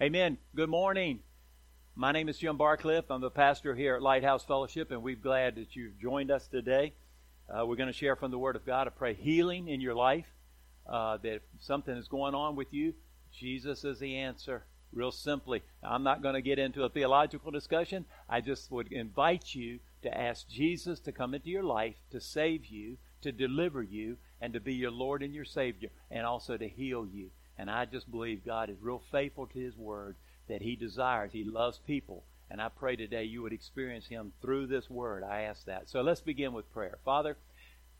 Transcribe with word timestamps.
Amen. 0.00 0.38
Good 0.54 0.68
morning. 0.68 1.18
My 1.96 2.12
name 2.12 2.28
is 2.28 2.38
Jim 2.38 2.56
Barcliff. 2.56 3.06
I'm 3.10 3.20
the 3.20 3.32
pastor 3.32 3.74
here 3.74 3.96
at 3.96 4.00
Lighthouse 4.00 4.44
Fellowship, 4.44 4.92
and 4.92 5.02
we're 5.02 5.16
glad 5.16 5.56
that 5.56 5.74
you've 5.74 5.98
joined 5.98 6.30
us 6.30 6.46
today. 6.46 6.94
Uh, 7.50 7.66
we're 7.66 7.74
going 7.74 7.88
to 7.88 7.92
share 7.92 8.14
from 8.14 8.30
the 8.30 8.38
Word 8.38 8.54
of 8.54 8.64
God. 8.64 8.86
I 8.86 8.90
pray 8.90 9.14
healing 9.14 9.66
in 9.66 9.80
your 9.80 9.96
life. 9.96 10.28
Uh, 10.88 11.16
that 11.16 11.32
if 11.32 11.42
something 11.58 11.96
is 11.96 12.06
going 12.06 12.36
on 12.36 12.54
with 12.54 12.72
you, 12.72 12.94
Jesus 13.32 13.82
is 13.82 13.98
the 13.98 14.18
answer. 14.18 14.66
Real 14.92 15.10
simply, 15.10 15.64
I'm 15.82 16.04
not 16.04 16.22
going 16.22 16.36
to 16.36 16.42
get 16.42 16.60
into 16.60 16.84
a 16.84 16.88
theological 16.88 17.50
discussion. 17.50 18.04
I 18.28 18.40
just 18.40 18.70
would 18.70 18.92
invite 18.92 19.52
you 19.52 19.80
to 20.02 20.16
ask 20.16 20.46
Jesus 20.48 21.00
to 21.00 21.10
come 21.10 21.34
into 21.34 21.50
your 21.50 21.64
life, 21.64 21.96
to 22.12 22.20
save 22.20 22.66
you, 22.66 22.98
to 23.22 23.32
deliver 23.32 23.82
you, 23.82 24.18
and 24.40 24.52
to 24.52 24.60
be 24.60 24.74
your 24.74 24.92
Lord 24.92 25.24
and 25.24 25.34
your 25.34 25.44
Savior, 25.44 25.88
and 26.08 26.24
also 26.24 26.56
to 26.56 26.68
heal 26.68 27.04
you. 27.04 27.30
And 27.58 27.70
I 27.70 27.84
just 27.84 28.10
believe 28.10 28.46
God 28.46 28.70
is 28.70 28.80
real 28.80 29.02
faithful 29.10 29.46
to 29.48 29.58
His 29.58 29.76
Word, 29.76 30.16
that 30.48 30.62
He 30.62 30.76
desires, 30.76 31.32
He 31.32 31.44
loves 31.44 31.80
people. 31.86 32.24
And 32.50 32.62
I 32.62 32.68
pray 32.68 32.96
today 32.96 33.24
you 33.24 33.42
would 33.42 33.52
experience 33.52 34.06
Him 34.06 34.32
through 34.40 34.68
this 34.68 34.88
Word. 34.88 35.24
I 35.24 35.42
ask 35.42 35.64
that. 35.66 35.88
So 35.90 36.00
let's 36.00 36.20
begin 36.20 36.52
with 36.52 36.72
prayer. 36.72 36.98
Father, 37.04 37.36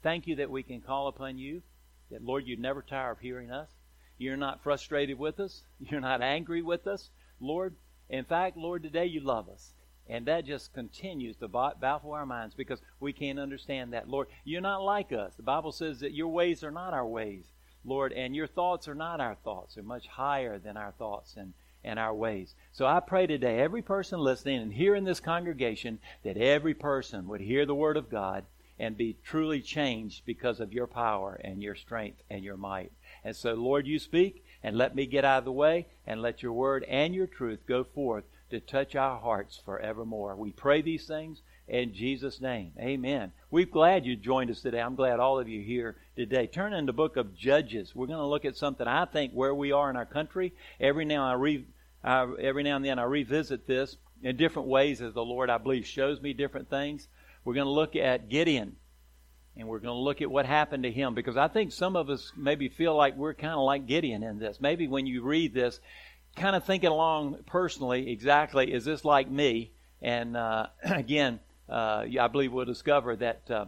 thank 0.01 0.27
you 0.27 0.37
that 0.37 0.49
we 0.49 0.63
can 0.63 0.81
call 0.81 1.07
upon 1.07 1.37
you, 1.37 1.61
that, 2.09 2.23
Lord, 2.23 2.47
you 2.47 2.57
never 2.57 2.81
tire 2.81 3.11
of 3.11 3.19
hearing 3.19 3.51
us. 3.51 3.69
You're 4.17 4.37
not 4.37 4.63
frustrated 4.63 5.19
with 5.19 5.39
us, 5.39 5.63
you're 5.79 6.01
not 6.01 6.21
angry 6.21 6.61
with 6.61 6.87
us. 6.87 7.09
Lord, 7.39 7.75
in 8.09 8.25
fact, 8.25 8.57
Lord, 8.57 8.83
today 8.83 9.05
you 9.05 9.19
love 9.19 9.49
us. 9.49 9.73
And 10.07 10.25
that 10.25 10.45
just 10.45 10.73
continues 10.73 11.35
to 11.37 11.47
baffle 11.47 12.13
our 12.13 12.25
minds 12.25 12.55
because 12.55 12.81
we 12.99 13.13
can't 13.13 13.37
understand 13.37 13.93
that. 13.93 14.09
Lord, 14.09 14.27
you're 14.43 14.59
not 14.59 14.81
like 14.81 15.11
us. 15.11 15.35
The 15.35 15.43
Bible 15.43 15.71
says 15.71 15.99
that 15.99 16.15
your 16.15 16.29
ways 16.29 16.63
are 16.63 16.71
not 16.71 16.95
our 16.95 17.05
ways. 17.05 17.45
Lord, 17.85 18.13
and 18.13 18.35
your 18.35 18.47
thoughts 18.47 18.87
are 18.87 18.95
not 18.95 19.21
our 19.21 19.35
thoughts. 19.35 19.75
They're 19.75 19.83
much 19.83 20.07
higher 20.07 20.59
than 20.59 20.77
our 20.77 20.91
thoughts 20.91 21.35
and, 21.37 21.53
and 21.83 21.97
our 21.97 22.13
ways. 22.13 22.53
So 22.71 22.85
I 22.85 22.99
pray 22.99 23.27
today, 23.27 23.59
every 23.59 23.81
person 23.81 24.19
listening 24.19 24.61
and 24.61 24.73
here 24.73 24.95
in 24.95 25.05
this 25.05 25.19
congregation, 25.19 25.99
that 26.23 26.37
every 26.37 26.73
person 26.73 27.27
would 27.27 27.41
hear 27.41 27.65
the 27.65 27.75
Word 27.75 27.97
of 27.97 28.09
God 28.09 28.45
and 28.77 28.95
be 28.95 29.17
truly 29.23 29.61
changed 29.61 30.23
because 30.25 30.59
of 30.59 30.73
your 30.73 30.87
power 30.87 31.39
and 31.43 31.61
your 31.61 31.75
strength 31.75 32.21
and 32.29 32.43
your 32.43 32.57
might. 32.57 32.91
And 33.23 33.35
so, 33.35 33.53
Lord, 33.53 33.87
you 33.87 33.99
speak 33.99 34.45
and 34.63 34.77
let 34.77 34.95
me 34.95 35.05
get 35.05 35.25
out 35.25 35.39
of 35.39 35.45
the 35.45 35.51
way 35.51 35.87
and 36.07 36.21
let 36.21 36.41
your 36.41 36.53
Word 36.53 36.83
and 36.85 37.13
your 37.13 37.27
truth 37.27 37.59
go 37.67 37.83
forth 37.83 38.23
to 38.49 38.59
touch 38.59 38.95
our 38.95 39.19
hearts 39.19 39.61
forevermore. 39.63 40.35
We 40.35 40.51
pray 40.51 40.81
these 40.81 41.05
things 41.05 41.41
in 41.69 41.93
Jesus' 41.93 42.41
name. 42.41 42.71
Amen. 42.79 43.31
We're 43.51 43.65
glad 43.65 44.05
you 44.05 44.15
joined 44.15 44.49
us 44.49 44.61
today. 44.61 44.81
I'm 44.81 44.95
glad 44.95 45.19
all 45.19 45.39
of 45.39 45.47
you 45.47 45.61
here 45.61 45.97
today. 46.15 46.47
Turn 46.47 46.73
in 46.73 46.85
the 46.85 46.93
book 46.93 47.15
of 47.15 47.35
Judges. 47.35 47.95
We're 47.95 48.07
going 48.07 48.19
to 48.19 48.25
look 48.25 48.45
at 48.45 48.57
something 48.57 48.87
I 48.87 49.05
think 49.05 49.33
where 49.33 49.53
we 49.53 49.71
are 49.71 49.89
in 49.89 49.95
our 49.95 50.05
country. 50.05 50.53
Every 50.79 51.05
now 51.05 51.29
I 51.29 51.33
re, 51.33 51.65
every 52.03 52.63
now 52.63 52.75
and 52.75 52.85
then 52.85 52.99
I 52.99 53.03
revisit 53.03 53.67
this 53.67 53.97
in 54.23 54.35
different 54.35 54.67
ways 54.67 55.01
as 55.01 55.13
the 55.13 55.23
Lord, 55.23 55.49
I 55.49 55.57
believe, 55.57 55.85
shows 55.85 56.19
me 56.21 56.33
different 56.33 56.69
things. 56.69 57.07
We're 57.45 57.53
going 57.53 57.65
to 57.65 57.71
look 57.71 57.95
at 57.95 58.29
Gideon. 58.29 58.75
And 59.55 59.67
we're 59.67 59.79
going 59.79 59.95
to 59.95 60.01
look 60.01 60.21
at 60.21 60.31
what 60.31 60.45
happened 60.45 60.83
to 60.83 60.91
him 60.91 61.13
because 61.13 61.35
I 61.35 61.49
think 61.49 61.73
some 61.73 61.95
of 61.95 62.09
us 62.09 62.31
maybe 62.37 62.69
feel 62.69 62.95
like 62.95 63.17
we're 63.17 63.33
kind 63.33 63.53
of 63.53 63.61
like 63.61 63.87
Gideon 63.87 64.23
in 64.23 64.39
this. 64.39 64.59
Maybe 64.61 64.87
when 64.87 65.05
you 65.05 65.21
read 65.21 65.53
this, 65.53 65.79
kind 66.35 66.55
of 66.55 66.63
thinking 66.63 66.89
along 66.89 67.43
personally, 67.45 68.11
exactly, 68.11 68.71
is 68.71 68.85
this 68.85 69.03
like 69.03 69.29
me? 69.29 69.71
And 70.01 70.37
uh, 70.37 70.67
again, 70.83 71.39
uh, 71.69 72.05
I 72.19 72.27
believe 72.27 72.51
we'll 72.51 72.65
discover 72.65 73.15
that 73.17 73.49
uh, 73.49 73.65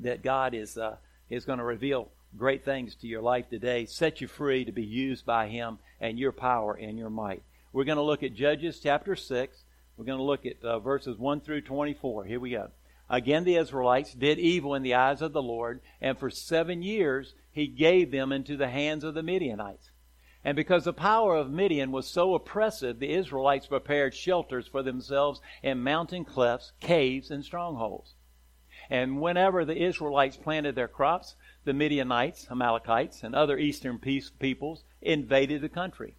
that 0.00 0.22
God 0.22 0.54
is 0.54 0.76
uh, 0.76 0.96
is 1.28 1.44
going 1.44 1.58
to 1.58 1.64
reveal 1.64 2.10
great 2.36 2.64
things 2.64 2.94
to 2.96 3.06
your 3.06 3.22
life 3.22 3.48
today, 3.48 3.86
set 3.86 4.20
you 4.20 4.28
free 4.28 4.64
to 4.64 4.72
be 4.72 4.84
used 4.84 5.24
by 5.24 5.48
Him 5.48 5.78
and 6.00 6.18
your 6.18 6.32
power 6.32 6.74
and 6.74 6.98
your 6.98 7.10
might. 7.10 7.42
We're 7.72 7.84
going 7.84 7.96
to 7.96 8.02
look 8.02 8.22
at 8.22 8.34
Judges 8.34 8.80
chapter 8.82 9.16
six. 9.16 9.64
We're 9.96 10.04
going 10.04 10.18
to 10.18 10.24
look 10.24 10.44
at 10.44 10.62
uh, 10.62 10.78
verses 10.78 11.16
one 11.18 11.40
through 11.40 11.62
twenty-four. 11.62 12.24
Here 12.24 12.40
we 12.40 12.50
go. 12.50 12.68
Again, 13.08 13.44
the 13.44 13.56
Israelites 13.56 14.12
did 14.14 14.38
evil 14.38 14.74
in 14.74 14.82
the 14.82 14.94
eyes 14.94 15.22
of 15.22 15.32
the 15.32 15.42
Lord, 15.42 15.80
and 16.00 16.18
for 16.18 16.28
seven 16.28 16.82
years 16.82 17.34
He 17.52 17.66
gave 17.66 18.10
them 18.10 18.32
into 18.32 18.56
the 18.56 18.68
hands 18.68 19.04
of 19.04 19.14
the 19.14 19.22
Midianites. 19.22 19.90
And 20.46 20.54
because 20.54 20.84
the 20.84 20.92
power 20.92 21.34
of 21.34 21.50
Midian 21.50 21.90
was 21.90 22.06
so 22.06 22.32
oppressive, 22.36 23.00
the 23.00 23.12
Israelites 23.12 23.66
prepared 23.66 24.14
shelters 24.14 24.68
for 24.68 24.80
themselves 24.80 25.40
in 25.60 25.82
mountain 25.82 26.24
clefts, 26.24 26.70
caves, 26.78 27.32
and 27.32 27.44
strongholds. 27.44 28.14
And 28.88 29.20
whenever 29.20 29.64
the 29.64 29.82
Israelites 29.82 30.36
planted 30.36 30.76
their 30.76 30.86
crops, 30.86 31.34
the 31.64 31.72
Midianites, 31.72 32.46
Amalekites, 32.48 33.24
and 33.24 33.34
other 33.34 33.58
eastern 33.58 33.98
peoples 33.98 34.84
invaded 35.02 35.62
the 35.62 35.68
country. 35.68 36.14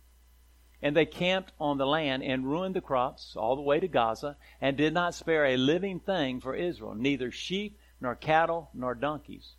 And 0.82 0.94
they 0.94 1.06
camped 1.06 1.54
on 1.58 1.78
the 1.78 1.88
land 1.88 2.22
and 2.22 2.52
ruined 2.52 2.76
the 2.76 2.82
crops 2.82 3.34
all 3.38 3.56
the 3.56 3.62
way 3.62 3.80
to 3.80 3.88
Gaza, 3.88 4.36
and 4.60 4.76
did 4.76 4.94
not 4.94 5.16
spare 5.16 5.46
a 5.46 5.56
living 5.56 6.02
thing 6.02 6.42
for 6.42 6.54
Israel, 6.54 6.96
neither 6.96 7.32
sheep, 7.32 7.80
nor 8.02 8.14
cattle, 8.14 8.72
nor 8.74 8.94
donkeys. 8.94 9.56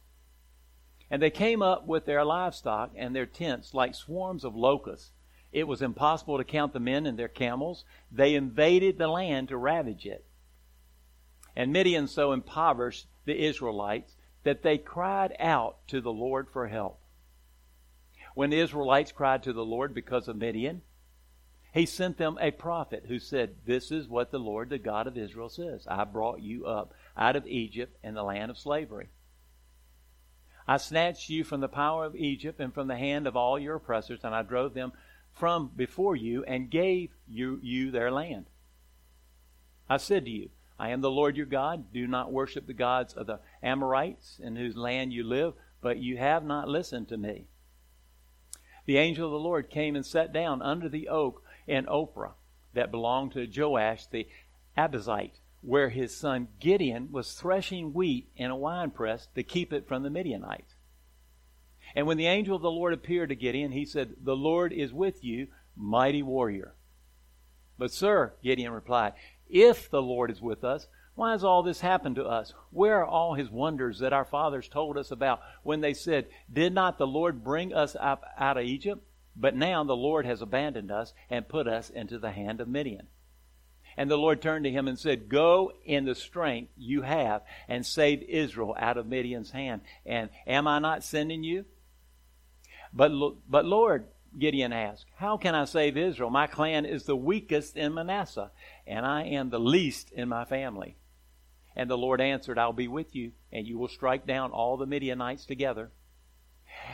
And 1.11 1.23
they 1.23 1.31
came 1.31 1.63
up 1.63 1.87
with 1.87 2.05
their 2.05 2.25
livestock 2.25 2.93
and 2.97 3.15
their 3.15 3.27
tents 3.27 3.73
like 3.73 3.95
swarms 3.95 4.45
of 4.45 4.55
locusts. 4.55 5.13
It 5.53 5.67
was 5.67 5.81
impossible 5.81 6.37
to 6.37 6.45
count 6.45 6.73
the 6.73 6.81
men 6.81 7.07
and 7.07 7.19
their 7.19 7.29
camels. 7.29 7.85
They 8.13 8.35
invaded 8.35 8.99
the 8.99 9.09
land 9.09 9.49
to 9.49 9.57
ravage 9.57 10.05
it. 10.05 10.25
And 11.57 11.73
Midian 11.73 12.07
so 12.07 12.33
impoverished 12.33 13.07
the 13.25 13.47
Israelites 13.47 14.17
that 14.45 14.63
they 14.63 14.79
cried 14.79 15.35
out 15.41 15.87
to 15.89 16.01
the 16.01 16.13
Lord 16.13 16.49
for 16.51 16.69
help. 16.69 17.01
When 18.35 18.51
the 18.51 18.61
Israelites 18.61 19.11
cried 19.11 19.43
to 19.45 19.53
the 19.53 19.65
Lord 19.65 19.95
because 19.95 20.29
of 20.29 20.37
Midian, 20.37 20.83
he 21.73 21.87
sent 21.87 22.19
them 22.19 22.39
a 22.41 22.51
prophet 22.51 23.05
who 23.09 23.19
said, 23.19 23.57
This 23.67 23.91
is 23.91 24.09
what 24.09 24.31
the 24.31 24.39
Lord, 24.39 24.71
the 24.71 24.79
God 24.79 25.07
of 25.07 25.19
Israel, 25.19 25.49
says 25.49 25.87
I 25.89 26.05
brought 26.05 26.41
you 26.41 26.67
up 26.67 26.95
out 27.17 27.37
of 27.37 27.47
Egypt 27.47 27.97
and 28.03 28.17
the 28.17 28.23
land 28.23 28.51
of 28.51 28.59
slavery. 28.59 29.09
I 30.69 30.77
snatched 30.77 31.31
you 31.31 31.45
from 31.45 31.63
the 31.63 31.69
power 31.69 32.05
of 32.05 32.15
Egypt 32.15 32.61
and 32.61 32.75
from 32.75 32.89
the 32.89 32.99
hand 32.99 33.27
of 33.27 33.35
all 33.35 33.59
your 33.59 33.77
oppressors, 33.77 34.21
and 34.23 34.35
I 34.35 34.43
drove 34.43 34.75
them 34.75 34.93
from 35.33 35.71
before 35.75 36.15
you 36.15 36.45
and 36.45 36.71
gave 36.71 37.11
you, 37.27 37.59
you 37.63 37.91
their 37.91 38.11
land. 38.11 38.45
I 39.89 39.97
said 39.97 40.27
to 40.27 40.31
you, 40.31 40.51
I 40.79 40.91
am 40.91 41.01
the 41.01 41.11
Lord 41.11 41.39
your 41.39 41.47
God. 41.47 41.91
Do 41.91 42.07
not 42.07 42.33
worship 42.33 42.67
the 42.67 42.75
gods 42.75 43.15
of 43.15 43.27
the 43.27 43.41
Amorites 43.63 44.39
in 44.43 44.57
whose 44.57 44.77
land 44.77 45.15
you 45.15 45.25
live, 45.25 45.55
but 45.81 45.97
you 45.97 46.19
have 46.19 46.45
not 46.45 46.69
listened 46.69 47.09
to 47.09 47.17
me. 47.17 47.47
The 48.85 48.99
angel 48.99 49.27
of 49.27 49.33
the 49.33 49.39
Lord 49.39 49.71
came 49.71 49.97
and 49.97 50.05
sat 50.05 50.35
down 50.35 50.61
under 50.61 50.89
the 50.89 51.09
oak 51.09 51.43
in 51.67 51.87
Ophrah 51.87 52.35
that 52.75 52.91
belonged 52.91 53.33
to 53.33 53.47
Joash 53.47 54.07
the 54.07 54.29
Abiezrite 54.77 55.41
where 55.61 55.89
his 55.89 56.17
son 56.17 56.49
Gideon 56.61 57.11
was 57.11 57.33
threshing 57.33 57.93
wheat 57.93 58.29
in 58.37 58.51
a 58.51 58.57
winepress 58.57 59.29
to 59.35 59.43
keep 59.43 59.73
it 59.73 59.89
from 59.89 60.03
the 60.03 60.11
Midianites. 60.11 60.75
And 61.95 62.07
when 62.07 62.17
the 62.17 62.27
angel 62.27 62.57
of 62.57 62.63
the 62.63 62.71
Lord 62.71 62.93
appeared 62.93 63.31
to 63.31 63.35
Gideon, 63.35 63.73
he 63.73 63.85
said, 63.85 64.15
The 64.23 64.37
Lord 64.37 64.73
is 64.73 64.93
with 64.93 65.25
you, 65.25 65.49
mighty 65.77 66.23
warrior. 66.23 66.75
But, 67.79 67.93
sir, 67.93 68.35
Gideon 68.43 68.73
replied, 68.73 69.15
If 69.49 69.91
the 69.91 70.03
Lord 70.03 70.31
is 70.31 70.43
with 70.43 70.65
us, 70.65 70.87
why 71.15 71.33
has 71.33 71.43
all 71.43 71.65
this 71.65 71.81
happened 71.81 72.17
to 72.17 72.25
us? 72.25 72.53
Where 72.71 72.99
are 73.01 73.07
all 73.07 73.35
his 73.35 73.51
wonders 73.51 73.99
that 73.99 74.13
our 74.13 74.25
fathers 74.25 74.69
told 74.69 74.97
us 74.97 75.11
about 75.11 75.41
when 75.65 75.81
they 75.81 75.95
said, 75.95 76.27
Did 76.53 76.73
not 76.73 76.99
the 76.99 77.07
Lord 77.07 77.43
bring 77.43 77.75
us 77.75 77.97
up 77.99 78.25
out 78.39 78.57
of 78.57 78.65
Egypt? 78.65 79.03
But 79.35 79.57
now 79.57 79.83
the 79.83 79.97
Lord 79.97 80.27
has 80.27 80.43
abandoned 80.43 80.91
us 80.91 81.15
and 81.31 81.49
put 81.49 81.67
us 81.67 81.91
into 81.91 82.19
the 82.19 82.31
hand 82.31 82.61
of 82.61 82.69
Midian. 82.69 83.09
And 83.99 84.09
the 84.09 84.17
Lord 84.17 84.41
turned 84.41 84.65
to 84.65 84.71
him 84.71 84.87
and 84.87 84.97
said, 84.97 85.29
Go 85.29 85.73
in 85.85 86.05
the 86.05 86.15
strength 86.15 86.71
you 86.77 87.03
have 87.03 87.43
and 87.67 87.85
save 87.85 88.23
Israel 88.23 88.77
out 88.79 88.97
of 88.97 89.09
Midian's 89.09 89.51
hand. 89.51 89.81
And 90.07 90.31
am 90.47 90.69
I 90.69 90.79
not 90.79 91.03
sending 91.03 91.43
you? 91.43 91.65
But, 92.93 93.11
but 93.51 93.65
Lord, 93.65 94.07
Gideon 94.39 94.73
asked, 94.73 95.07
How 95.17 95.37
can 95.37 95.57
I 95.57 95.65
save 95.65 95.97
Israel? 95.97 96.31
My 96.31 96.47
clan 96.47 96.87
is 96.87 97.07
the 97.07 97.17
weakest 97.17 97.77
in 97.77 97.93
Manasseh, 97.93 98.53
and 98.87 99.05
I 99.05 99.25
am 99.25 99.51
the 99.51 99.59
least 99.59 100.13
in 100.13 100.29
my 100.29 100.45
family. 100.45 100.97
And 101.75 101.91
the 101.91 101.99
Lord 101.99 102.21
answered, 102.21 102.57
I'll 102.57 102.73
be 102.73 102.87
with 102.87 103.17
you, 103.17 103.33
and 103.51 103.67
you 103.67 103.79
will 103.79 103.89
strike 103.89 104.25
down 104.29 104.53
all 104.53 104.77
the 104.77 104.87
Midianites 104.87 105.45
together. 105.45 105.91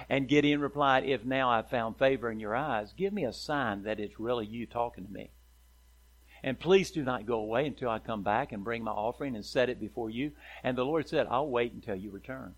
And 0.08 0.26
Gideon 0.26 0.62
replied, 0.62 1.04
If 1.04 1.22
now 1.22 1.50
I've 1.50 1.68
found 1.68 1.98
favor 1.98 2.30
in 2.30 2.40
your 2.40 2.56
eyes, 2.56 2.94
give 2.96 3.12
me 3.12 3.26
a 3.26 3.32
sign 3.34 3.82
that 3.82 4.00
it's 4.00 4.18
really 4.18 4.46
you 4.46 4.64
talking 4.64 5.04
to 5.04 5.12
me. 5.12 5.33
And 6.44 6.60
please 6.60 6.90
do 6.90 7.02
not 7.02 7.24
go 7.24 7.40
away 7.40 7.66
until 7.66 7.88
I 7.88 7.98
come 7.98 8.22
back 8.22 8.52
and 8.52 8.62
bring 8.62 8.84
my 8.84 8.90
offering 8.90 9.34
and 9.34 9.42
set 9.42 9.70
it 9.70 9.80
before 9.80 10.10
you. 10.10 10.32
And 10.62 10.76
the 10.76 10.84
Lord 10.84 11.08
said, 11.08 11.26
I'll 11.30 11.48
wait 11.48 11.72
until 11.72 11.96
you 11.96 12.10
return. 12.10 12.54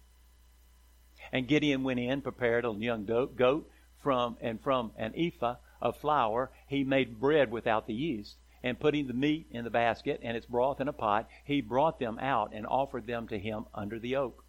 And 1.32 1.46
Gideon 1.46 1.84
went 1.84 2.00
in, 2.00 2.20
prepared 2.20 2.64
a 2.64 2.72
young 2.72 3.04
goat 3.04 3.70
from 4.02 4.38
and 4.40 4.60
from 4.60 4.90
an 4.96 5.14
ephah 5.16 5.54
of 5.80 5.96
flour, 5.98 6.50
he 6.66 6.82
made 6.82 7.20
bread 7.20 7.52
without 7.52 7.86
the 7.86 7.94
yeast. 7.94 8.38
And 8.60 8.80
putting 8.80 9.06
the 9.06 9.14
meat 9.14 9.46
in 9.52 9.62
the 9.62 9.70
basket 9.70 10.18
and 10.20 10.36
its 10.36 10.46
broth 10.46 10.80
in 10.80 10.88
a 10.88 10.92
pot, 10.92 11.28
he 11.44 11.60
brought 11.60 12.00
them 12.00 12.18
out 12.18 12.52
and 12.52 12.66
offered 12.66 13.06
them 13.06 13.28
to 13.28 13.38
him 13.38 13.66
under 13.72 14.00
the 14.00 14.16
oak. 14.16 14.44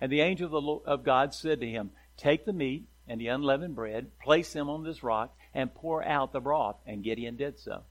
And 0.00 0.10
the 0.10 0.22
angel 0.22 0.46
of 0.46 0.52
the 0.52 0.62
Lord, 0.62 0.82
of 0.86 1.04
God 1.04 1.34
said 1.34 1.60
to 1.60 1.68
him, 1.68 1.90
Take 2.16 2.46
the 2.46 2.54
meat 2.54 2.86
and 3.06 3.20
the 3.20 3.28
unleavened 3.28 3.74
bread, 3.74 4.18
place 4.18 4.54
them 4.54 4.70
on 4.70 4.82
this 4.82 5.02
rock, 5.02 5.36
and 5.54 5.74
pour 5.74 6.04
out 6.04 6.32
the 6.32 6.40
broth. 6.40 6.76
And 6.86 7.04
Gideon 7.04 7.36
did 7.36 7.58
so. 7.58 7.84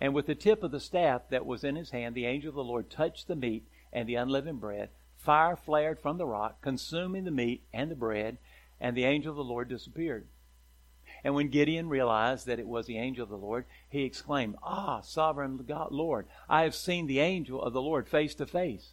And 0.00 0.14
with 0.14 0.26
the 0.26 0.34
tip 0.34 0.62
of 0.62 0.70
the 0.70 0.80
staff 0.80 1.22
that 1.30 1.46
was 1.46 1.64
in 1.64 1.76
his 1.76 1.90
hand, 1.90 2.14
the 2.14 2.26
angel 2.26 2.50
of 2.50 2.56
the 2.56 2.64
Lord 2.64 2.90
touched 2.90 3.28
the 3.28 3.36
meat 3.36 3.66
and 3.92 4.08
the 4.08 4.16
unleavened 4.16 4.60
bread. 4.60 4.90
Fire 5.16 5.56
flared 5.56 6.00
from 6.00 6.18
the 6.18 6.26
rock, 6.26 6.60
consuming 6.60 7.24
the 7.24 7.30
meat 7.30 7.64
and 7.72 7.90
the 7.90 7.96
bread, 7.96 8.38
and 8.80 8.96
the 8.96 9.04
angel 9.04 9.30
of 9.30 9.36
the 9.36 9.44
Lord 9.44 9.68
disappeared. 9.68 10.26
And 11.22 11.34
when 11.34 11.48
Gideon 11.48 11.88
realized 11.88 12.46
that 12.46 12.58
it 12.58 12.68
was 12.68 12.86
the 12.86 12.98
angel 12.98 13.22
of 13.22 13.30
the 13.30 13.36
Lord, 13.36 13.64
he 13.88 14.02
exclaimed, 14.02 14.56
Ah, 14.62 15.00
sovereign 15.00 15.56
God, 15.66 15.92
Lord, 15.92 16.26
I 16.48 16.62
have 16.62 16.74
seen 16.74 17.06
the 17.06 17.20
angel 17.20 17.62
of 17.62 17.72
the 17.72 17.80
Lord 17.80 18.08
face 18.08 18.34
to 18.34 18.46
face. 18.46 18.92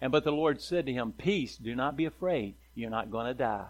And 0.00 0.10
but 0.10 0.24
the 0.24 0.32
Lord 0.32 0.62
said 0.62 0.86
to 0.86 0.92
him, 0.92 1.12
Peace, 1.12 1.56
do 1.56 1.74
not 1.74 1.96
be 1.96 2.06
afraid. 2.06 2.56
You're 2.74 2.90
not 2.90 3.10
going 3.10 3.26
to 3.26 3.34
die. 3.34 3.68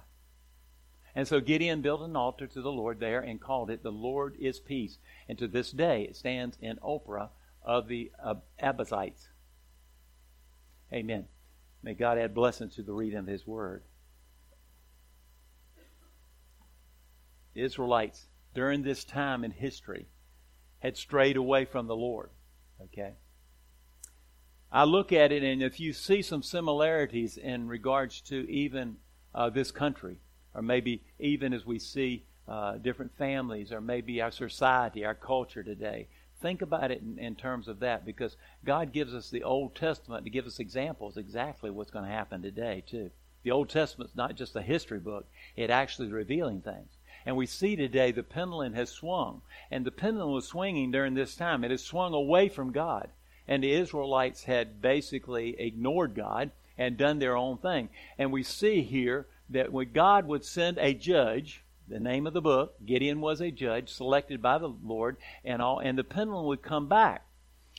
And 1.14 1.28
so 1.28 1.40
Gideon 1.40 1.82
built 1.82 2.00
an 2.00 2.16
altar 2.16 2.46
to 2.46 2.62
the 2.62 2.72
Lord 2.72 2.98
there 2.98 3.20
and 3.20 3.40
called 3.40 3.70
it, 3.70 3.82
The 3.82 3.92
Lord 3.92 4.34
is 4.40 4.58
Peace. 4.58 4.98
And 5.28 5.38
to 5.38 5.46
this 5.46 5.70
day 5.70 6.02
it 6.02 6.16
stands 6.16 6.56
in 6.60 6.78
Ophrah 6.78 7.28
of 7.62 7.88
the 7.88 8.10
uh. 8.22 8.34
Amen. 10.92 11.26
May 11.82 11.94
God 11.94 12.18
add 12.18 12.34
blessings 12.34 12.76
to 12.76 12.82
the 12.82 12.92
reading 12.92 13.18
of 13.18 13.26
His 13.26 13.46
Word. 13.46 13.82
The 17.54 17.62
Israelites, 17.62 18.26
during 18.54 18.82
this 18.82 19.04
time 19.04 19.44
in 19.44 19.50
history, 19.50 20.06
had 20.78 20.96
strayed 20.96 21.36
away 21.36 21.64
from 21.64 21.86
the 21.86 21.96
Lord. 21.96 22.30
Okay? 22.82 23.14
I 24.70 24.84
look 24.84 25.12
at 25.12 25.32
it, 25.32 25.42
and 25.42 25.62
if 25.62 25.78
you 25.78 25.92
see 25.92 26.22
some 26.22 26.42
similarities 26.42 27.36
in 27.36 27.68
regards 27.68 28.22
to 28.22 28.50
even 28.50 28.96
uh, 29.34 29.50
this 29.50 29.70
country, 29.70 30.16
or 30.54 30.62
maybe 30.62 31.02
even 31.18 31.52
as 31.52 31.64
we 31.64 31.78
see 31.78 32.24
uh, 32.48 32.76
different 32.78 33.16
families, 33.16 33.72
or 33.72 33.80
maybe 33.80 34.20
our 34.20 34.30
society, 34.30 35.04
our 35.04 35.14
culture 35.14 35.62
today, 35.62 36.08
think 36.40 36.62
about 36.62 36.90
it 36.90 37.00
in, 37.00 37.18
in, 37.18 37.34
terms 37.36 37.68
of 37.68 37.80
that 37.80 38.04
because 38.04 38.36
God 38.64 38.92
gives 38.92 39.14
us 39.14 39.30
the 39.30 39.44
Old 39.44 39.74
Testament 39.74 40.24
to 40.24 40.30
give 40.30 40.46
us 40.46 40.58
examples 40.58 41.16
exactly 41.16 41.70
what's 41.70 41.90
going 41.90 42.04
to 42.04 42.10
happen 42.10 42.42
today, 42.42 42.82
too. 42.86 43.10
The 43.44 43.52
Old 43.52 43.68
Testament's 43.68 44.16
not 44.16 44.34
just 44.34 44.56
a 44.56 44.62
history 44.62 44.98
book, 44.98 45.26
it 45.56 45.70
actually 45.70 46.08
is 46.08 46.12
revealing 46.12 46.60
things. 46.60 46.88
And 47.24 47.36
we 47.36 47.46
see 47.46 47.76
today 47.76 48.10
the 48.10 48.24
pendulum 48.24 48.74
has 48.74 48.90
swung. 48.90 49.42
And 49.70 49.84
the 49.84 49.92
pendulum 49.92 50.32
was 50.32 50.46
swinging 50.46 50.90
during 50.90 51.14
this 51.14 51.36
time. 51.36 51.62
It 51.62 51.70
has 51.70 51.82
swung 51.82 52.14
away 52.14 52.48
from 52.48 52.72
God 52.72 53.08
and 53.48 53.62
the 53.62 53.72
Israelites 53.72 54.44
had 54.44 54.80
basically 54.80 55.58
ignored 55.60 56.14
God 56.14 56.50
and 56.78 56.96
done 56.96 57.18
their 57.18 57.36
own 57.36 57.58
thing. 57.58 57.88
And 58.18 58.32
we 58.32 58.42
see 58.42 58.82
here 58.82 59.26
that 59.52 59.72
when 59.72 59.92
God 59.92 60.26
would 60.26 60.44
send 60.44 60.78
a 60.78 60.94
judge, 60.94 61.64
the 61.88 62.00
name 62.00 62.26
of 62.26 62.32
the 62.32 62.40
book, 62.40 62.74
Gideon 62.84 63.20
was 63.20 63.40
a 63.40 63.50
judge 63.50 63.92
selected 63.92 64.40
by 64.40 64.58
the 64.58 64.68
Lord, 64.68 65.16
and 65.44 65.60
all, 65.60 65.78
and 65.78 65.98
the 65.98 66.04
pendulum 66.04 66.46
would 66.46 66.62
come 66.62 66.88
back. 66.88 67.26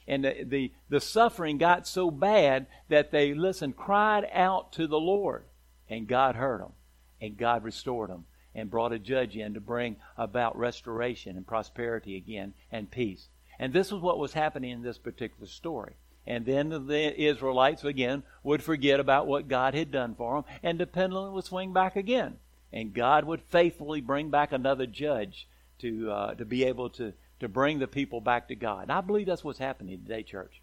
And 0.08 0.26
the, 0.26 0.44
the, 0.44 0.72
the 0.90 1.00
suffering 1.00 1.58
got 1.58 1.88
so 1.88 2.12
bad 2.12 2.68
that 2.90 3.12
they, 3.12 3.34
listen, 3.34 3.74
cried 3.74 4.28
out 4.34 4.74
to 4.74 4.88
the 4.88 5.00
Lord. 5.00 5.46
And 5.90 6.08
God 6.08 6.36
heard 6.36 6.62
them. 6.62 6.74
And 7.22 7.38
God 7.38 7.64
restored 7.64 8.10
them 8.10 8.26
and 8.54 8.70
brought 8.70 8.92
a 8.92 9.00
judge 9.00 9.36
in 9.38 9.54
to 9.54 9.62
bring 9.62 9.96
about 10.18 10.58
restoration 10.58 11.38
and 11.38 11.48
prosperity 11.48 12.18
again 12.18 12.54
and 12.72 12.92
peace. 12.92 13.30
And 13.60 13.72
this 13.72 13.88
is 13.88 14.00
what 14.00 14.20
was 14.20 14.34
happening 14.34 14.72
in 14.72 14.82
this 14.82 14.98
particular 14.98 15.48
story. 15.48 15.96
And 16.26 16.46
then 16.46 16.70
the 16.70 17.22
Israelites, 17.22 17.84
again, 17.84 18.24
would 18.44 18.64
forget 18.64 19.00
about 19.00 19.28
what 19.28 19.48
God 19.48 19.74
had 19.74 19.92
done 19.92 20.16
for 20.16 20.36
them, 20.36 20.46
and 20.64 20.80
the 20.80 20.88
pendulum 20.88 21.34
would 21.34 21.44
swing 21.44 21.74
back 21.74 21.96
again. 21.96 22.38
And 22.72 22.94
God 22.94 23.26
would 23.26 23.42
faithfully 23.42 24.02
bring 24.02 24.30
back 24.30 24.52
another 24.52 24.86
judge 24.86 25.48
to, 25.80 26.12
uh, 26.12 26.34
to 26.36 26.46
be 26.46 26.64
able 26.64 26.90
to, 26.92 27.14
to 27.40 27.48
bring 27.48 27.80
the 27.80 27.88
people 27.88 28.22
back 28.22 28.48
to 28.48 28.56
God. 28.56 28.84
And 28.84 28.92
I 28.92 29.02
believe 29.02 29.28
that's 29.28 29.44
what's 29.44 29.60
happening 29.60 30.00
today, 30.00 30.24
church. 30.24 30.62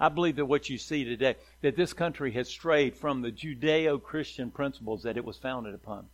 I 0.00 0.08
believe 0.08 0.36
that 0.36 0.46
what 0.46 0.68
you 0.68 0.78
see 0.78 1.04
today, 1.04 1.36
that 1.60 1.76
this 1.76 1.92
country 1.92 2.32
has 2.32 2.48
strayed 2.48 2.96
from 2.96 3.22
the 3.22 3.30
Judeo 3.30 4.02
Christian 4.02 4.50
principles 4.50 5.04
that 5.04 5.16
it 5.16 5.24
was 5.24 5.36
founded 5.36 5.74
upon. 5.74 6.08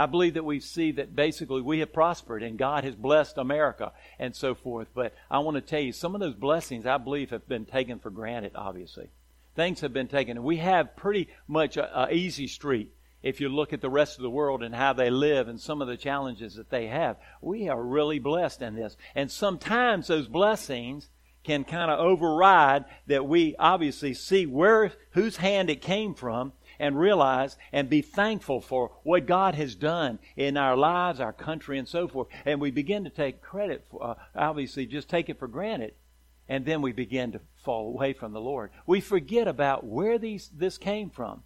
I 0.00 0.06
believe 0.06 0.32
that 0.32 0.46
we 0.46 0.60
see 0.60 0.92
that 0.92 1.14
basically 1.14 1.60
we 1.60 1.80
have 1.80 1.92
prospered 1.92 2.42
and 2.42 2.56
God 2.56 2.84
has 2.84 2.94
blessed 2.94 3.36
America 3.36 3.92
and 4.18 4.34
so 4.34 4.54
forth. 4.54 4.88
But 4.94 5.14
I 5.30 5.40
want 5.40 5.56
to 5.56 5.60
tell 5.60 5.82
you, 5.82 5.92
some 5.92 6.14
of 6.14 6.22
those 6.22 6.34
blessings 6.34 6.86
I 6.86 6.96
believe 6.96 7.28
have 7.28 7.46
been 7.46 7.66
taken 7.66 7.98
for 7.98 8.08
granted, 8.08 8.52
obviously. 8.54 9.10
Things 9.56 9.82
have 9.82 9.92
been 9.92 10.08
taken. 10.08 10.38
And 10.38 10.46
we 10.46 10.56
have 10.56 10.96
pretty 10.96 11.28
much 11.46 11.76
a, 11.76 12.04
a 12.04 12.14
easy 12.14 12.46
street 12.46 12.94
if 13.22 13.42
you 13.42 13.50
look 13.50 13.74
at 13.74 13.82
the 13.82 13.90
rest 13.90 14.16
of 14.16 14.22
the 14.22 14.30
world 14.30 14.62
and 14.62 14.74
how 14.74 14.94
they 14.94 15.10
live 15.10 15.48
and 15.48 15.60
some 15.60 15.82
of 15.82 15.88
the 15.88 15.98
challenges 15.98 16.54
that 16.54 16.70
they 16.70 16.86
have. 16.86 17.18
We 17.42 17.68
are 17.68 17.82
really 17.82 18.20
blessed 18.20 18.62
in 18.62 18.76
this. 18.76 18.96
And 19.14 19.30
sometimes 19.30 20.06
those 20.06 20.28
blessings 20.28 21.10
can 21.44 21.64
kind 21.64 21.90
of 21.90 21.98
override 21.98 22.86
that 23.06 23.26
we 23.26 23.54
obviously 23.58 24.14
see 24.14 24.46
where 24.46 24.92
whose 25.10 25.36
hand 25.36 25.68
it 25.68 25.82
came 25.82 26.14
from 26.14 26.54
and 26.80 26.98
realize 26.98 27.56
and 27.72 27.88
be 27.88 28.02
thankful 28.02 28.60
for 28.60 28.90
what 29.04 29.26
God 29.26 29.54
has 29.54 29.76
done 29.76 30.18
in 30.34 30.56
our 30.56 30.76
lives, 30.76 31.20
our 31.20 31.32
country, 31.32 31.78
and 31.78 31.86
so 31.86 32.08
forth. 32.08 32.26
And 32.44 32.60
we 32.60 32.72
begin 32.72 33.04
to 33.04 33.10
take 33.10 33.42
credit, 33.42 33.84
for, 33.88 34.02
uh, 34.02 34.14
obviously, 34.34 34.86
just 34.86 35.08
take 35.08 35.28
it 35.28 35.38
for 35.38 35.46
granted. 35.46 35.94
And 36.48 36.64
then 36.64 36.82
we 36.82 36.92
begin 36.92 37.32
to 37.32 37.40
fall 37.62 37.88
away 37.88 38.14
from 38.14 38.32
the 38.32 38.40
Lord. 38.40 38.70
We 38.86 39.00
forget 39.00 39.46
about 39.46 39.84
where 39.84 40.18
these, 40.18 40.50
this 40.56 40.78
came 40.78 41.10
from. 41.10 41.44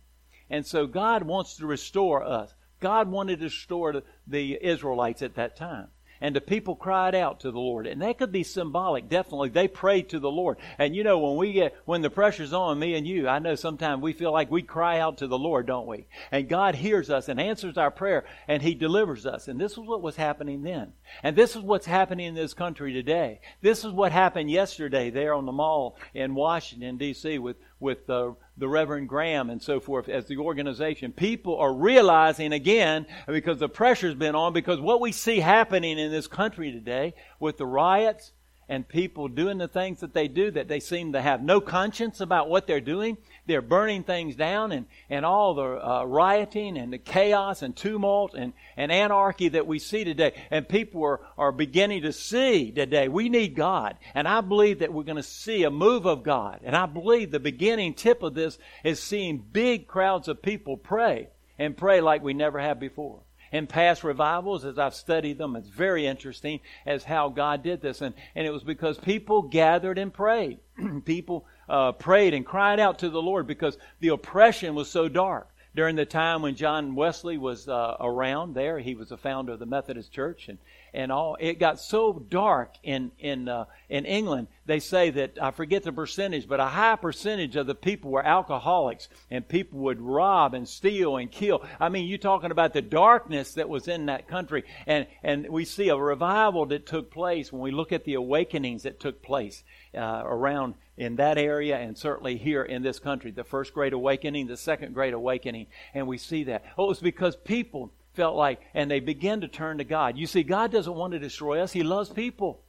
And 0.49 0.65
so 0.65 0.87
God 0.87 1.25
wants 1.25 1.57
to 1.57 1.67
restore 1.67 2.25
us. 2.25 2.55
God 2.81 3.09
wanted 3.09 3.41
to 3.41 3.47
restore 3.47 3.93
the, 3.93 4.03
the 4.27 4.59
Israelites 4.65 5.21
at 5.21 5.35
that 5.35 5.57
time 5.57 5.89
and 6.21 6.35
the 6.35 6.41
people 6.41 6.77
cried 6.77 7.15
out 7.15 7.41
to 7.41 7.51
the 7.51 7.59
Lord. 7.59 7.87
And 7.87 8.03
that 8.03 8.19
could 8.19 8.33
be 8.33 8.45
symbolic, 8.45 9.09
definitely. 9.09 9.51
They 9.51 9.69
prayed 9.69 10.11
to 10.11 10.19
the 10.19 10.31
Lord. 10.31 10.59
And 10.79 10.95
you 10.95 11.05
know, 11.05 11.19
when 11.19 11.37
we 11.37 11.53
get, 11.53 11.75
when 11.85 12.03
the 12.03 12.11
pressure's 12.11 12.53
on 12.53 12.79
me 12.79 12.95
and 12.95 13.07
you, 13.07 13.29
I 13.29 13.39
know 13.39 13.55
sometimes 13.55 14.03
we 14.03 14.13
feel 14.13 14.33
like 14.33 14.51
we 14.51 14.63
cry 14.63 15.01
out 15.01 15.19
to 15.19 15.27
the 15.27 15.39
Lord, 15.39 15.67
don't 15.67 15.87
we? 15.87 16.07
And 16.31 16.49
God 16.49 16.75
hears 16.75 17.11
us 17.11 17.29
and 17.29 17.41
answers 17.41 17.77
our 17.77 17.91
prayer 17.91 18.25
and 18.49 18.63
He 18.63 18.75
delivers 18.75 19.27
us. 19.27 19.49
And 19.49 19.61
this 19.61 19.73
is 19.73 19.79
what 19.79 20.03
was 20.03 20.17
happening 20.17 20.63
then. 20.63 20.93
And 21.23 21.37
this 21.37 21.57
is 21.57 21.63
what's 21.63 21.87
happening 21.87 22.27
in 22.27 22.35
this 22.35 22.55
country 22.55 22.93
today. 22.93 23.41
This 23.61 23.85
is 23.85 23.93
what 23.93 24.13
happened 24.13 24.51
yesterday 24.51 25.11
there 25.11 25.35
on 25.35 25.47
the 25.47 25.53
mall 25.53 25.97
in 26.15 26.35
Washington, 26.35 26.97
D.C. 26.97 27.39
with, 27.39 27.57
with 27.81 28.07
the 28.07 28.35
the 28.57 28.69
Reverend 28.69 29.09
Graham 29.09 29.51
and 29.51 29.61
so 29.61 29.81
forth 29.81 30.09
as 30.09 30.27
the 30.27 30.39
organization. 30.39 31.13
People 31.13 31.57
are 31.59 31.73
realizing 31.73 32.53
again 32.53 33.07
because 33.27 33.59
the 33.59 33.69
pressure's 33.69 34.15
been 34.15 34.35
on 34.35 34.53
because 34.53 34.81
what 34.81 35.01
we 35.01 35.13
see 35.13 35.41
happening 35.41 35.99
in 35.99 36.11
this 36.11 36.27
country 36.27 36.71
today 36.71 37.15
with 37.41 37.59
the 37.59 37.67
riots 37.67 38.33
and 38.69 38.89
people 38.89 39.29
doing 39.29 39.59
the 39.59 39.69
things 39.69 40.01
that 40.01 40.15
they 40.15 40.29
do 40.29 40.51
that 40.51 40.69
they 40.69 40.81
seem 40.81 41.13
to 41.13 41.21
have 41.21 41.43
no 41.43 41.61
conscience 41.61 42.21
about 42.21 42.49
what 42.49 42.67
they're 42.67 42.81
doing. 42.81 43.17
They're 43.47 43.63
burning 43.63 44.05
things 44.05 44.37
down 44.37 44.73
and, 44.73 44.87
and 45.11 45.27
all 45.27 45.55
the 45.55 45.63
uh, 45.63 46.05
rioting 46.05 46.79
and 46.79 46.93
the 46.93 46.99
chaos 46.99 47.63
and 47.63 47.77
tumult 47.77 48.35
and, 48.35 48.55
and 48.77 48.91
anarchy 48.91 49.49
that 49.51 49.67
we 49.67 49.79
see 49.79 50.05
today. 50.05 50.33
And 50.51 50.69
people 50.69 51.05
are, 51.05 51.21
are 51.37 51.53
beginning 51.53 52.03
to 52.03 52.13
see 52.13 52.71
today 52.71 53.09
we 53.09 53.29
need 53.29 53.55
God. 53.55 53.97
And 54.15 54.27
I 54.27 54.41
believe 54.41 54.79
that 54.79 54.93
we're 54.93 55.03
going 55.03 55.17
to 55.17 55.23
see 55.23 55.65
a 55.65 55.71
move 55.71 56.07
of 56.07 56.23
God. 56.23 56.61
And 56.65 56.75
I 56.75 56.87
believe 56.87 57.31
the 57.31 57.41
beginning 57.41 57.95
tip 57.95 58.23
of 58.23 58.35
this 58.35 58.59
is 58.83 59.03
seeing 59.03 59.39
big 59.39 59.87
crowds 59.87 60.29
of 60.29 60.41
people 60.41 60.77
pray 60.77 61.29
and 61.59 61.77
pray 61.77 62.01
like 62.01 62.23
we 62.23 62.35
never 62.35 62.59
have 62.59 62.81
before 62.81 63.21
in 63.55 63.69
past 63.69 64.03
revivals 64.03 64.65
as 64.65 64.81
I've 64.81 64.97
studied 64.97 65.39
them. 65.39 65.55
It's 65.55 65.69
very 65.69 66.07
interesting 66.07 66.59
as 66.85 67.05
how 67.05 67.29
God 67.29 67.63
did 67.63 67.81
this. 67.81 68.01
And, 68.01 68.15
and 68.35 68.45
it 68.45 68.51
was 68.51 68.65
because 68.65 68.99
people 68.99 69.43
gathered 69.43 69.97
and 69.97 70.13
prayed. 70.13 70.59
people 71.05 71.47
uh, 71.69 71.93
prayed 71.93 72.35
and 72.35 72.45
cried 72.45 72.81
out 72.81 73.01
to 73.01 73.11
the 73.11 73.23
Lord 73.23 73.47
because 73.47 73.77
the 74.01 74.09
oppression 74.09 74.75
was 74.75 74.91
so 74.91 75.09
dark. 75.09 75.49
During 75.75 75.97
the 75.97 76.07
time 76.07 76.43
when 76.43 76.55
John 76.55 76.95
Wesley 76.95 77.37
was 77.37 77.69
uh, 77.69 77.97
around 77.99 78.55
there, 78.55 78.79
he 78.79 78.95
was 78.95 79.09
the 79.09 79.17
founder 79.17 79.53
of 79.53 79.59
the 79.59 79.67
Methodist 79.67 80.13
Church, 80.13 80.49
and 80.49 80.59
and 80.93 81.11
all. 81.11 81.37
It 81.41 81.59
got 81.59 81.81
so 81.81 82.13
dark 82.13 82.75
in 82.85 83.11
in 83.19 83.49
uh, 83.49 83.65
in 83.89 84.05
England. 84.05 84.47
They 84.67 84.79
say 84.79 85.11
that 85.11 85.37
I 85.43 85.51
forget 85.51 85.83
the 85.83 85.93
percentage, 85.93 86.47
but 86.47 86.61
a 86.61 86.67
high 86.67 86.95
percentage 86.95 87.57
of 87.57 87.67
the 87.67 87.75
people 87.75 88.13
were 88.13 88.25
alcoholics, 88.25 89.09
and 89.33 89.47
people 89.47 89.81
would 89.81 90.01
rob 90.01 90.55
and 90.55 90.69
steal 90.69 91.17
and 91.17 91.29
kill. 91.29 91.65
I 91.81 91.89
mean, 91.89 92.07
you're 92.07 92.19
talking 92.19 92.53
about 92.53 92.73
the 92.73 92.81
darkness 92.81 93.55
that 93.55 93.69
was 93.69 93.89
in 93.89 94.07
that 94.07 94.29
country, 94.29 94.63
and 94.87 95.09
and 95.25 95.49
we 95.49 95.65
see 95.65 95.89
a 95.89 95.97
revival 95.97 96.67
that 96.67 96.87
took 96.87 97.11
place 97.11 97.53
when 97.53 97.61
we 97.61 97.73
look 97.73 97.91
at 97.91 98.05
the 98.05 98.15
awakenings 98.15 98.85
that 98.85 99.01
took 99.01 99.23
place 99.23 99.65
uh, 99.93 100.23
around 100.25 100.75
in 100.97 101.17
that 101.17 101.39
area 101.39 101.77
and 101.77 101.99
certainly 101.99 102.37
here 102.37 102.63
in 102.63 102.83
this 102.83 102.99
country. 102.99 103.31
The 103.31 103.45
first 103.45 103.75
great 103.75 103.93
awakening, 103.93 104.47
the 104.47 104.57
second 104.57 104.95
great 104.95 105.15
awakening, 105.15 105.67
and 105.93 106.07
we 106.07 106.19
see 106.19 106.45
that. 106.45 106.65
Oh, 106.79 106.85
it 106.85 106.89
was 106.89 107.01
because 107.01 107.37
people 107.37 107.93
felt 108.15 108.37
like, 108.37 108.61
and 108.75 108.91
they 108.91 109.01
begin 109.01 109.41
to 109.41 109.49
turn 109.49 109.79
to 109.79 109.85
God. 109.85 110.17
You 110.17 110.27
see, 110.27 110.43
God 110.43 110.71
doesn't 110.71 110.95
want 110.95 111.13
to 111.13 111.19
destroy 111.19 111.61
us. 111.61 111.73
He 111.73 111.83
loves 111.83 112.11
people. 112.11 112.63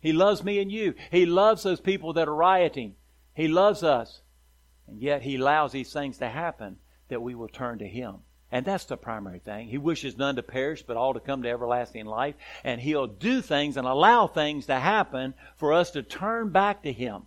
He 0.00 0.12
loves 0.12 0.42
me 0.42 0.60
and 0.60 0.70
you. 0.70 0.94
He 1.10 1.26
loves 1.26 1.62
those 1.62 1.80
people 1.80 2.12
that 2.14 2.28
are 2.28 2.34
rioting. 2.34 2.94
He 3.34 3.48
loves 3.48 3.82
us. 3.82 4.20
And 4.86 5.00
yet 5.00 5.22
He 5.22 5.36
allows 5.36 5.72
these 5.72 5.92
things 5.92 6.18
to 6.18 6.28
happen 6.28 6.76
that 7.08 7.22
we 7.22 7.34
will 7.34 7.48
turn 7.48 7.78
to 7.78 7.86
Him 7.86 8.16
And 8.50 8.64
that's 8.64 8.84
the 8.84 8.96
primary 8.96 9.38
thing. 9.38 9.68
He 9.68 9.78
wishes 9.78 10.16
none 10.16 10.36
to 10.36 10.42
perish, 10.42 10.82
but 10.82 10.96
all 10.96 11.14
to 11.14 11.20
come 11.20 11.42
to 11.42 11.48
everlasting 11.48 12.06
life. 12.06 12.34
And 12.62 12.80
He'll 12.80 13.06
do 13.06 13.40
things 13.42 13.76
and 13.76 13.86
allow 13.86 14.26
things 14.26 14.66
to 14.66 14.78
happen 14.78 15.34
for 15.56 15.72
us 15.72 15.90
to 15.92 16.02
turn 16.02 16.50
back 16.50 16.82
to 16.82 16.92
Him 16.92 17.22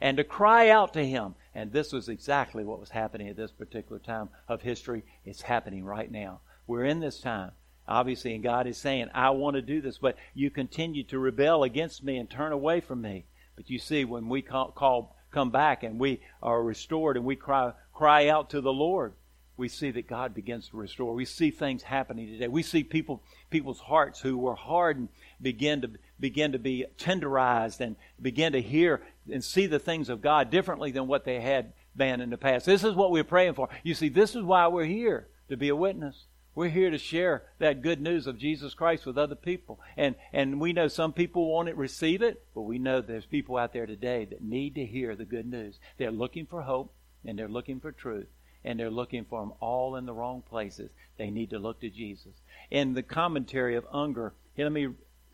and 0.00 0.16
to 0.16 0.24
cry 0.24 0.68
out 0.70 0.92
to 0.94 1.04
Him. 1.04 1.34
And 1.54 1.72
this 1.72 1.92
was 1.92 2.08
exactly 2.08 2.64
what 2.64 2.80
was 2.80 2.90
happening 2.90 3.28
at 3.28 3.36
this 3.36 3.50
particular 3.50 3.98
time 3.98 4.28
of 4.48 4.62
history. 4.62 5.04
It's 5.24 5.42
happening 5.42 5.84
right 5.84 6.10
now. 6.10 6.40
We're 6.66 6.84
in 6.84 7.00
this 7.00 7.20
time. 7.20 7.52
Obviously, 7.88 8.34
and 8.34 8.44
God 8.44 8.68
is 8.68 8.78
saying, 8.78 9.08
I 9.14 9.30
want 9.30 9.56
to 9.56 9.62
do 9.62 9.80
this, 9.80 9.98
but 9.98 10.16
you 10.32 10.50
continue 10.50 11.02
to 11.04 11.18
rebel 11.18 11.64
against 11.64 12.04
me 12.04 12.18
and 12.18 12.30
turn 12.30 12.52
away 12.52 12.80
from 12.80 13.02
me. 13.02 13.24
But 13.56 13.68
you 13.68 13.80
see, 13.80 14.04
when 14.04 14.28
we 14.28 14.42
call, 14.42 14.70
call 14.70 15.16
come 15.30 15.50
back 15.50 15.82
and 15.82 15.98
we 15.98 16.20
are 16.42 16.62
restored 16.62 17.16
and 17.16 17.26
we 17.26 17.36
cry, 17.36 17.72
cry 17.92 18.28
out 18.28 18.50
to 18.50 18.60
the 18.60 18.72
Lord, 18.72 19.14
we 19.56 19.68
see 19.68 19.90
that 19.90 20.08
God 20.08 20.34
begins 20.34 20.68
to 20.68 20.76
restore. 20.76 21.12
We 21.14 21.26
see 21.26 21.50
things 21.50 21.82
happening 21.82 22.28
today. 22.28 22.48
We 22.48 22.62
see 22.62 22.82
people, 22.82 23.22
people's 23.50 23.80
hearts 23.80 24.20
who 24.20 24.38
were 24.38 24.54
hardened 24.54 25.10
begin 25.40 25.82
to 25.82 25.90
begin 26.18 26.52
to 26.52 26.58
be 26.58 26.84
tenderized 26.98 27.80
and 27.80 27.96
begin 28.20 28.52
to 28.52 28.60
hear 28.60 29.02
and 29.32 29.42
see 29.42 29.66
the 29.66 29.78
things 29.78 30.08
of 30.08 30.20
God 30.20 30.50
differently 30.50 30.90
than 30.90 31.06
what 31.06 31.24
they 31.24 31.40
had 31.40 31.72
been 31.96 32.20
in 32.20 32.30
the 32.30 32.36
past. 32.36 32.66
This 32.66 32.84
is 32.84 32.94
what 32.94 33.10
we're 33.10 33.24
praying 33.24 33.54
for. 33.54 33.68
You 33.82 33.94
see, 33.94 34.08
this 34.08 34.34
is 34.34 34.42
why 34.42 34.66
we're 34.68 34.84
here 34.84 35.28
to 35.48 35.56
be 35.56 35.68
a 35.68 35.76
witness. 35.76 36.26
We're 36.54 36.68
here 36.68 36.90
to 36.90 36.98
share 36.98 37.44
that 37.58 37.80
good 37.80 38.00
news 38.00 38.26
of 38.26 38.36
Jesus 38.36 38.74
Christ 38.74 39.06
with 39.06 39.16
other 39.16 39.36
people. 39.36 39.80
And, 39.96 40.16
and 40.32 40.60
we 40.60 40.72
know 40.72 40.88
some 40.88 41.12
people 41.12 41.50
won't 41.50 41.74
receive 41.76 42.22
it, 42.22 42.44
but 42.54 42.62
we 42.62 42.78
know 42.78 43.00
there's 43.00 43.26
people 43.26 43.56
out 43.56 43.72
there 43.72 43.86
today 43.86 44.24
that 44.26 44.42
need 44.42 44.74
to 44.74 44.84
hear 44.84 45.14
the 45.14 45.24
good 45.24 45.46
news. 45.46 45.78
They're 45.96 46.10
looking 46.10 46.46
for 46.46 46.62
hope 46.62 46.92
and 47.24 47.38
they're 47.38 47.48
looking 47.48 47.80
for 47.80 47.92
truth 47.92 48.26
and 48.64 48.78
they're 48.78 48.90
looking 48.90 49.24
for 49.24 49.40
them 49.40 49.52
all 49.60 49.96
in 49.96 50.06
the 50.06 50.12
wrong 50.12 50.42
places. 50.42 50.90
They 51.18 51.30
need 51.30 51.50
to 51.50 51.58
look 51.58 51.80
to 51.80 51.88
Jesus. 51.88 52.32
In 52.70 52.94
the 52.94 53.02
commentary 53.02 53.76
of 53.76 53.86
Unger, 53.92 54.34
here, 54.54 54.66
let 54.66 54.72
me 54.72 54.88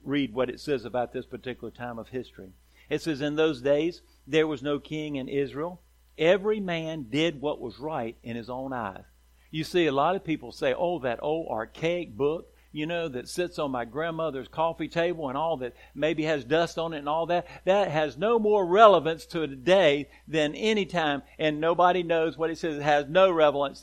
read 0.07 0.35
what 0.35 0.51
it 0.51 0.61
says 0.61 0.85
about 0.85 1.13
this 1.13 1.27
particular 1.27 1.71
time 1.71 1.99
of 1.99 2.09
history. 2.09 2.51
It 2.89 3.03
says, 3.03 3.21
In 3.21 3.37
those 3.37 3.61
days, 3.61 4.03
there 4.27 4.47
was 4.47 4.63
no 4.63 4.79
king 4.79 5.17
in 5.17 5.29
Israel. 5.29 5.81
Every 6.19 6.61
man 6.61 7.07
did 7.11 7.41
what 7.41 7.61
was 7.61 7.79
right 7.79 8.17
in 8.23 8.37
his 8.37 8.49
own 8.49 8.73
eyes. 8.73 9.05
You 9.51 9.65
see, 9.65 9.87
a 9.87 9.93
lot 9.93 10.17
of 10.17 10.25
people 10.25 10.53
say, 10.53 10.75
oh, 10.77 10.99
that 11.01 11.23
old 11.23 11.49
archaic 11.49 12.17
book, 12.17 12.53
you 12.73 12.85
know, 12.85 13.09
that 13.09 13.29
sits 13.29 13.59
on 13.59 13.71
my 13.71 13.85
grandmother's 13.87 14.49
coffee 14.49 14.89
table 14.89 15.29
and 15.29 15.39
all 15.39 15.57
that 15.59 15.75
maybe 15.95 16.25
has 16.25 16.45
dust 16.45 16.79
on 16.79 16.93
it 16.93 16.99
and 16.99 17.09
all 17.09 17.27
that, 17.27 17.47
that 17.65 17.91
has 17.91 18.19
no 18.19 18.39
more 18.39 18.67
relevance 18.67 19.25
to 19.27 19.47
today 19.47 20.09
than 20.29 20.55
any 20.55 20.85
time, 20.85 21.23
and 21.39 21.59
nobody 21.59 22.03
knows 22.03 22.37
what 22.37 22.51
it 22.51 22.59
says. 22.59 22.77
It 22.77 22.83
has 22.83 23.07
no 23.09 23.31
relevance, 23.31 23.81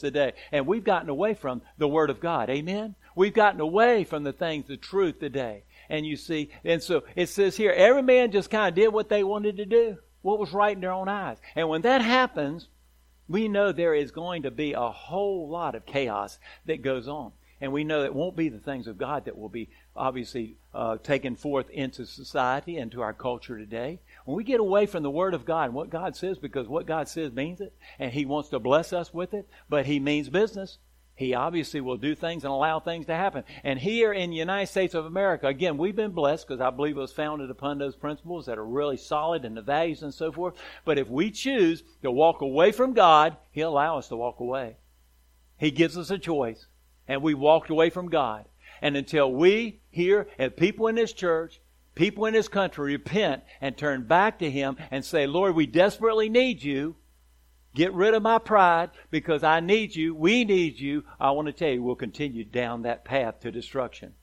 today. 0.00 0.32
And 0.52 0.66
we've 0.66 0.84
gotten 0.84 1.08
away 1.08 1.34
from 1.34 1.62
the 1.76 1.88
Word 1.88 2.10
of 2.10 2.20
God. 2.20 2.50
Amen? 2.50 2.94
We've 3.14 3.34
gotten 3.34 3.60
away 3.60 4.04
from 4.04 4.24
the 4.24 4.32
things, 4.32 4.66
the 4.66 4.76
truth 4.76 5.18
today. 5.18 5.64
And 5.88 6.06
you 6.06 6.16
see, 6.16 6.50
and 6.64 6.82
so 6.82 7.02
it 7.16 7.28
says 7.28 7.56
here, 7.56 7.72
every 7.72 8.02
man 8.02 8.30
just 8.30 8.50
kind 8.50 8.68
of 8.68 8.74
did 8.74 8.88
what 8.92 9.08
they 9.08 9.24
wanted 9.24 9.56
to 9.56 9.66
do, 9.66 9.98
what 10.22 10.38
was 10.38 10.52
right 10.52 10.74
in 10.74 10.80
their 10.80 10.92
own 10.92 11.08
eyes. 11.08 11.38
And 11.56 11.68
when 11.68 11.82
that 11.82 12.02
happens, 12.02 12.68
we 13.28 13.48
know 13.48 13.72
there 13.72 13.94
is 13.94 14.10
going 14.10 14.42
to 14.42 14.50
be 14.50 14.72
a 14.72 14.88
whole 14.88 15.48
lot 15.48 15.74
of 15.74 15.86
chaos 15.86 16.38
that 16.66 16.82
goes 16.82 17.08
on. 17.08 17.32
And 17.60 17.72
we 17.72 17.84
know 17.84 18.04
it 18.04 18.14
won't 18.14 18.36
be 18.36 18.48
the 18.48 18.58
things 18.58 18.86
of 18.86 18.96
God 18.96 19.26
that 19.26 19.36
will 19.36 19.50
be 19.50 19.68
obviously 19.94 20.56
uh, 20.72 20.96
taken 20.96 21.36
forth 21.36 21.68
into 21.70 22.06
society 22.06 22.78
and 22.78 22.90
to 22.92 23.02
our 23.02 23.12
culture 23.12 23.58
today. 23.58 24.00
When 24.24 24.36
we 24.36 24.44
get 24.44 24.60
away 24.60 24.86
from 24.86 25.02
the 25.02 25.10
Word 25.10 25.34
of 25.34 25.44
God 25.44 25.66
and 25.66 25.74
what 25.74 25.90
God 25.90 26.16
says, 26.16 26.38
because 26.38 26.68
what 26.68 26.86
God 26.86 27.06
says 27.08 27.32
means 27.32 27.60
it, 27.60 27.74
and 27.98 28.12
He 28.12 28.24
wants 28.24 28.48
to 28.50 28.58
bless 28.58 28.92
us 28.92 29.12
with 29.12 29.34
it, 29.34 29.46
but 29.68 29.84
He 29.84 30.00
means 30.00 30.30
business. 30.30 30.78
He 31.20 31.34
obviously 31.34 31.82
will 31.82 31.98
do 31.98 32.14
things 32.14 32.44
and 32.44 32.50
allow 32.50 32.80
things 32.80 33.04
to 33.04 33.14
happen. 33.14 33.44
And 33.62 33.78
here 33.78 34.10
in 34.10 34.30
the 34.30 34.36
United 34.36 34.68
States 34.68 34.94
of 34.94 35.04
America, 35.04 35.48
again, 35.48 35.76
we've 35.76 35.94
been 35.94 36.12
blessed 36.12 36.48
because 36.48 36.62
I 36.62 36.70
believe 36.70 36.96
it 36.96 37.00
was 37.00 37.12
founded 37.12 37.50
upon 37.50 37.76
those 37.76 37.94
principles 37.94 38.46
that 38.46 38.56
are 38.56 38.64
really 38.64 38.96
solid 38.96 39.44
and 39.44 39.54
the 39.54 39.60
values 39.60 40.02
and 40.02 40.14
so 40.14 40.32
forth. 40.32 40.54
But 40.86 40.98
if 40.98 41.10
we 41.10 41.30
choose 41.30 41.84
to 42.00 42.10
walk 42.10 42.40
away 42.40 42.72
from 42.72 42.94
God, 42.94 43.36
He'll 43.50 43.68
allow 43.68 43.98
us 43.98 44.08
to 44.08 44.16
walk 44.16 44.40
away. 44.40 44.78
He 45.58 45.70
gives 45.70 45.98
us 45.98 46.10
a 46.10 46.16
choice. 46.16 46.68
And 47.06 47.20
we 47.20 47.34
walked 47.34 47.68
away 47.68 47.90
from 47.90 48.08
God. 48.08 48.46
And 48.80 48.96
until 48.96 49.30
we 49.30 49.82
here, 49.90 50.26
and 50.38 50.56
people 50.56 50.86
in 50.86 50.94
this 50.94 51.12
church, 51.12 51.60
people 51.94 52.24
in 52.24 52.32
this 52.32 52.48
country 52.48 52.94
repent 52.94 53.42
and 53.60 53.76
turn 53.76 54.06
back 54.06 54.38
to 54.38 54.50
Him 54.50 54.78
and 54.90 55.04
say, 55.04 55.26
Lord, 55.26 55.54
we 55.54 55.66
desperately 55.66 56.30
need 56.30 56.62
you, 56.62 56.96
Get 57.74 57.94
rid 57.94 58.14
of 58.14 58.22
my 58.22 58.38
pride 58.38 58.90
because 59.10 59.44
I 59.44 59.60
need 59.60 59.94
you. 59.94 60.14
We 60.14 60.44
need 60.44 60.80
you. 60.80 61.04
I 61.20 61.30
want 61.30 61.46
to 61.46 61.52
tell 61.52 61.70
you, 61.70 61.82
we'll 61.82 61.94
continue 61.94 62.44
down 62.44 62.82
that 62.82 63.04
path 63.04 63.40
to 63.40 63.52
destruction. 63.52 64.14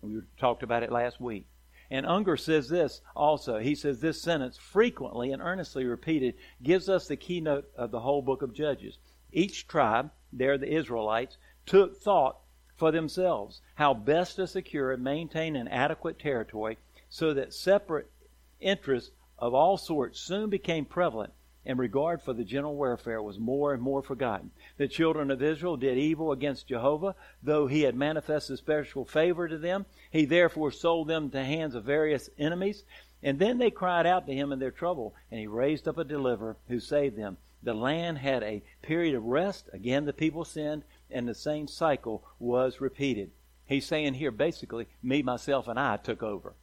We 0.00 0.20
talked 0.38 0.62
about 0.62 0.82
it 0.82 0.90
last 0.90 1.20
week. 1.20 1.46
And 1.90 2.06
Unger 2.06 2.36
says 2.36 2.68
this 2.68 3.00
also. 3.14 3.58
He 3.58 3.74
says 3.74 4.00
this 4.00 4.22
sentence, 4.22 4.56
frequently 4.56 5.30
and 5.30 5.42
earnestly 5.42 5.84
repeated, 5.84 6.34
gives 6.62 6.88
us 6.88 7.06
the 7.06 7.16
keynote 7.16 7.68
of 7.76 7.90
the 7.90 8.00
whole 8.00 8.22
book 8.22 8.42
of 8.42 8.54
Judges. 8.54 8.98
Each 9.30 9.68
tribe, 9.68 10.10
there 10.32 10.56
the 10.58 10.72
Israelites, 10.72 11.36
took 11.66 12.00
thought 12.00 12.38
for 12.76 12.90
themselves 12.90 13.60
how 13.74 13.94
best 13.94 14.36
to 14.36 14.46
secure 14.46 14.92
and 14.92 15.04
maintain 15.04 15.54
an 15.54 15.68
adequate 15.68 16.18
territory 16.18 16.78
so 17.08 17.34
that 17.34 17.54
separate 17.54 18.10
interests 18.58 19.10
of 19.38 19.54
all 19.54 19.76
sorts 19.76 20.18
soon 20.20 20.48
became 20.50 20.84
prevalent 20.84 21.32
and 21.66 21.78
regard 21.78 22.22
for 22.22 22.32
the 22.32 22.44
general 22.44 22.76
welfare 22.76 23.20
was 23.20 23.38
more 23.38 23.74
and 23.74 23.82
more 23.82 24.02
forgotten. 24.02 24.52
The 24.78 24.88
children 24.88 25.30
of 25.30 25.42
Israel 25.42 25.76
did 25.76 25.98
evil 25.98 26.32
against 26.32 26.68
Jehovah, 26.68 27.16
though 27.42 27.66
he 27.66 27.82
had 27.82 27.96
manifested 27.96 28.58
special 28.58 29.04
favor 29.04 29.48
to 29.48 29.58
them. 29.58 29.84
He 30.10 30.24
therefore 30.24 30.70
sold 30.70 31.08
them 31.08 31.28
to 31.30 31.44
hands 31.44 31.74
of 31.74 31.84
various 31.84 32.30
enemies. 32.38 32.84
And 33.22 33.38
then 33.38 33.58
they 33.58 33.70
cried 33.70 34.06
out 34.06 34.26
to 34.26 34.32
him 34.32 34.52
in 34.52 34.60
their 34.60 34.70
trouble, 34.70 35.14
and 35.30 35.40
he 35.40 35.48
raised 35.48 35.88
up 35.88 35.98
a 35.98 36.04
deliverer 36.04 36.56
who 36.68 36.78
saved 36.78 37.16
them. 37.16 37.36
The 37.62 37.74
land 37.74 38.18
had 38.18 38.44
a 38.44 38.62
period 38.82 39.16
of 39.16 39.24
rest. 39.24 39.68
Again, 39.72 40.04
the 40.04 40.12
people 40.12 40.44
sinned, 40.44 40.84
and 41.10 41.26
the 41.26 41.34
same 41.34 41.66
cycle 41.66 42.22
was 42.38 42.80
repeated. 42.80 43.32
He's 43.64 43.86
saying 43.86 44.14
here 44.14 44.30
basically, 44.30 44.86
me, 45.02 45.22
myself, 45.22 45.66
and 45.66 45.80
I 45.80 45.96
took 45.96 46.22
over. 46.22 46.54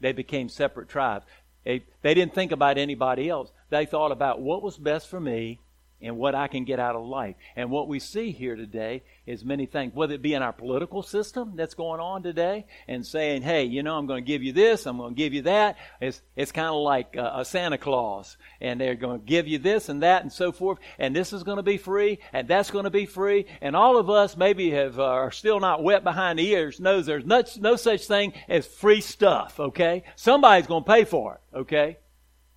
They 0.00 0.12
became 0.12 0.48
separate 0.48 0.88
tribes. 0.88 1.26
They, 1.64 1.84
they 2.02 2.14
didn't 2.14 2.34
think 2.34 2.50
about 2.50 2.78
anybody 2.78 3.28
else. 3.28 3.52
They 3.70 3.86
thought 3.86 4.12
about 4.12 4.40
what 4.40 4.62
was 4.62 4.76
best 4.76 5.08
for 5.08 5.20
me 5.20 5.60
and 6.00 6.16
what 6.16 6.34
I 6.34 6.46
can 6.46 6.64
get 6.64 6.78
out 6.78 6.94
of 6.94 7.04
life. 7.04 7.34
And 7.56 7.70
what 7.70 7.88
we 7.88 7.98
see 7.98 8.30
here 8.30 8.54
today 8.54 9.02
is 9.26 9.44
many 9.44 9.66
things, 9.66 9.94
whether 9.94 10.14
it 10.14 10.22
be 10.22 10.34
in 10.34 10.42
our 10.42 10.52
political 10.52 11.02
system 11.02 11.54
that's 11.56 11.74
going 11.74 12.00
on 12.00 12.22
today 12.22 12.66
and 12.86 13.04
saying, 13.04 13.42
hey, 13.42 13.64
you 13.64 13.82
know, 13.82 13.96
I'm 13.98 14.06
going 14.06 14.24
to 14.24 14.26
give 14.26 14.42
you 14.42 14.52
this, 14.52 14.86
I'm 14.86 14.98
going 14.98 15.14
to 15.14 15.18
give 15.18 15.34
you 15.34 15.42
that. 15.42 15.76
It's, 16.00 16.22
it's 16.36 16.52
kind 16.52 16.68
of 16.68 16.76
like 16.76 17.16
a, 17.16 17.44
Santa 17.44 17.78
Claus. 17.78 18.36
And 18.60 18.80
they're 18.80 18.94
going 18.94 19.20
to 19.20 19.26
give 19.26 19.48
you 19.48 19.58
this 19.58 19.88
and 19.88 20.02
that 20.02 20.22
and 20.22 20.32
so 20.32 20.52
forth. 20.52 20.78
And 20.98 21.16
this 21.16 21.32
is 21.32 21.42
going 21.42 21.56
to 21.56 21.62
be 21.62 21.78
free 21.78 22.18
and 22.32 22.46
that's 22.46 22.70
going 22.70 22.84
to 22.84 22.90
be 22.90 23.06
free. 23.06 23.46
And 23.60 23.74
all 23.74 23.96
of 23.96 24.10
us 24.10 24.36
maybe 24.36 24.70
have, 24.70 24.98
uh, 24.98 25.04
are 25.04 25.30
still 25.32 25.60
not 25.60 25.82
wet 25.82 26.04
behind 26.04 26.38
the 26.38 26.48
ears, 26.48 26.78
knows 26.78 27.06
there's 27.06 27.26
no, 27.26 27.42
no 27.58 27.76
such 27.76 28.06
thing 28.06 28.34
as 28.48 28.66
free 28.66 29.00
stuff, 29.00 29.58
okay? 29.58 30.04
Somebody's 30.14 30.66
going 30.66 30.84
to 30.84 30.90
pay 30.90 31.04
for 31.04 31.34
it, 31.34 31.56
okay? 31.58 31.98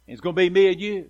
It's 0.08 0.22
going 0.22 0.36
to 0.36 0.40
be 0.40 0.50
me 0.50 0.72
and 0.72 0.82
you. 0.82 1.10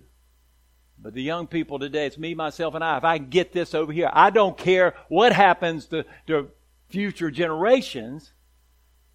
But 0.98 1.14
the 1.14 1.22
young 1.22 1.48
people 1.48 1.78
today, 1.78 2.06
it's 2.06 2.18
me, 2.18 2.34
myself, 2.34 2.74
and 2.74 2.84
I. 2.84 2.96
If 2.96 3.04
I 3.04 3.18
can 3.18 3.28
get 3.28 3.52
this 3.52 3.74
over 3.74 3.92
here, 3.92 4.10
I 4.12 4.30
don't 4.30 4.56
care 4.56 4.94
what 5.08 5.32
happens 5.32 5.86
to, 5.86 6.04
to 6.28 6.50
future 6.88 7.30
generations 7.30 8.32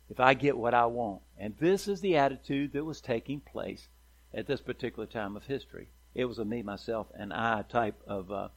if 0.10 0.19
I 0.19 0.34
get 0.34 0.57
what 0.57 0.74
I 0.74 0.86
want. 0.88 1.22
And 1.38 1.55
this 1.60 1.88
is 1.88 2.01
the 2.01 2.17
attitude 2.17 2.74
that 2.74 2.84
was 2.84 3.00
taking 3.00 3.39
place 3.39 3.88
at 4.34 4.48
this 4.48 4.60
particular 4.60 5.05
time 5.05 5.38
of 5.38 5.46
history. 5.46 5.88
It 6.13 6.25
was 6.25 6.39
a 6.39 6.46
me, 6.46 6.62
myself, 6.62 7.07
and 7.13 7.31
I 7.31 7.62
type 7.62 8.01
of, 8.07 8.31
uh, 8.31 8.50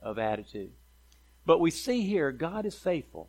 of 0.00 0.18
attitude. 0.18 0.70
But 1.44 1.60
we 1.60 1.70
see 1.70 2.02
here 2.02 2.32
God 2.32 2.64
is 2.64 2.76
faithful, 2.76 3.28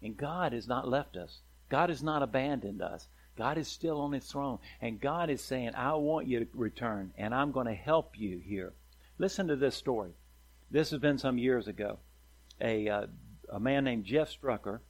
and 0.00 0.16
God 0.16 0.52
has 0.52 0.68
not 0.68 0.88
left 0.88 1.16
us. 1.16 1.40
God 1.68 1.88
has 1.88 2.02
not 2.02 2.22
abandoned 2.22 2.80
us. 2.80 3.08
God 3.40 3.56
is 3.56 3.68
still 3.68 4.02
on 4.02 4.12
his 4.12 4.26
throne. 4.26 4.58
And 4.82 5.00
God 5.00 5.30
is 5.30 5.40
saying, 5.40 5.70
I 5.74 5.94
want 5.94 6.26
you 6.26 6.40
to 6.40 6.46
return, 6.52 7.14
and 7.16 7.34
I'm 7.34 7.52
going 7.52 7.68
to 7.68 7.74
help 7.74 8.18
you 8.18 8.38
here. 8.38 8.74
Listen 9.16 9.48
to 9.48 9.56
this 9.56 9.74
story. 9.74 10.10
This 10.70 10.90
has 10.90 11.00
been 11.00 11.16
some 11.16 11.38
years 11.38 11.66
ago. 11.66 12.00
A, 12.60 12.86
uh, 12.86 13.06
a 13.50 13.58
man 13.58 13.84
named 13.84 14.04
Jeff 14.04 14.28
Struecker, 14.30 14.80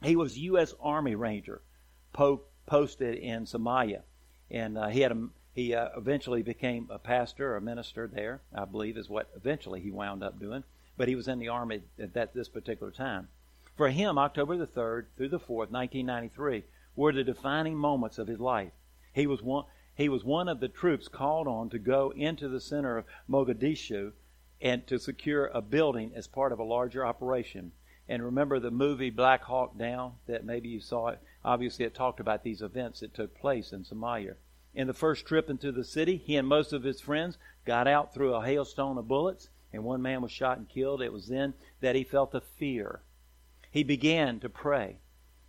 he 0.00 0.14
was 0.14 0.38
U.S. 0.38 0.74
Army 0.80 1.16
Ranger 1.16 1.60
po- 2.12 2.44
posted 2.66 3.16
in 3.16 3.46
Somalia. 3.46 4.02
And 4.48 4.78
uh, 4.78 4.86
he 4.86 5.00
had 5.00 5.10
a, 5.10 5.26
he 5.52 5.74
uh, 5.74 5.88
eventually 5.96 6.44
became 6.44 6.86
a 6.88 7.00
pastor, 7.00 7.56
a 7.56 7.60
minister 7.60 8.06
there, 8.06 8.42
I 8.54 8.64
believe 8.64 8.96
is 8.96 9.08
what 9.08 9.28
eventually 9.34 9.80
he 9.80 9.90
wound 9.90 10.22
up 10.22 10.38
doing. 10.38 10.62
But 10.96 11.08
he 11.08 11.16
was 11.16 11.26
in 11.26 11.40
the 11.40 11.48
Army 11.48 11.82
at 11.98 12.14
that, 12.14 12.32
this 12.32 12.48
particular 12.48 12.92
time. 12.92 13.26
For 13.76 13.88
him, 13.88 14.18
October 14.18 14.56
the 14.56 14.68
3rd 14.68 15.06
through 15.16 15.30
the 15.30 15.40
4th, 15.40 15.72
1993, 15.72 16.62
were 16.96 17.12
the 17.12 17.22
defining 17.22 17.76
moments 17.76 18.18
of 18.18 18.26
his 18.26 18.40
life. 18.40 18.72
He 19.12 19.26
was 19.26 19.42
one, 19.42 19.66
he 19.94 20.08
was 20.08 20.24
one 20.24 20.48
of 20.48 20.60
the 20.60 20.68
troops 20.68 21.08
called 21.08 21.46
on 21.46 21.70
to 21.70 21.78
go 21.78 22.12
into 22.16 22.48
the 22.48 22.60
center 22.60 22.98
of 22.98 23.04
Mogadishu 23.28 24.12
and 24.60 24.86
to 24.86 24.98
secure 24.98 25.46
a 25.46 25.62
building 25.62 26.12
as 26.14 26.26
part 26.26 26.52
of 26.52 26.58
a 26.58 26.64
larger 26.64 27.04
operation. 27.04 27.72
And 28.08 28.22
remember 28.22 28.58
the 28.58 28.70
movie 28.70 29.10
Black 29.10 29.42
Hawk 29.42 29.78
Down 29.78 30.12
that 30.26 30.44
maybe 30.44 30.68
you 30.68 30.80
saw 30.80 31.08
it. 31.08 31.20
Obviously, 31.44 31.84
it 31.84 31.94
talked 31.94 32.20
about 32.20 32.44
these 32.44 32.62
events 32.62 33.00
that 33.00 33.14
took 33.14 33.38
place 33.38 33.72
in 33.72 33.84
Somalia. 33.84 34.34
In 34.74 34.86
the 34.86 34.92
first 34.92 35.24
trip 35.26 35.48
into 35.48 35.72
the 35.72 35.84
city, 35.84 36.16
he 36.18 36.36
and 36.36 36.46
most 36.46 36.72
of 36.72 36.82
his 36.82 37.00
friends 37.00 37.38
got 37.64 37.88
out 37.88 38.12
through 38.12 38.34
a 38.34 38.44
hailstone 38.44 38.98
of 38.98 39.08
bullets, 39.08 39.48
and 39.72 39.82
one 39.82 40.02
man 40.02 40.20
was 40.20 40.30
shot 40.30 40.58
and 40.58 40.68
killed. 40.68 41.00
It 41.00 41.12
was 41.12 41.28
then 41.28 41.54
that 41.80 41.96
he 41.96 42.04
felt 42.04 42.34
a 42.34 42.40
fear. 42.40 43.00
He 43.70 43.82
began 43.82 44.40
to 44.40 44.48
pray, 44.48 44.98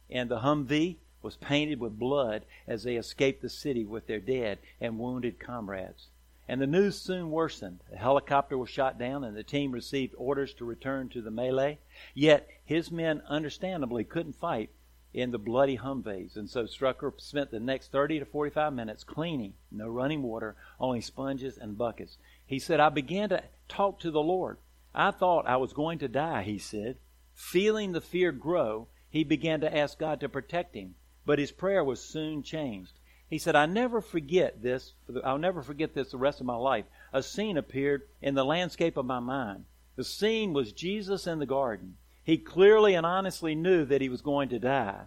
and 0.09 0.29
the 0.29 0.39
Humvee 0.39 0.97
was 1.21 1.35
painted 1.35 1.79
with 1.79 1.99
blood 1.99 2.45
as 2.67 2.83
they 2.83 2.95
escaped 2.95 3.41
the 3.41 3.49
city 3.49 3.85
with 3.85 4.07
their 4.07 4.19
dead 4.19 4.59
and 4.79 4.99
wounded 4.99 5.39
comrades. 5.39 6.07
And 6.47 6.61
the 6.61 6.67
news 6.67 6.99
soon 6.99 7.31
worsened. 7.31 7.79
A 7.91 7.97
helicopter 7.97 8.57
was 8.57 8.69
shot 8.69 8.97
down, 8.97 9.23
and 9.23 9.35
the 9.35 9.43
team 9.43 9.71
received 9.71 10.13
orders 10.17 10.53
to 10.55 10.65
return 10.65 11.09
to 11.09 11.21
the 11.21 11.31
melee. 11.31 11.79
Yet 12.13 12.47
his 12.63 12.89
men 12.91 13.21
understandably 13.27 14.05
couldn't 14.05 14.37
fight 14.37 14.69
in 15.13 15.31
the 15.31 15.39
bloody 15.39 15.77
Humvees, 15.77 16.37
and 16.37 16.49
so 16.49 16.65
Struecker 16.65 17.11
spent 17.19 17.51
the 17.51 17.59
next 17.59 17.91
30 17.91 18.19
to 18.19 18.25
45 18.25 18.71
minutes 18.71 19.03
cleaning, 19.03 19.53
no 19.71 19.87
running 19.87 20.21
water, 20.21 20.55
only 20.79 21.01
sponges 21.01 21.57
and 21.57 21.77
buckets. 21.77 22.17
He 22.45 22.59
said, 22.59 22.79
I 22.79 22.89
began 22.89 23.29
to 23.29 23.43
talk 23.67 23.99
to 24.01 24.11
the 24.11 24.21
Lord. 24.21 24.57
I 24.93 25.11
thought 25.11 25.47
I 25.47 25.57
was 25.57 25.73
going 25.73 25.99
to 25.99 26.07
die, 26.07 26.43
he 26.43 26.59
said. 26.59 26.97
Feeling 27.33 27.91
the 27.91 28.01
fear 28.01 28.31
grow, 28.31 28.87
he 29.09 29.23
began 29.23 29.61
to 29.61 29.75
ask 29.75 29.97
God 29.97 30.19
to 30.19 30.29
protect 30.29 30.75
him, 30.75 30.95
but 31.27 31.39
his 31.39 31.51
prayer 31.51 31.83
was 31.83 32.01
soon 32.01 32.41
changed. 32.41 32.93
He 33.29 33.37
said, 33.37 33.53
I 33.53 33.65
never 33.65 33.99
forget 33.99 34.63
this, 34.63 34.93
I'll 35.25 35.37
never 35.37 35.61
forget 35.61 35.93
this 35.93 36.11
the 36.11 36.17
rest 36.17 36.39
of 36.39 36.45
my 36.45 36.55
life. 36.55 36.85
A 37.11 37.21
scene 37.21 37.57
appeared 37.57 38.03
in 38.21 38.33
the 38.33 38.45
landscape 38.45 38.95
of 38.95 39.05
my 39.05 39.19
mind. 39.19 39.65
The 39.97 40.05
scene 40.05 40.53
was 40.53 40.71
Jesus 40.71 41.27
in 41.27 41.39
the 41.39 41.45
garden. 41.45 41.97
He 42.23 42.37
clearly 42.37 42.93
and 42.95 43.05
honestly 43.05 43.55
knew 43.55 43.83
that 43.85 43.99
he 43.99 44.07
was 44.07 44.21
going 44.21 44.47
to 44.49 44.59
die. 44.59 45.01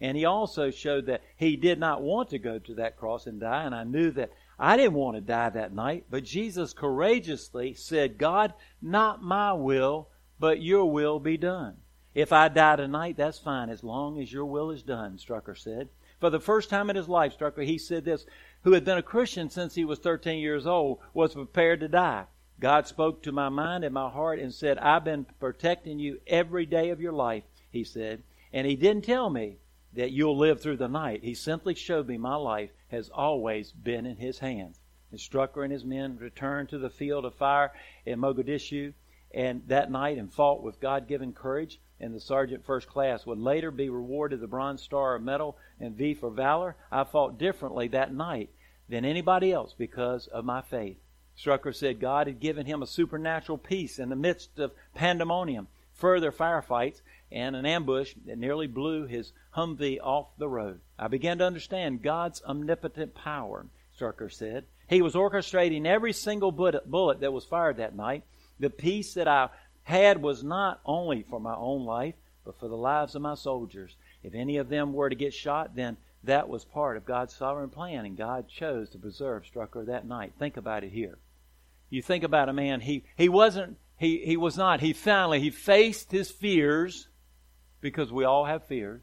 And 0.00 0.16
he 0.16 0.24
also 0.24 0.70
showed 0.70 1.06
that 1.06 1.22
he 1.36 1.56
did 1.56 1.78
not 1.78 2.00
want 2.00 2.30
to 2.30 2.38
go 2.38 2.58
to 2.58 2.74
that 2.76 2.96
cross 2.96 3.26
and 3.26 3.38
die. 3.38 3.64
And 3.64 3.74
I 3.74 3.84
knew 3.84 4.10
that 4.12 4.32
I 4.58 4.78
didn't 4.78 4.94
want 4.94 5.16
to 5.16 5.20
die 5.20 5.50
that 5.50 5.74
night. 5.74 6.06
But 6.10 6.24
Jesus 6.24 6.72
courageously 6.72 7.74
said, 7.74 8.16
God, 8.16 8.54
not 8.80 9.22
my 9.22 9.52
will, 9.52 10.08
but 10.38 10.62
your 10.62 10.90
will 10.90 11.18
be 11.20 11.36
done. 11.36 11.76
If 12.16 12.32
I 12.32 12.48
die 12.48 12.76
tonight, 12.76 13.18
that's 13.18 13.38
fine, 13.38 13.68
as 13.68 13.84
long 13.84 14.18
as 14.18 14.32
your 14.32 14.46
will 14.46 14.70
is 14.70 14.82
done, 14.82 15.18
Struecker 15.18 15.54
said. 15.54 15.90
For 16.18 16.30
the 16.30 16.40
first 16.40 16.70
time 16.70 16.88
in 16.88 16.96
his 16.96 17.10
life, 17.10 17.36
Struecker, 17.36 17.62
he 17.62 17.76
said 17.76 18.06
this, 18.06 18.24
who 18.62 18.72
had 18.72 18.86
been 18.86 18.96
a 18.96 19.02
Christian 19.02 19.50
since 19.50 19.74
he 19.74 19.84
was 19.84 19.98
13 19.98 20.38
years 20.38 20.66
old, 20.66 21.00
was 21.12 21.34
prepared 21.34 21.80
to 21.80 21.88
die. 21.88 22.24
God 22.58 22.86
spoke 22.86 23.22
to 23.22 23.32
my 23.32 23.50
mind 23.50 23.84
and 23.84 23.92
my 23.92 24.08
heart 24.08 24.38
and 24.38 24.54
said, 24.54 24.78
I've 24.78 25.04
been 25.04 25.26
protecting 25.38 25.98
you 25.98 26.18
every 26.26 26.64
day 26.64 26.88
of 26.88 27.02
your 27.02 27.12
life, 27.12 27.44
he 27.70 27.84
said. 27.84 28.22
And 28.50 28.66
he 28.66 28.76
didn't 28.76 29.04
tell 29.04 29.28
me 29.28 29.58
that 29.92 30.10
you'll 30.12 30.38
live 30.38 30.62
through 30.62 30.78
the 30.78 30.88
night. 30.88 31.22
He 31.22 31.34
simply 31.34 31.74
showed 31.74 32.08
me 32.08 32.16
my 32.16 32.36
life 32.36 32.70
has 32.88 33.10
always 33.10 33.72
been 33.72 34.06
in 34.06 34.16
his 34.16 34.38
hands. 34.38 34.80
And 35.10 35.20
Struecker 35.20 35.62
and 35.62 35.70
his 35.70 35.84
men 35.84 36.16
returned 36.16 36.70
to 36.70 36.78
the 36.78 36.88
field 36.88 37.26
of 37.26 37.34
fire 37.34 37.72
in 38.06 38.20
Mogadishu 38.20 38.94
and 39.34 39.68
that 39.68 39.90
night 39.90 40.16
and 40.16 40.32
fought 40.32 40.62
with 40.62 40.80
God 40.80 41.08
given 41.08 41.34
courage 41.34 41.78
and 42.00 42.14
the 42.14 42.20
sergeant 42.20 42.64
first 42.64 42.88
class 42.88 43.24
would 43.26 43.38
later 43.38 43.70
be 43.70 43.88
rewarded 43.88 44.40
the 44.40 44.46
Bronze 44.46 44.82
Star 44.82 45.18
Medal 45.18 45.56
and 45.80 45.94
V 45.94 46.14
for 46.14 46.30
Valor. 46.30 46.76
I 46.90 47.04
fought 47.04 47.38
differently 47.38 47.88
that 47.88 48.12
night 48.12 48.50
than 48.88 49.04
anybody 49.04 49.52
else 49.52 49.74
because 49.76 50.26
of 50.26 50.44
my 50.44 50.62
faith. 50.62 50.98
Struecker 51.38 51.74
said 51.74 52.00
God 52.00 52.26
had 52.26 52.40
given 52.40 52.66
him 52.66 52.82
a 52.82 52.86
supernatural 52.86 53.58
peace 53.58 53.98
in 53.98 54.08
the 54.08 54.16
midst 54.16 54.58
of 54.58 54.72
pandemonium, 54.94 55.68
further 55.92 56.32
firefights, 56.32 57.00
and 57.30 57.56
an 57.56 57.66
ambush 57.66 58.14
that 58.26 58.38
nearly 58.38 58.66
blew 58.66 59.06
his 59.06 59.32
Humvee 59.56 59.98
off 60.00 60.28
the 60.38 60.48
road. 60.48 60.80
I 60.98 61.08
began 61.08 61.38
to 61.38 61.44
understand 61.44 62.02
God's 62.02 62.42
omnipotent 62.42 63.14
power, 63.14 63.66
Struecker 63.98 64.32
said. 64.32 64.64
He 64.88 65.02
was 65.02 65.14
orchestrating 65.14 65.86
every 65.86 66.12
single 66.12 66.52
bullet 66.52 67.20
that 67.20 67.32
was 67.32 67.44
fired 67.44 67.78
that 67.78 67.96
night. 67.96 68.22
The 68.60 68.70
peace 68.70 69.14
that 69.14 69.28
I 69.28 69.50
had 69.86 70.20
was 70.20 70.42
not 70.42 70.80
only 70.84 71.22
for 71.22 71.38
my 71.38 71.54
own 71.54 71.84
life, 71.84 72.16
but 72.44 72.58
for 72.58 72.66
the 72.66 72.76
lives 72.76 73.14
of 73.14 73.22
my 73.22 73.34
soldiers. 73.34 73.94
If 74.24 74.34
any 74.34 74.56
of 74.56 74.68
them 74.68 74.92
were 74.92 75.08
to 75.08 75.14
get 75.14 75.32
shot, 75.32 75.76
then 75.76 75.96
that 76.24 76.48
was 76.48 76.64
part 76.64 76.96
of 76.96 77.06
God's 77.06 77.36
sovereign 77.36 77.70
plan, 77.70 78.04
and 78.04 78.16
God 78.16 78.48
chose 78.48 78.90
to 78.90 78.98
preserve 78.98 79.44
Struecker 79.44 79.86
that 79.86 80.04
night. 80.04 80.32
Think 80.40 80.56
about 80.56 80.82
it 80.82 80.90
here. 80.90 81.18
You 81.88 82.02
think 82.02 82.24
about 82.24 82.48
a 82.48 82.52
man, 82.52 82.80
he, 82.80 83.04
he 83.16 83.28
wasn't, 83.28 83.76
he, 83.96 84.18
he 84.24 84.36
was 84.36 84.56
not, 84.56 84.80
he 84.80 84.92
finally, 84.92 85.38
he 85.38 85.50
faced 85.50 86.10
his 86.10 86.32
fears, 86.32 87.06
because 87.80 88.12
we 88.12 88.24
all 88.24 88.44
have 88.44 88.66
fears, 88.66 89.02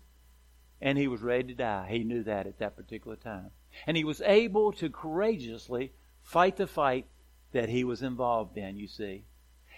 and 0.82 0.98
he 0.98 1.08
was 1.08 1.22
ready 1.22 1.48
to 1.48 1.54
die. 1.54 1.88
He 1.90 2.04
knew 2.04 2.24
that 2.24 2.46
at 2.46 2.60
that 2.60 2.76
particular 2.76 3.16
time. 3.16 3.52
And 3.88 3.96
he 3.96 4.04
was 4.04 4.20
able 4.20 4.74
to 4.74 4.90
courageously 4.90 5.94
fight 6.24 6.58
the 6.58 6.68
fight 6.68 7.06
that 7.54 7.70
he 7.70 7.86
was 7.86 8.02
involved 8.02 8.58
in, 8.58 8.76
you 8.76 8.90
see. 8.90 9.24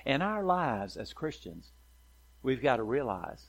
In 0.06 0.22
our 0.22 0.44
lives 0.44 0.98
as 0.98 1.14
Christians, 1.14 1.72
we've 2.44 2.62
got 2.62 2.78
to 2.78 2.84
realize, 2.84 3.48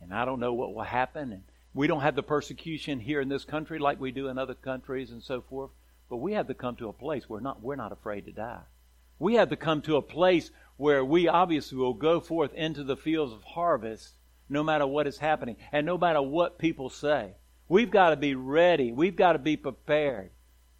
and 0.00 0.14
I 0.14 0.24
don't 0.24 0.40
know 0.40 0.54
what 0.54 0.74
will 0.74 0.84
happen, 0.84 1.32
and 1.32 1.42
we 1.74 1.86
don't 1.86 2.00
have 2.00 2.16
the 2.16 2.22
persecution 2.22 2.98
here 2.98 3.20
in 3.20 3.28
this 3.28 3.44
country 3.44 3.78
like 3.78 4.00
we 4.00 4.10
do 4.10 4.28
in 4.28 4.38
other 4.38 4.54
countries 4.54 5.10
and 5.10 5.22
so 5.22 5.42
forth, 5.42 5.70
but 6.08 6.16
we 6.16 6.32
have 6.32 6.46
to 6.46 6.54
come 6.54 6.76
to 6.76 6.88
a 6.88 6.94
place 6.94 7.28
where 7.28 7.42
not, 7.42 7.62
we're 7.62 7.76
not 7.76 7.92
afraid 7.92 8.24
to 8.24 8.32
die. 8.32 8.62
We 9.18 9.34
have 9.34 9.50
to 9.50 9.56
come 9.56 9.82
to 9.82 9.96
a 9.96 10.02
place 10.02 10.50
where 10.78 11.04
we 11.04 11.28
obviously 11.28 11.76
will 11.76 11.94
go 11.94 12.20
forth 12.20 12.54
into 12.54 12.84
the 12.84 12.96
fields 12.96 13.32
of 13.34 13.44
harvest 13.44 14.14
no 14.48 14.62
matter 14.64 14.86
what 14.86 15.06
is 15.06 15.18
happening 15.18 15.56
and 15.72 15.84
no 15.84 15.98
matter 15.98 16.22
what 16.22 16.58
people 16.58 16.88
say. 16.88 17.34
We've 17.68 17.90
got 17.90 18.10
to 18.10 18.16
be 18.16 18.34
ready. 18.34 18.92
We've 18.92 19.16
got 19.16 19.34
to 19.34 19.38
be 19.38 19.56
prepared 19.58 20.30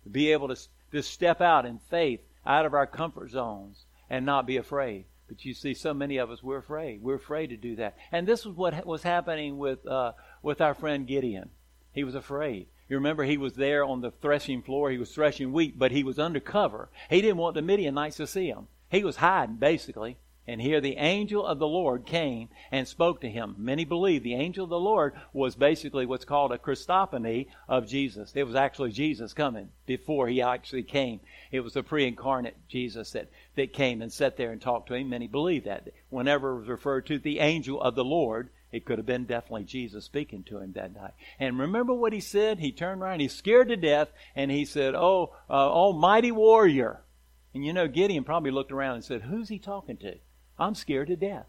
to 0.04 0.10
be 0.10 0.32
able 0.32 0.48
to, 0.48 0.56
to 0.92 1.02
step 1.02 1.40
out 1.40 1.66
in 1.66 1.78
faith 1.90 2.20
out 2.44 2.66
of 2.66 2.74
our 2.74 2.86
comfort 2.86 3.30
zones 3.30 3.84
and 4.12 4.26
not 4.26 4.46
be 4.46 4.58
afraid. 4.58 5.06
But 5.26 5.46
you 5.46 5.54
see, 5.54 5.72
so 5.72 5.94
many 5.94 6.18
of 6.18 6.30
us, 6.30 6.42
we're 6.42 6.58
afraid. 6.58 7.02
We're 7.02 7.14
afraid 7.14 7.46
to 7.46 7.56
do 7.56 7.76
that. 7.76 7.96
And 8.12 8.28
this 8.28 8.44
was 8.44 8.54
what 8.54 8.86
was 8.86 9.02
happening 9.02 9.56
with, 9.56 9.86
uh, 9.86 10.12
with 10.42 10.60
our 10.60 10.74
friend 10.74 11.06
Gideon. 11.06 11.48
He 11.92 12.04
was 12.04 12.14
afraid. 12.14 12.66
You 12.90 12.96
remember 12.96 13.24
he 13.24 13.38
was 13.38 13.54
there 13.54 13.82
on 13.82 14.02
the 14.02 14.10
threshing 14.10 14.60
floor. 14.60 14.90
He 14.90 14.98
was 14.98 15.14
threshing 15.14 15.54
wheat, 15.54 15.78
but 15.78 15.92
he 15.92 16.04
was 16.04 16.18
undercover. 16.18 16.90
He 17.08 17.22
didn't 17.22 17.38
want 17.38 17.54
the 17.54 17.62
Midianites 17.62 18.18
to 18.18 18.26
see 18.26 18.48
him. 18.48 18.68
He 18.90 19.02
was 19.02 19.16
hiding, 19.16 19.56
basically. 19.56 20.18
And 20.48 20.60
here 20.60 20.80
the 20.80 20.96
angel 20.96 21.46
of 21.46 21.60
the 21.60 21.68
Lord 21.68 22.04
came 22.04 22.48
and 22.72 22.88
spoke 22.88 23.20
to 23.20 23.30
him. 23.30 23.54
Many 23.58 23.84
believe 23.84 24.24
the 24.24 24.34
angel 24.34 24.64
of 24.64 24.70
the 24.70 24.78
Lord 24.78 25.14
was 25.32 25.54
basically 25.54 26.04
what's 26.04 26.24
called 26.24 26.50
a 26.50 26.58
Christophany 26.58 27.46
of 27.68 27.86
Jesus. 27.86 28.32
It 28.34 28.42
was 28.42 28.56
actually 28.56 28.90
Jesus 28.90 29.34
coming 29.34 29.68
before 29.86 30.26
he 30.26 30.42
actually 30.42 30.82
came. 30.82 31.20
It 31.52 31.60
was 31.60 31.74
the 31.74 31.84
pre-incarnate 31.84 32.56
Jesus 32.68 33.12
that, 33.12 33.28
that 33.54 33.72
came 33.72 34.02
and 34.02 34.12
sat 34.12 34.36
there 34.36 34.50
and 34.50 34.60
talked 34.60 34.88
to 34.88 34.94
him. 34.94 35.10
Many 35.10 35.28
believe 35.28 35.64
that. 35.64 35.88
Whenever 36.10 36.50
it 36.50 36.60
was 36.60 36.68
referred 36.68 37.06
to 37.06 37.20
the 37.20 37.38
angel 37.38 37.80
of 37.80 37.94
the 37.94 38.04
Lord, 38.04 38.50
it 38.72 38.84
could 38.84 38.98
have 38.98 39.06
been 39.06 39.26
definitely 39.26 39.64
Jesus 39.64 40.04
speaking 40.04 40.42
to 40.44 40.58
him 40.58 40.72
that 40.72 40.92
night. 40.92 41.12
And 41.38 41.56
remember 41.56 41.94
what 41.94 42.12
he 42.12 42.20
said? 42.20 42.58
He 42.58 42.72
turned 42.72 43.00
around, 43.00 43.20
he's 43.20 43.34
scared 43.34 43.68
to 43.68 43.76
death, 43.76 44.08
and 44.34 44.50
he 44.50 44.64
said, 44.64 44.96
Oh, 44.96 45.36
uh, 45.48 45.52
almighty 45.52 46.32
warrior. 46.32 47.00
And 47.54 47.64
you 47.64 47.72
know, 47.72 47.86
Gideon 47.86 48.24
probably 48.24 48.50
looked 48.50 48.72
around 48.72 48.96
and 48.96 49.04
said, 49.04 49.22
Who's 49.22 49.48
he 49.48 49.60
talking 49.60 49.98
to? 49.98 50.16
I'm 50.62 50.74
scared 50.74 51.08
to 51.08 51.16
death. 51.16 51.46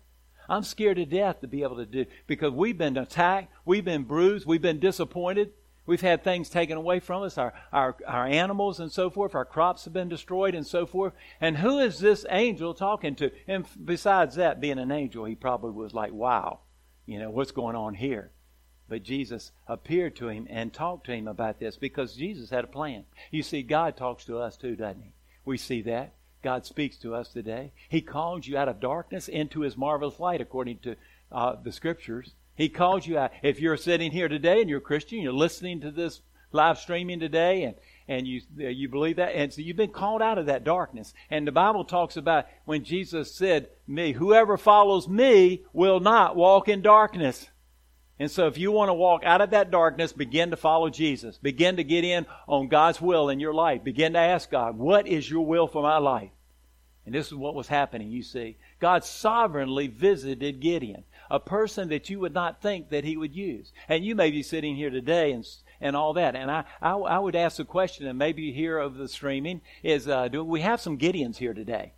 I'm 0.49 0.63
scared 0.63 0.97
to 0.97 1.05
death 1.05 1.41
to 1.41 1.47
be 1.47 1.63
able 1.63 1.77
to 1.77 1.85
do 1.85 2.05
because 2.27 2.51
we've 2.51 2.77
been 2.77 2.97
attacked, 2.97 3.53
we've 3.63 3.85
been 3.85 4.03
bruised, 4.03 4.45
we've 4.45 4.61
been 4.61 4.79
disappointed, 4.79 5.53
we've 5.85 6.01
had 6.01 6.23
things 6.23 6.49
taken 6.49 6.77
away 6.77 6.99
from 6.99 7.23
us, 7.23 7.37
our, 7.37 7.53
our, 7.71 7.95
our 8.05 8.25
animals 8.25 8.79
and 8.79 8.91
so 8.91 9.09
forth, 9.09 9.35
our 9.35 9.45
crops 9.45 9.85
have 9.85 9.93
been 9.93 10.09
destroyed 10.09 10.55
and 10.55 10.67
so 10.67 10.85
forth. 10.85 11.13
And 11.39 11.57
who 11.57 11.79
is 11.79 11.99
this 11.99 12.25
angel 12.29 12.73
talking 12.73 13.15
to? 13.15 13.31
And 13.47 13.65
besides 13.85 14.35
that, 14.35 14.59
being 14.59 14.79
an 14.79 14.91
angel, 14.91 15.25
he 15.25 15.35
probably 15.35 15.71
was 15.71 15.93
like, 15.93 16.11
wow, 16.11 16.59
you 17.05 17.19
know, 17.19 17.29
what's 17.29 17.51
going 17.51 17.75
on 17.75 17.93
here? 17.93 18.31
But 18.89 19.03
Jesus 19.03 19.51
appeared 19.67 20.15
to 20.17 20.27
him 20.27 20.45
and 20.49 20.73
talked 20.73 21.05
to 21.05 21.13
him 21.13 21.27
about 21.27 21.59
this 21.59 21.77
because 21.77 22.15
Jesus 22.15 22.49
had 22.49 22.65
a 22.65 22.67
plan. 22.67 23.05
You 23.31 23.43
see, 23.43 23.63
God 23.63 23.95
talks 23.95 24.25
to 24.25 24.39
us 24.39 24.57
too, 24.57 24.75
doesn't 24.75 25.01
he? 25.01 25.13
We 25.45 25.57
see 25.57 25.81
that. 25.83 26.15
God 26.43 26.65
speaks 26.65 26.97
to 26.97 27.15
us 27.15 27.29
today. 27.29 27.71
He 27.89 28.01
calls 28.01 28.45
you 28.45 28.57
out 28.57 28.67
of 28.67 28.79
darkness 28.79 29.27
into 29.27 29.61
His 29.61 29.77
marvelous 29.77 30.19
light, 30.19 30.41
according 30.41 30.79
to 30.79 30.95
uh, 31.31 31.55
the 31.63 31.71
Scriptures. 31.71 32.33
He 32.55 32.69
calls 32.69 33.07
you 33.07 33.17
out. 33.17 33.31
If 33.41 33.59
you're 33.59 33.77
sitting 33.77 34.11
here 34.11 34.27
today 34.27 34.61
and 34.61 34.69
you're 34.69 34.79
a 34.79 34.81
Christian, 34.81 35.21
you're 35.21 35.33
listening 35.33 35.81
to 35.81 35.89
this 35.89 36.21
live 36.51 36.77
streaming 36.77 37.19
today, 37.19 37.63
and 37.63 37.75
and 38.07 38.27
you 38.27 38.41
you 38.57 38.89
believe 38.89 39.15
that, 39.15 39.33
and 39.33 39.51
so 39.51 39.61
you've 39.61 39.77
been 39.77 39.91
called 39.91 40.21
out 40.21 40.37
of 40.37 40.45
that 40.47 40.63
darkness. 40.63 41.13
And 41.31 41.47
the 41.47 41.51
Bible 41.51 41.85
talks 41.85 42.17
about 42.17 42.45
when 42.65 42.83
Jesus 42.83 43.33
said, 43.33 43.69
"Me, 43.87 44.11
whoever 44.11 44.57
follows 44.57 45.07
me 45.07 45.63
will 45.71 45.99
not 45.99 46.35
walk 46.35 46.67
in 46.67 46.81
darkness." 46.81 47.49
And 48.19 48.29
so, 48.29 48.47
if 48.47 48.57
you 48.57 48.71
want 48.71 48.89
to 48.89 48.93
walk 48.93 49.23
out 49.23 49.41
of 49.41 49.49
that 49.49 49.71
darkness, 49.71 50.13
begin 50.13 50.51
to 50.51 50.57
follow 50.57 50.89
Jesus. 50.89 51.37
Begin 51.39 51.77
to 51.77 51.83
get 51.83 52.03
in 52.03 52.25
on 52.47 52.67
God's 52.67 53.01
will 53.01 53.29
in 53.29 53.39
your 53.39 53.53
life. 53.53 53.83
Begin 53.83 54.13
to 54.13 54.19
ask 54.19 54.51
God, 54.51 54.77
What 54.77 55.07
is 55.07 55.29
your 55.29 55.45
will 55.45 55.67
for 55.67 55.81
my 55.81 55.97
life? 55.97 56.29
And 57.05 57.13
this 57.13 57.27
is 57.27 57.33
what 57.33 57.55
was 57.55 57.67
happening, 57.67 58.11
you 58.11 58.23
see. 58.23 58.57
God 58.79 59.03
sovereignly 59.03 59.87
visited 59.87 60.61
Gideon, 60.61 61.03
a 61.29 61.39
person 61.39 61.89
that 61.89 62.09
you 62.09 62.19
would 62.19 62.33
not 62.33 62.61
think 62.61 62.89
that 62.89 63.03
he 63.03 63.17
would 63.17 63.35
use. 63.35 63.73
And 63.89 64.05
you 64.05 64.15
may 64.15 64.31
be 64.31 64.43
sitting 64.43 64.75
here 64.75 64.89
today 64.89 65.31
and, 65.33 65.45
and 65.81 65.95
all 65.95 66.13
that. 66.13 66.35
And 66.35 66.49
I, 66.49 66.63
I, 66.81 66.91
I 66.91 67.19
would 67.19 67.35
ask 67.35 67.57
the 67.57 67.65
question, 67.65 68.07
and 68.07 68.17
maybe 68.17 68.53
here 68.53 68.77
of 68.77 68.95
the 68.95 69.09
streaming, 69.09 69.61
is 69.81 70.07
uh, 70.07 70.29
do 70.29 70.43
we 70.45 70.61
have 70.61 70.79
some 70.79 70.97
Gideons 70.97 71.37
here 71.37 71.53
today? 71.53 71.93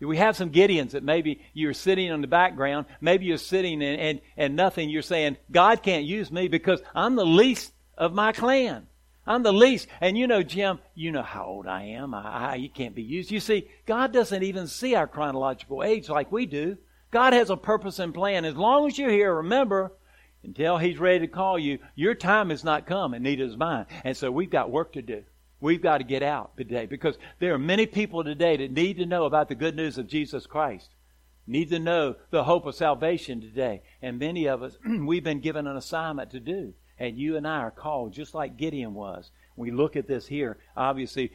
We 0.00 0.16
have 0.18 0.36
some 0.36 0.50
Gideons 0.50 0.92
that 0.92 1.02
maybe 1.02 1.40
you're 1.52 1.74
sitting 1.74 2.08
in 2.08 2.20
the 2.20 2.26
background, 2.26 2.86
maybe 3.00 3.26
you're 3.26 3.36
sitting 3.36 3.82
and, 3.82 4.00
and, 4.00 4.20
and 4.36 4.56
nothing, 4.56 4.90
you're 4.90 5.02
saying, 5.02 5.36
God 5.50 5.82
can't 5.82 6.04
use 6.04 6.30
me 6.30 6.48
because 6.48 6.80
I'm 6.94 7.16
the 7.16 7.26
least 7.26 7.72
of 7.96 8.14
my 8.14 8.32
clan. 8.32 8.86
I'm 9.26 9.42
the 9.42 9.52
least. 9.52 9.88
And 10.00 10.16
you 10.16 10.26
know, 10.26 10.42
Jim, 10.42 10.78
you 10.94 11.12
know 11.12 11.22
how 11.22 11.44
old 11.44 11.66
I 11.66 11.82
am. 11.82 12.14
I, 12.14 12.52
I, 12.52 12.54
you 12.54 12.70
can't 12.70 12.94
be 12.94 13.02
used. 13.02 13.30
You 13.30 13.40
see, 13.40 13.68
God 13.84 14.12
doesn't 14.12 14.42
even 14.42 14.66
see 14.66 14.94
our 14.94 15.06
chronological 15.06 15.84
age 15.84 16.08
like 16.08 16.32
we 16.32 16.46
do. 16.46 16.78
God 17.10 17.34
has 17.34 17.50
a 17.50 17.56
purpose 17.56 17.98
and 17.98 18.14
plan. 18.14 18.46
As 18.46 18.56
long 18.56 18.86
as 18.86 18.98
you're 18.98 19.10
here, 19.10 19.34
remember, 19.34 19.92
until 20.42 20.78
He's 20.78 20.98
ready 20.98 21.20
to 21.20 21.28
call 21.28 21.58
you, 21.58 21.78
your 21.94 22.14
time 22.14 22.50
has 22.50 22.64
not 22.64 22.86
come, 22.86 23.12
and 23.12 23.22
neither 23.22 23.44
is 23.44 23.56
mine. 23.56 23.86
And 24.02 24.16
so 24.16 24.30
we've 24.30 24.50
got 24.50 24.70
work 24.70 24.94
to 24.94 25.02
do. 25.02 25.24
We've 25.60 25.82
got 25.82 25.98
to 25.98 26.04
get 26.04 26.22
out 26.22 26.56
today 26.56 26.86
because 26.86 27.18
there 27.40 27.52
are 27.52 27.58
many 27.58 27.86
people 27.86 28.22
today 28.22 28.56
that 28.56 28.70
need 28.70 28.98
to 28.98 29.06
know 29.06 29.24
about 29.24 29.48
the 29.48 29.56
good 29.56 29.74
news 29.74 29.98
of 29.98 30.06
Jesus 30.06 30.46
Christ. 30.46 30.90
Need 31.46 31.70
to 31.70 31.78
know 31.78 32.14
the 32.30 32.44
hope 32.44 32.66
of 32.66 32.74
salvation 32.74 33.40
today. 33.40 33.82
And 34.00 34.18
many 34.18 34.46
of 34.46 34.62
us, 34.62 34.78
we've 34.86 35.24
been 35.24 35.40
given 35.40 35.66
an 35.66 35.76
assignment 35.76 36.30
to 36.30 36.40
do. 36.40 36.74
And 36.98 37.18
you 37.18 37.36
and 37.36 37.46
I 37.46 37.58
are 37.58 37.70
called 37.70 38.12
just 38.12 38.34
like 38.34 38.56
Gideon 38.56 38.94
was. 38.94 39.30
We 39.56 39.70
look 39.70 39.96
at 39.96 40.06
this 40.06 40.26
here. 40.26 40.58
Obviously, 40.76 41.32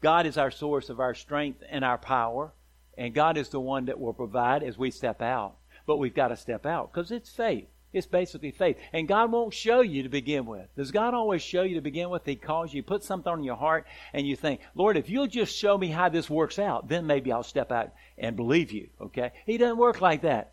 God 0.00 0.26
is 0.26 0.38
our 0.38 0.50
source 0.50 0.88
of 0.88 1.00
our 1.00 1.14
strength 1.14 1.62
and 1.68 1.84
our 1.84 1.98
power. 1.98 2.52
And 2.98 3.14
God 3.14 3.36
is 3.36 3.50
the 3.50 3.60
one 3.60 3.84
that 3.84 4.00
will 4.00 4.14
provide 4.14 4.62
as 4.62 4.78
we 4.78 4.90
step 4.90 5.22
out. 5.22 5.56
But 5.86 5.98
we've 5.98 6.14
got 6.14 6.28
to 6.28 6.36
step 6.36 6.66
out 6.66 6.92
because 6.92 7.12
it's 7.12 7.30
faith. 7.30 7.68
It's 7.96 8.06
basically 8.06 8.50
faith. 8.50 8.76
And 8.92 9.08
God 9.08 9.32
won't 9.32 9.54
show 9.54 9.80
you 9.80 10.02
to 10.02 10.08
begin 10.08 10.46
with. 10.46 10.66
Does 10.76 10.90
God 10.90 11.14
always 11.14 11.42
show 11.42 11.62
you 11.62 11.76
to 11.76 11.80
begin 11.80 12.10
with? 12.10 12.24
He 12.26 12.36
calls 12.36 12.72
you, 12.72 12.82
put 12.82 13.02
something 13.02 13.32
on 13.32 13.42
your 13.42 13.56
heart, 13.56 13.86
and 14.12 14.26
you 14.26 14.36
think, 14.36 14.60
Lord, 14.74 14.96
if 14.96 15.08
you'll 15.08 15.26
just 15.26 15.56
show 15.56 15.76
me 15.78 15.88
how 15.88 16.08
this 16.08 16.28
works 16.28 16.58
out, 16.58 16.88
then 16.88 17.06
maybe 17.06 17.32
I'll 17.32 17.42
step 17.42 17.72
out 17.72 17.92
and 18.18 18.36
believe 18.36 18.70
you. 18.70 18.88
Okay? 19.00 19.32
He 19.46 19.58
doesn't 19.58 19.78
work 19.78 20.00
like 20.00 20.22
that. 20.22 20.52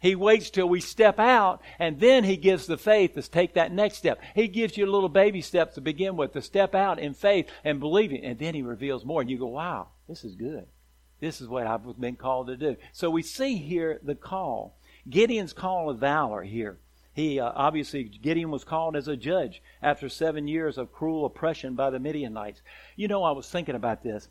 He 0.00 0.14
waits 0.14 0.50
till 0.50 0.68
we 0.68 0.80
step 0.80 1.18
out, 1.18 1.60
and 1.78 1.98
then 1.98 2.22
he 2.22 2.36
gives 2.36 2.66
the 2.66 2.78
faith 2.78 3.14
to 3.14 3.22
take 3.22 3.54
that 3.54 3.72
next 3.72 3.96
step. 3.96 4.20
He 4.34 4.46
gives 4.46 4.76
you 4.76 4.86
little 4.86 5.08
baby 5.08 5.42
steps 5.42 5.74
to 5.74 5.80
begin 5.80 6.16
with, 6.16 6.32
to 6.34 6.42
step 6.42 6.74
out 6.74 7.00
in 7.00 7.14
faith 7.14 7.48
and 7.64 7.80
believing, 7.80 8.24
and 8.24 8.38
then 8.38 8.54
he 8.54 8.62
reveals 8.62 9.04
more. 9.04 9.20
And 9.20 9.28
you 9.28 9.38
go, 9.38 9.48
wow, 9.48 9.88
this 10.08 10.24
is 10.24 10.36
good. 10.36 10.66
This 11.20 11.40
is 11.40 11.48
what 11.48 11.66
I've 11.66 12.00
been 12.00 12.14
called 12.14 12.46
to 12.46 12.56
do. 12.56 12.76
So 12.92 13.10
we 13.10 13.22
see 13.22 13.56
here 13.56 13.98
the 14.02 14.14
call. 14.14 14.77
Gideon's 15.08 15.52
call 15.52 15.88
of 15.88 15.98
valor 15.98 16.42
here. 16.42 16.78
He 17.14 17.40
uh, 17.40 17.50
obviously 17.54 18.04
Gideon 18.04 18.50
was 18.50 18.64
called 18.64 18.94
as 18.94 19.08
a 19.08 19.16
judge 19.16 19.62
after 19.82 20.08
seven 20.08 20.46
years 20.46 20.76
of 20.76 20.92
cruel 20.92 21.24
oppression 21.24 21.74
by 21.74 21.90
the 21.90 21.98
Midianites. 21.98 22.62
You 22.94 23.08
know, 23.08 23.24
I 23.24 23.32
was 23.32 23.48
thinking 23.48 23.74
about 23.74 24.02
this. 24.02 24.28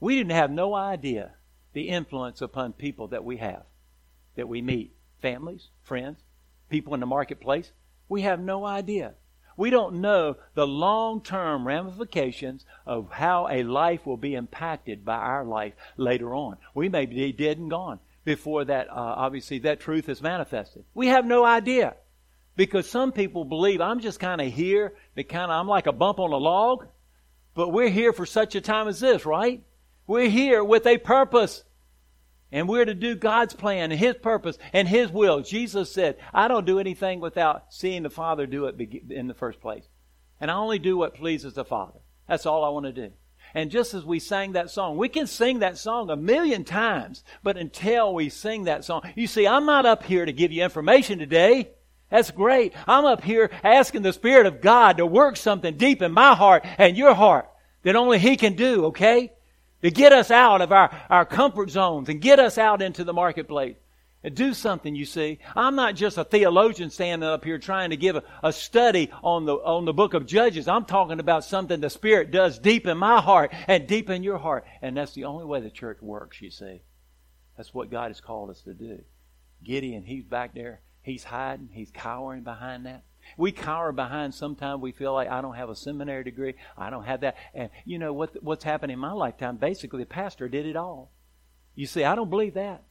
We 0.00 0.16
didn't 0.16 0.32
have 0.32 0.50
no 0.50 0.74
idea 0.74 1.32
the 1.72 1.88
influence 1.88 2.40
upon 2.40 2.74
people 2.74 3.08
that 3.08 3.24
we 3.24 3.38
have 3.38 3.64
that 4.36 4.48
we 4.48 4.62
meet 4.62 4.94
families, 5.22 5.68
friends, 5.82 6.22
people 6.68 6.94
in 6.94 7.00
the 7.00 7.06
marketplace. 7.06 7.72
We 8.08 8.22
have 8.22 8.40
no 8.40 8.66
idea. 8.66 9.14
We 9.56 9.70
don't 9.70 10.00
know 10.00 10.36
the 10.54 10.66
long 10.66 11.22
term 11.22 11.66
ramifications 11.66 12.66
of 12.86 13.10
how 13.10 13.48
a 13.48 13.62
life 13.62 14.04
will 14.04 14.16
be 14.16 14.34
impacted 14.34 15.04
by 15.04 15.16
our 15.16 15.44
life 15.44 15.74
later 15.96 16.34
on. 16.34 16.58
We 16.74 16.88
may 16.88 17.06
be 17.06 17.32
dead 17.32 17.58
and 17.58 17.70
gone 17.70 18.00
before 18.24 18.64
that, 18.64 18.88
uh, 18.88 18.94
obviously, 18.94 19.60
that 19.60 19.80
truth 19.80 20.08
is 20.08 20.22
manifested. 20.22 20.84
We 20.94 21.08
have 21.08 21.26
no 21.26 21.44
idea. 21.44 21.94
Because 22.56 22.88
some 22.88 23.12
people 23.12 23.44
believe 23.44 23.80
I'm 23.80 24.00
just 24.00 24.20
kind 24.20 24.40
of 24.40 24.52
here, 24.52 24.94
that 25.16 25.28
kind 25.28 25.50
of, 25.50 25.58
I'm 25.58 25.66
like 25.66 25.86
a 25.86 25.92
bump 25.92 26.20
on 26.20 26.32
a 26.32 26.36
log, 26.36 26.86
but 27.54 27.70
we're 27.70 27.90
here 27.90 28.12
for 28.12 28.26
such 28.26 28.54
a 28.54 28.60
time 28.60 28.86
as 28.86 29.00
this, 29.00 29.26
right? 29.26 29.62
We're 30.06 30.28
here 30.28 30.62
with 30.62 30.86
a 30.86 30.98
purpose. 30.98 31.64
And 32.52 32.68
we're 32.68 32.84
to 32.84 32.94
do 32.94 33.16
God's 33.16 33.54
plan 33.54 33.90
and 33.90 33.98
His 33.98 34.14
purpose 34.14 34.58
and 34.72 34.86
His 34.86 35.10
will. 35.10 35.40
Jesus 35.40 35.90
said, 35.92 36.18
I 36.32 36.46
don't 36.46 36.66
do 36.66 36.78
anything 36.78 37.18
without 37.18 37.64
seeing 37.70 38.04
the 38.04 38.10
Father 38.10 38.46
do 38.46 38.66
it 38.66 38.80
in 39.10 39.26
the 39.26 39.34
first 39.34 39.60
place. 39.60 39.84
And 40.40 40.50
I 40.50 40.54
only 40.54 40.78
do 40.78 40.96
what 40.96 41.16
pleases 41.16 41.54
the 41.54 41.64
Father. 41.64 41.98
That's 42.28 42.46
all 42.46 42.64
I 42.64 42.68
want 42.68 42.86
to 42.86 42.92
do. 42.92 43.12
And 43.54 43.70
just 43.70 43.94
as 43.94 44.04
we 44.04 44.18
sang 44.18 44.52
that 44.52 44.70
song, 44.70 44.96
we 44.96 45.08
can 45.08 45.26
sing 45.26 45.60
that 45.60 45.78
song 45.78 46.10
a 46.10 46.16
million 46.16 46.64
times, 46.64 47.22
but 47.42 47.56
until 47.56 48.12
we 48.12 48.28
sing 48.28 48.64
that 48.64 48.84
song, 48.84 49.02
you 49.14 49.26
see, 49.26 49.46
I'm 49.46 49.64
not 49.64 49.86
up 49.86 50.02
here 50.02 50.24
to 50.24 50.32
give 50.32 50.50
you 50.50 50.64
information 50.64 51.18
today. 51.18 51.70
That's 52.10 52.32
great. 52.32 52.74
I'm 52.86 53.04
up 53.04 53.22
here 53.22 53.50
asking 53.62 54.02
the 54.02 54.12
Spirit 54.12 54.46
of 54.46 54.60
God 54.60 54.96
to 54.96 55.06
work 55.06 55.36
something 55.36 55.76
deep 55.76 56.02
in 56.02 56.12
my 56.12 56.34
heart 56.34 56.66
and 56.78 56.96
your 56.96 57.14
heart 57.14 57.48
that 57.82 57.96
only 57.96 58.18
He 58.18 58.36
can 58.36 58.54
do, 58.54 58.86
okay? 58.86 59.30
to 59.84 59.90
get 59.90 60.14
us 60.14 60.30
out 60.30 60.62
of 60.62 60.72
our, 60.72 60.90
our 61.10 61.26
comfort 61.26 61.68
zones 61.68 62.08
and 62.08 62.18
get 62.18 62.38
us 62.38 62.56
out 62.56 62.80
into 62.80 63.04
the 63.04 63.12
marketplace. 63.12 63.76
Do 64.32 64.54
something, 64.54 64.94
you 64.94 65.04
see. 65.04 65.38
I'm 65.54 65.76
not 65.76 65.96
just 65.96 66.16
a 66.16 66.24
theologian 66.24 66.88
standing 66.88 67.28
up 67.28 67.44
here 67.44 67.58
trying 67.58 67.90
to 67.90 67.96
give 67.96 68.16
a, 68.16 68.22
a 68.42 68.52
study 68.52 69.10
on 69.22 69.44
the, 69.44 69.54
on 69.54 69.84
the 69.84 69.92
book 69.92 70.14
of 70.14 70.24
Judges. 70.24 70.66
I'm 70.66 70.86
talking 70.86 71.20
about 71.20 71.44
something 71.44 71.80
the 71.80 71.90
Spirit 71.90 72.30
does 72.30 72.58
deep 72.58 72.86
in 72.86 72.96
my 72.96 73.20
heart 73.20 73.52
and 73.68 73.86
deep 73.86 74.08
in 74.08 74.22
your 74.22 74.38
heart. 74.38 74.64
And 74.80 74.96
that's 74.96 75.12
the 75.12 75.24
only 75.24 75.44
way 75.44 75.60
the 75.60 75.70
church 75.70 75.98
works, 76.00 76.40
you 76.40 76.50
see. 76.50 76.80
That's 77.56 77.74
what 77.74 77.90
God 77.90 78.08
has 78.08 78.20
called 78.20 78.50
us 78.50 78.62
to 78.62 78.72
do. 78.72 79.02
Gideon, 79.62 80.04
he's 80.04 80.24
back 80.24 80.54
there. 80.54 80.80
He's 81.02 81.24
hiding. 81.24 81.68
He's 81.72 81.90
cowering 81.90 82.44
behind 82.44 82.86
that. 82.86 83.04
We 83.36 83.52
cower 83.52 83.92
behind 83.92 84.34
sometimes 84.34 84.80
we 84.80 84.92
feel 84.92 85.12
like 85.12 85.28
I 85.28 85.40
don't 85.40 85.54
have 85.54 85.70
a 85.70 85.76
seminary 85.76 86.24
degree, 86.24 86.54
I 86.76 86.90
don't 86.90 87.04
have 87.04 87.20
that. 87.22 87.36
And 87.54 87.70
you 87.84 87.98
know 87.98 88.12
what 88.12 88.42
what's 88.42 88.64
happened 88.64 88.92
in 88.92 88.98
my 88.98 89.12
lifetime? 89.12 89.56
Basically, 89.56 90.00
the 90.00 90.06
pastor 90.06 90.48
did 90.48 90.66
it 90.66 90.76
all. 90.76 91.10
You 91.74 91.86
see, 91.86 92.04
I 92.04 92.14
don't 92.14 92.30
believe 92.30 92.54
that. 92.54 92.84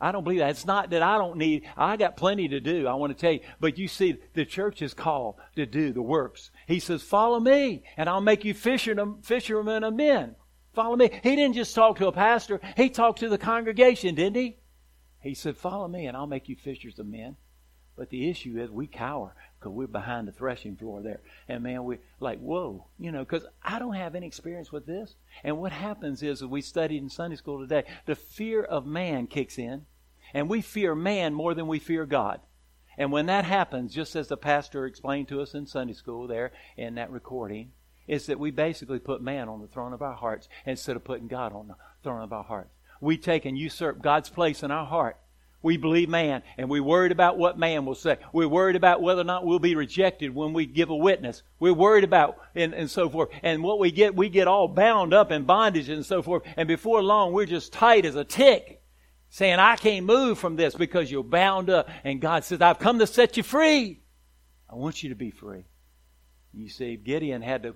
I 0.00 0.12
don't 0.12 0.24
believe 0.24 0.38
that. 0.38 0.50
It's 0.50 0.64
not 0.64 0.90
that 0.90 1.02
I 1.02 1.18
don't 1.18 1.36
need, 1.36 1.64
I 1.76 1.96
got 1.96 2.16
plenty 2.16 2.48
to 2.48 2.60
do, 2.60 2.86
I 2.86 2.94
want 2.94 3.16
to 3.16 3.20
tell 3.20 3.32
you. 3.32 3.40
But 3.60 3.78
you 3.78 3.86
see, 3.86 4.16
the 4.34 4.44
church 4.44 4.80
is 4.80 4.94
called 4.94 5.36
to 5.56 5.66
do 5.66 5.92
the 5.92 6.02
works. 6.02 6.50
He 6.66 6.80
says, 6.80 7.02
follow 7.02 7.38
me, 7.38 7.84
and 7.96 8.08
I'll 8.08 8.20
make 8.20 8.44
you 8.44 8.54
fishermen, 8.54 9.20
of 9.84 9.94
men. 9.94 10.36
Follow 10.72 10.96
me. 10.96 11.10
He 11.22 11.36
didn't 11.36 11.54
just 11.54 11.74
talk 11.74 11.98
to 11.98 12.06
a 12.06 12.12
pastor, 12.12 12.60
he 12.76 12.88
talked 12.88 13.18
to 13.20 13.28
the 13.28 13.38
congregation, 13.38 14.14
didn't 14.14 14.36
he? 14.36 14.56
He 15.20 15.34
said, 15.34 15.56
follow 15.56 15.86
me, 15.86 16.06
and 16.06 16.16
I'll 16.16 16.26
make 16.26 16.48
you 16.48 16.56
fishers 16.56 16.98
of 16.98 17.06
men. 17.06 17.36
But 17.96 18.08
the 18.08 18.30
issue 18.30 18.58
is 18.58 18.70
we 18.70 18.86
cower 18.86 19.34
because 19.58 19.74
we're 19.74 19.86
behind 19.86 20.26
the 20.26 20.32
threshing 20.32 20.74
floor 20.74 21.02
there. 21.02 21.20
And 21.48 21.62
man, 21.62 21.84
we're 21.84 21.98
like, 22.18 22.38
whoa, 22.38 22.86
you 22.98 23.12
know, 23.12 23.18
because 23.18 23.44
I 23.62 23.78
don't 23.78 23.92
have 23.92 24.14
any 24.14 24.26
experience 24.26 24.72
with 24.72 24.86
this. 24.86 25.16
And 25.44 25.58
what 25.58 25.72
happens 25.72 26.22
is, 26.22 26.42
we 26.42 26.62
studied 26.62 27.02
in 27.02 27.10
Sunday 27.10 27.36
school 27.36 27.60
today, 27.60 27.84
the 28.06 28.14
fear 28.14 28.62
of 28.62 28.86
man 28.86 29.26
kicks 29.26 29.58
in, 29.58 29.84
and 30.34 30.48
we 30.48 30.60
fear 30.60 30.94
man 30.94 31.34
more 31.34 31.54
than 31.54 31.66
we 31.66 31.78
fear 31.78 32.06
God. 32.06 32.40
And 32.98 33.12
when 33.12 33.26
that 33.26 33.44
happens, 33.44 33.94
just 33.94 34.14
as 34.16 34.28
the 34.28 34.36
pastor 34.36 34.84
explained 34.84 35.28
to 35.28 35.40
us 35.40 35.54
in 35.54 35.66
Sunday 35.66 35.94
school 35.94 36.26
there 36.26 36.52
in 36.76 36.96
that 36.96 37.10
recording, 37.10 37.72
is 38.06 38.26
that 38.26 38.40
we 38.40 38.50
basically 38.50 38.98
put 38.98 39.22
man 39.22 39.48
on 39.48 39.60
the 39.60 39.68
throne 39.68 39.92
of 39.92 40.02
our 40.02 40.14
hearts 40.14 40.48
instead 40.66 40.96
of 40.96 41.04
putting 41.04 41.28
God 41.28 41.52
on 41.52 41.68
the 41.68 41.76
throne 42.02 42.22
of 42.22 42.32
our 42.32 42.44
hearts. 42.44 42.74
We 43.00 43.16
take 43.16 43.44
and 43.44 43.56
usurp 43.56 44.02
God's 44.02 44.28
place 44.28 44.62
in 44.62 44.70
our 44.70 44.86
heart 44.86 45.16
we 45.62 45.76
believe 45.76 46.08
man, 46.08 46.42
and 46.56 46.70
we're 46.70 46.82
worried 46.82 47.12
about 47.12 47.36
what 47.36 47.58
man 47.58 47.84
will 47.84 47.94
say. 47.94 48.16
We're 48.32 48.48
worried 48.48 48.76
about 48.76 49.02
whether 49.02 49.20
or 49.20 49.24
not 49.24 49.44
we'll 49.44 49.58
be 49.58 49.74
rejected 49.74 50.34
when 50.34 50.54
we 50.54 50.64
give 50.64 50.88
a 50.88 50.96
witness. 50.96 51.42
We're 51.58 51.74
worried 51.74 52.04
about, 52.04 52.38
and, 52.54 52.72
and 52.72 52.90
so 52.90 53.10
forth. 53.10 53.28
And 53.42 53.62
what 53.62 53.78
we 53.78 53.90
get, 53.90 54.16
we 54.16 54.30
get 54.30 54.48
all 54.48 54.68
bound 54.68 55.12
up 55.12 55.30
in 55.30 55.44
bondage 55.44 55.90
and 55.90 56.04
so 56.04 56.22
forth. 56.22 56.44
And 56.56 56.66
before 56.66 57.02
long, 57.02 57.32
we're 57.32 57.46
just 57.46 57.74
tight 57.74 58.06
as 58.06 58.16
a 58.16 58.24
tick, 58.24 58.79
saying, 59.30 59.58
I 59.58 59.76
can't 59.76 60.04
move 60.04 60.38
from 60.38 60.56
this 60.56 60.74
because 60.74 61.10
you're 61.10 61.24
bound 61.24 61.70
up. 61.70 61.88
And 62.04 62.20
God 62.20 62.44
says, 62.44 62.60
I've 62.60 62.78
come 62.78 62.98
to 62.98 63.06
set 63.06 63.36
you 63.36 63.42
free. 63.42 64.00
I 64.68 64.74
want 64.74 65.02
you 65.02 65.08
to 65.08 65.14
be 65.14 65.30
free. 65.30 65.64
You 66.52 66.68
see, 66.68 66.96
Gideon 66.96 67.42
had 67.42 67.62
to 67.62 67.74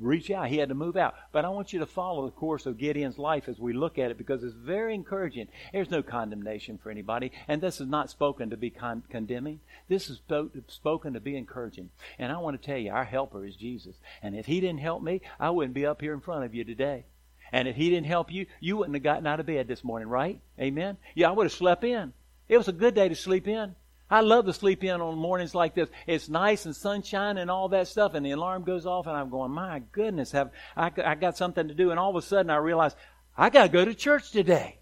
reach 0.00 0.30
out. 0.30 0.48
He 0.48 0.56
had 0.56 0.70
to 0.70 0.74
move 0.74 0.96
out. 0.96 1.14
But 1.32 1.44
I 1.44 1.50
want 1.50 1.72
you 1.72 1.80
to 1.80 1.86
follow 1.86 2.24
the 2.24 2.32
course 2.32 2.64
of 2.64 2.78
Gideon's 2.78 3.18
life 3.18 3.48
as 3.48 3.58
we 3.58 3.72
look 3.72 3.98
at 3.98 4.10
it 4.10 4.18
because 4.18 4.42
it's 4.42 4.54
very 4.54 4.94
encouraging. 4.94 5.48
There's 5.72 5.90
no 5.90 6.02
condemnation 6.02 6.78
for 6.78 6.90
anybody, 6.90 7.30
and 7.46 7.60
this 7.60 7.80
is 7.80 7.86
not 7.86 8.10
spoken 8.10 8.50
to 8.50 8.56
be 8.56 8.70
con- 8.70 9.04
condemning. 9.08 9.60
This 9.88 10.10
is 10.10 10.20
spoken 10.68 11.12
to 11.12 11.20
be 11.20 11.36
encouraging. 11.36 11.90
And 12.18 12.32
I 12.32 12.38
want 12.38 12.60
to 12.60 12.66
tell 12.66 12.78
you, 12.78 12.90
our 12.90 13.04
helper 13.04 13.44
is 13.44 13.54
Jesus. 13.54 13.96
And 14.22 14.34
if 14.34 14.46
he 14.46 14.60
didn't 14.60 14.80
help 14.80 15.02
me, 15.02 15.20
I 15.38 15.50
wouldn't 15.50 15.74
be 15.74 15.86
up 15.86 16.00
here 16.00 16.14
in 16.14 16.20
front 16.20 16.44
of 16.44 16.54
you 16.54 16.64
today. 16.64 17.04
And 17.52 17.68
if 17.68 17.76
he 17.76 17.90
didn't 17.90 18.06
help 18.06 18.32
you, 18.32 18.46
you 18.60 18.76
wouldn't 18.76 18.94
have 18.96 19.02
gotten 19.02 19.26
out 19.26 19.40
of 19.40 19.46
bed 19.46 19.68
this 19.68 19.84
morning, 19.84 20.08
right? 20.08 20.40
Amen? 20.60 20.96
Yeah, 21.14 21.28
I 21.28 21.32
would 21.32 21.46
have 21.46 21.52
slept 21.52 21.84
in. 21.84 22.12
It 22.48 22.58
was 22.58 22.68
a 22.68 22.72
good 22.72 22.94
day 22.94 23.08
to 23.08 23.14
sleep 23.14 23.48
in. 23.48 23.74
I 24.08 24.20
love 24.20 24.46
to 24.46 24.52
sleep 24.52 24.84
in 24.84 25.00
on 25.00 25.18
mornings 25.18 25.54
like 25.54 25.74
this. 25.74 25.88
It's 26.06 26.28
nice 26.28 26.64
and 26.64 26.76
sunshine 26.76 27.38
and 27.38 27.50
all 27.50 27.68
that 27.70 27.88
stuff, 27.88 28.14
and 28.14 28.24
the 28.24 28.30
alarm 28.30 28.62
goes 28.62 28.86
off, 28.86 29.08
and 29.08 29.16
I'm 29.16 29.30
going, 29.30 29.50
my 29.50 29.82
goodness, 29.90 30.30
have 30.30 30.52
I, 30.76 30.92
I 31.04 31.16
got 31.16 31.36
something 31.36 31.66
to 31.66 31.74
do? 31.74 31.90
And 31.90 31.98
all 31.98 32.10
of 32.10 32.16
a 32.16 32.22
sudden, 32.22 32.50
I 32.50 32.56
realize 32.56 32.94
I 33.36 33.50
got 33.50 33.64
to 33.64 33.68
go 33.68 33.84
to 33.84 33.94
church 33.94 34.30
today. 34.30 34.78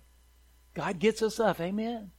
God 0.74 0.98
gets 0.98 1.22
us 1.22 1.40
up. 1.40 1.58
Amen. 1.60 2.10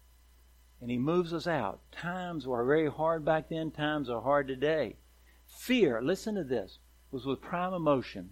And 0.81 0.89
He 0.89 0.97
moves 0.97 1.31
us 1.31 1.45
out. 1.45 1.79
Times 1.91 2.47
were 2.47 2.65
very 2.65 2.89
hard 2.89 3.23
back 3.23 3.49
then, 3.49 3.69
times 3.69 4.10
are 4.10 4.21
hard 4.21 4.47
today. 4.47 4.95
Fear, 5.45 6.01
listen 6.01 6.36
to 6.36 6.43
this, 6.43 6.79
was 7.12 7.25
with 7.25 7.41
prime 7.41 7.73
emotion 7.73 8.31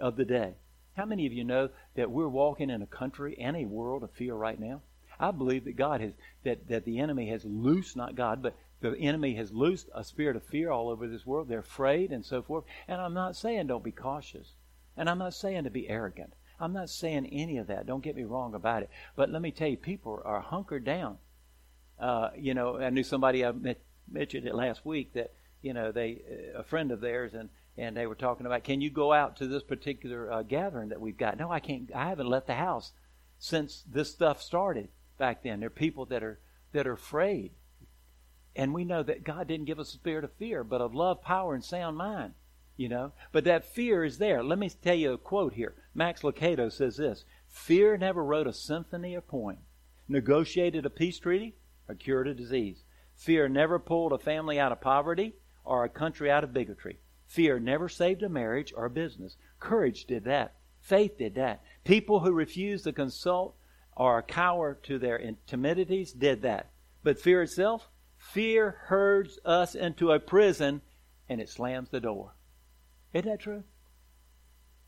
of 0.00 0.16
the 0.16 0.24
day. 0.24 0.54
How 0.96 1.04
many 1.04 1.26
of 1.26 1.32
you 1.32 1.44
know 1.44 1.68
that 1.94 2.10
we're 2.10 2.28
walking 2.28 2.70
in 2.70 2.80
a 2.80 2.86
country 2.86 3.36
and 3.38 3.56
a 3.56 3.66
world 3.66 4.02
of 4.02 4.10
fear 4.12 4.34
right 4.34 4.58
now? 4.58 4.80
I 5.20 5.30
believe 5.30 5.64
that 5.64 5.76
God 5.76 6.00
has 6.00 6.12
that, 6.44 6.68
that 6.68 6.84
the 6.84 6.98
enemy 6.98 7.28
has 7.28 7.44
loosed, 7.44 7.96
not 7.96 8.14
God, 8.14 8.42
but 8.42 8.56
the 8.80 8.96
enemy 8.98 9.34
has 9.36 9.52
loosed 9.52 9.88
a 9.94 10.04
spirit 10.04 10.36
of 10.36 10.44
fear 10.44 10.70
all 10.70 10.88
over 10.88 11.06
this 11.06 11.26
world. 11.26 11.48
They're 11.48 11.58
afraid 11.60 12.12
and 12.12 12.24
so 12.24 12.42
forth. 12.42 12.64
And 12.88 13.00
I'm 13.00 13.14
not 13.14 13.36
saying 13.36 13.66
don't 13.66 13.84
be 13.84 13.92
cautious. 13.92 14.54
And 14.96 15.08
I'm 15.08 15.18
not 15.18 15.34
saying 15.34 15.64
to 15.64 15.70
be 15.70 15.88
arrogant. 15.88 16.32
I'm 16.58 16.72
not 16.72 16.88
saying 16.88 17.26
any 17.26 17.58
of 17.58 17.66
that. 17.66 17.86
Don't 17.86 18.02
get 18.02 18.16
me 18.16 18.24
wrong 18.24 18.54
about 18.54 18.82
it. 18.82 18.90
But 19.14 19.30
let 19.30 19.42
me 19.42 19.50
tell 19.50 19.68
you, 19.68 19.76
people 19.76 20.22
are 20.24 20.40
hunkered 20.40 20.84
down. 20.84 21.18
Uh, 21.98 22.30
you 22.36 22.54
know, 22.54 22.78
I 22.78 22.88
knew 22.88 23.02
somebody 23.02 23.44
I 23.44 23.52
met, 23.52 23.80
mentioned 24.10 24.46
it 24.46 24.54
last 24.54 24.84
week 24.84 25.12
that 25.12 25.32
you 25.62 25.74
know 25.74 25.92
they 25.92 26.22
a 26.54 26.62
friend 26.62 26.92
of 26.92 27.00
theirs 27.00 27.34
and 27.34 27.48
and 27.78 27.96
they 27.96 28.06
were 28.06 28.14
talking 28.14 28.46
about 28.46 28.64
can 28.64 28.80
you 28.80 28.90
go 28.90 29.12
out 29.12 29.36
to 29.36 29.46
this 29.46 29.62
particular 29.62 30.32
uh, 30.32 30.42
gathering 30.42 30.88
that 30.88 31.00
we've 31.00 31.16
got? 31.16 31.38
No, 31.38 31.50
I 31.50 31.60
can't. 31.60 31.90
I 31.94 32.08
haven't 32.08 32.28
left 32.28 32.46
the 32.46 32.54
house 32.54 32.92
since 33.38 33.84
this 33.90 34.10
stuff 34.10 34.42
started 34.42 34.88
back 35.18 35.42
then. 35.42 35.60
There 35.60 35.68
are 35.68 35.70
people 35.70 36.06
that 36.06 36.22
are 36.22 36.40
that 36.72 36.86
are 36.86 36.92
afraid, 36.92 37.52
and 38.54 38.72
we 38.72 38.84
know 38.84 39.02
that 39.02 39.24
God 39.24 39.48
didn't 39.48 39.66
give 39.66 39.78
us 39.78 39.90
a 39.90 39.98
spirit 39.98 40.24
of 40.24 40.32
fear, 40.34 40.64
but 40.64 40.80
of 40.80 40.94
love, 40.94 41.22
power, 41.22 41.54
and 41.54 41.64
sound 41.64 41.96
mind. 41.96 42.34
You 42.76 42.90
know, 42.90 43.12
but 43.32 43.44
that 43.44 43.64
fear 43.64 44.04
is 44.04 44.18
there. 44.18 44.42
Let 44.42 44.58
me 44.58 44.68
tell 44.68 44.94
you 44.94 45.14
a 45.14 45.18
quote 45.18 45.54
here. 45.54 45.74
Max 45.94 46.22
Lucado 46.22 46.70
says 46.70 46.96
this: 46.96 47.24
"Fear 47.48 47.98
never 47.98 48.22
wrote 48.22 48.46
a 48.46 48.52
symphony 48.52 49.16
or 49.16 49.22
poem, 49.22 49.58
negotiated 50.08 50.84
a 50.84 50.90
peace 50.90 51.18
treaty, 51.18 51.56
or 51.88 51.94
cured 51.94 52.28
a 52.28 52.34
disease. 52.34 52.84
Fear 53.14 53.48
never 53.48 53.78
pulled 53.78 54.12
a 54.12 54.18
family 54.18 54.58
out 54.58 54.72
of 54.72 54.80
poverty." 54.80 55.34
or 55.66 55.84
a 55.84 55.88
country 55.88 56.30
out 56.30 56.44
of 56.44 56.54
bigotry. 56.54 57.00
Fear 57.26 57.60
never 57.60 57.88
saved 57.88 58.22
a 58.22 58.28
marriage 58.28 58.72
or 58.76 58.86
a 58.86 58.90
business. 58.90 59.36
Courage 59.58 60.06
did 60.06 60.24
that. 60.24 60.54
Faith 60.80 61.18
did 61.18 61.34
that. 61.34 61.62
People 61.84 62.20
who 62.20 62.32
refuse 62.32 62.82
to 62.82 62.92
consult 62.92 63.56
or 63.96 64.22
cower 64.22 64.78
to 64.84 64.98
their 64.98 65.20
timidities 65.46 66.12
did 66.12 66.42
that. 66.42 66.70
But 67.02 67.20
fear 67.20 67.42
itself, 67.42 67.88
fear 68.16 68.78
herds 68.84 69.38
us 69.44 69.74
into 69.74 70.12
a 70.12 70.20
prison 70.20 70.82
and 71.28 71.40
it 71.40 71.48
slams 71.48 71.90
the 71.90 72.00
door. 72.00 72.34
Isn't 73.12 73.30
that 73.30 73.40
true? 73.40 73.64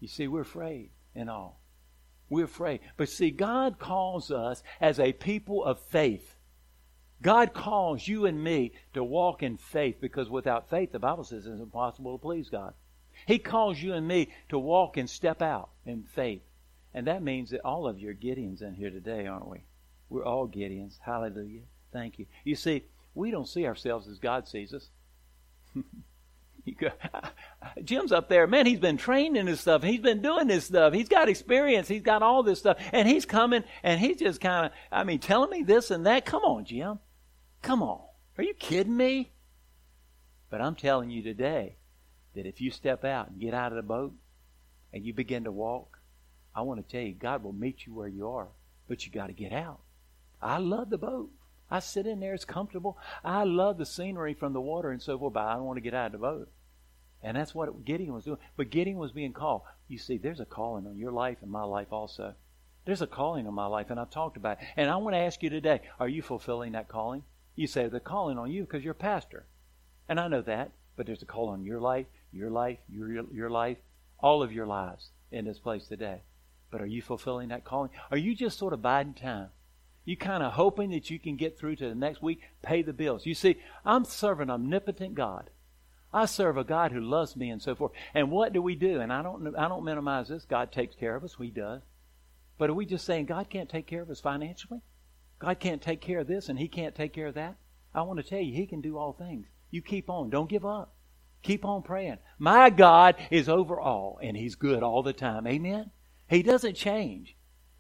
You 0.00 0.08
see, 0.08 0.28
we're 0.28 0.42
afraid 0.42 0.90
and 1.14 1.28
all. 1.28 1.60
We're 2.28 2.44
afraid. 2.44 2.80
But 2.96 3.08
see, 3.08 3.30
God 3.30 3.78
calls 3.78 4.30
us 4.30 4.62
as 4.80 5.00
a 5.00 5.12
people 5.12 5.64
of 5.64 5.80
faith. 5.80 6.36
God 7.22 7.52
calls 7.52 8.06
you 8.06 8.26
and 8.26 8.42
me 8.42 8.72
to 8.94 9.02
walk 9.02 9.42
in 9.42 9.56
faith 9.56 9.96
because 10.00 10.30
without 10.30 10.70
faith, 10.70 10.92
the 10.92 10.98
Bible 10.98 11.24
says 11.24 11.46
it's 11.46 11.60
impossible 11.60 12.16
to 12.16 12.22
please 12.22 12.48
God. 12.48 12.74
He 13.26 13.38
calls 13.38 13.80
you 13.80 13.94
and 13.94 14.06
me 14.06 14.30
to 14.50 14.58
walk 14.58 14.96
and 14.96 15.10
step 15.10 15.42
out 15.42 15.70
in 15.84 16.04
faith. 16.04 16.42
And 16.94 17.06
that 17.08 17.22
means 17.22 17.50
that 17.50 17.64
all 17.64 17.88
of 17.88 17.98
you 17.98 18.10
are 18.10 18.14
Gideons 18.14 18.62
in 18.62 18.74
here 18.74 18.90
today, 18.90 19.26
aren't 19.26 19.48
we? 19.48 19.64
We're 20.08 20.24
all 20.24 20.48
Gideons. 20.48 20.98
Hallelujah. 21.04 21.62
Thank 21.92 22.18
you. 22.18 22.26
You 22.44 22.54
see, 22.54 22.84
we 23.14 23.30
don't 23.30 23.48
see 23.48 23.66
ourselves 23.66 24.06
as 24.08 24.18
God 24.18 24.46
sees 24.46 24.72
us. 24.72 24.88
Jim's 27.84 28.12
up 28.12 28.28
there. 28.28 28.46
Man, 28.46 28.66
he's 28.66 28.78
been 28.78 28.96
trained 28.96 29.36
in 29.36 29.46
this 29.46 29.60
stuff. 29.60 29.82
He's 29.82 30.00
been 30.00 30.22
doing 30.22 30.46
this 30.46 30.64
stuff. 30.64 30.92
He's 30.92 31.08
got 31.08 31.28
experience. 31.28 31.88
He's 31.88 32.02
got 32.02 32.22
all 32.22 32.42
this 32.42 32.58
stuff. 32.58 32.78
And 32.92 33.08
he's 33.08 33.24
coming 33.24 33.64
and 33.82 34.00
he's 34.00 34.16
just 34.16 34.40
kind 34.40 34.66
of, 34.66 34.72
I 34.90 35.04
mean, 35.04 35.18
telling 35.18 35.50
me 35.50 35.62
this 35.62 35.90
and 35.90 36.06
that. 36.06 36.26
Come 36.26 36.42
on, 36.42 36.64
Jim. 36.64 36.98
Come 37.62 37.82
on. 37.82 38.00
Are 38.36 38.44
you 38.44 38.54
kidding 38.54 38.96
me? 38.96 39.32
But 40.50 40.60
I'm 40.60 40.74
telling 40.74 41.10
you 41.10 41.22
today 41.22 41.76
that 42.34 42.46
if 42.46 42.60
you 42.60 42.70
step 42.70 43.04
out 43.04 43.30
and 43.30 43.40
get 43.40 43.54
out 43.54 43.72
of 43.72 43.76
the 43.76 43.82
boat 43.82 44.14
and 44.92 45.04
you 45.04 45.12
begin 45.12 45.44
to 45.44 45.52
walk, 45.52 45.98
I 46.54 46.62
want 46.62 46.84
to 46.84 46.90
tell 46.90 47.06
you, 47.06 47.14
God 47.14 47.42
will 47.42 47.52
meet 47.52 47.86
you 47.86 47.94
where 47.94 48.08
you 48.08 48.28
are, 48.28 48.48
but 48.88 49.04
you 49.04 49.12
got 49.12 49.26
to 49.26 49.32
get 49.32 49.52
out. 49.52 49.80
I 50.40 50.58
love 50.58 50.90
the 50.90 50.98
boat. 50.98 51.30
I 51.70 51.80
sit 51.80 52.06
in 52.06 52.20
there, 52.20 52.32
it's 52.32 52.46
comfortable. 52.46 52.96
I 53.22 53.44
love 53.44 53.76
the 53.76 53.84
scenery 53.84 54.32
from 54.32 54.54
the 54.54 54.60
water 54.60 54.90
and 54.90 55.02
so 55.02 55.18
forth, 55.18 55.34
but 55.34 55.44
I 55.44 55.54
don't 55.54 55.64
want 55.64 55.76
to 55.76 55.82
get 55.82 55.94
out 55.94 56.06
of 56.06 56.12
the 56.12 56.18
boat. 56.18 56.48
And 57.22 57.36
that's 57.36 57.54
what 57.54 57.84
Gideon 57.84 58.14
was 58.14 58.24
doing. 58.24 58.38
But 58.56 58.70
Gideon 58.70 58.96
was 58.96 59.12
being 59.12 59.32
called. 59.32 59.62
You 59.88 59.98
see, 59.98 60.16
there's 60.16 60.40
a 60.40 60.46
calling 60.46 60.86
on 60.86 60.96
your 60.96 61.12
life 61.12 61.38
and 61.42 61.50
my 61.50 61.64
life 61.64 61.92
also. 61.92 62.34
There's 62.86 63.02
a 63.02 63.06
calling 63.06 63.46
on 63.46 63.52
my 63.52 63.66
life, 63.66 63.90
and 63.90 64.00
I've 64.00 64.10
talked 64.10 64.38
about 64.38 64.58
it. 64.62 64.68
And 64.76 64.88
I 64.88 64.96
want 64.96 65.14
to 65.14 65.20
ask 65.20 65.42
you 65.42 65.50
today 65.50 65.82
are 66.00 66.08
you 66.08 66.22
fulfilling 66.22 66.72
that 66.72 66.88
calling? 66.88 67.24
You 67.58 67.66
say 67.66 67.88
the 67.88 67.98
calling 67.98 68.38
on 68.38 68.52
you 68.52 68.62
because 68.62 68.84
you're 68.84 68.92
a 68.92 68.94
pastor. 68.94 69.44
And 70.08 70.20
I 70.20 70.28
know 70.28 70.42
that, 70.42 70.70
but 70.94 71.06
there's 71.06 71.22
a 71.22 71.26
call 71.26 71.48
on 71.48 71.64
your 71.64 71.80
life, 71.80 72.06
your 72.30 72.50
life, 72.50 72.78
your, 72.88 73.10
your 73.32 73.50
life, 73.50 73.78
all 74.20 74.44
of 74.44 74.52
your 74.52 74.64
lives 74.64 75.10
in 75.32 75.44
this 75.44 75.58
place 75.58 75.88
today. 75.88 76.22
But 76.70 76.80
are 76.80 76.86
you 76.86 77.02
fulfilling 77.02 77.48
that 77.48 77.64
calling? 77.64 77.90
Are 78.12 78.16
you 78.16 78.36
just 78.36 78.60
sort 78.60 78.74
of 78.74 78.80
biding 78.80 79.14
time? 79.14 79.48
You 80.04 80.16
kind 80.16 80.44
of 80.44 80.52
hoping 80.52 80.90
that 80.90 81.10
you 81.10 81.18
can 81.18 81.34
get 81.34 81.58
through 81.58 81.74
to 81.76 81.88
the 81.88 81.96
next 81.96 82.22
week, 82.22 82.42
pay 82.62 82.82
the 82.82 82.92
bills. 82.92 83.26
You 83.26 83.34
see, 83.34 83.56
I'm 83.84 84.04
serving 84.04 84.50
omnipotent 84.50 85.16
God. 85.16 85.50
I 86.12 86.26
serve 86.26 86.58
a 86.58 86.62
God 86.62 86.92
who 86.92 87.00
loves 87.00 87.34
me 87.34 87.50
and 87.50 87.60
so 87.60 87.74
forth. 87.74 87.90
And 88.14 88.30
what 88.30 88.52
do 88.52 88.62
we 88.62 88.76
do? 88.76 89.00
And 89.00 89.12
I 89.12 89.20
don't 89.20 89.56
I 89.56 89.66
don't 89.66 89.84
minimize 89.84 90.28
this. 90.28 90.44
God 90.44 90.70
takes 90.70 90.94
care 90.94 91.16
of 91.16 91.24
us. 91.24 91.34
He 91.36 91.50
does. 91.50 91.82
But 92.56 92.70
are 92.70 92.74
we 92.74 92.86
just 92.86 93.04
saying 93.04 93.26
God 93.26 93.50
can't 93.50 93.68
take 93.68 93.88
care 93.88 94.02
of 94.02 94.10
us 94.10 94.20
financially? 94.20 94.80
God 95.38 95.60
can't 95.60 95.82
take 95.82 96.00
care 96.00 96.20
of 96.20 96.26
this 96.26 96.48
and 96.48 96.58
He 96.58 96.68
can't 96.68 96.94
take 96.94 97.12
care 97.12 97.26
of 97.26 97.34
that. 97.34 97.56
I 97.94 98.02
want 98.02 98.18
to 98.18 98.28
tell 98.28 98.40
you, 98.40 98.54
He 98.54 98.66
can 98.66 98.80
do 98.80 98.98
all 98.98 99.12
things. 99.12 99.46
You 99.70 99.82
keep 99.82 100.08
on. 100.10 100.30
Don't 100.30 100.50
give 100.50 100.64
up. 100.64 100.94
Keep 101.42 101.64
on 101.64 101.82
praying. 101.82 102.18
My 102.38 102.70
God 102.70 103.16
is 103.30 103.48
over 103.48 103.80
all, 103.80 104.18
and 104.22 104.36
He's 104.36 104.56
good 104.56 104.82
all 104.82 105.02
the 105.02 105.12
time. 105.12 105.46
Amen? 105.46 105.90
He 106.28 106.42
doesn't 106.42 106.74
change. 106.74 107.36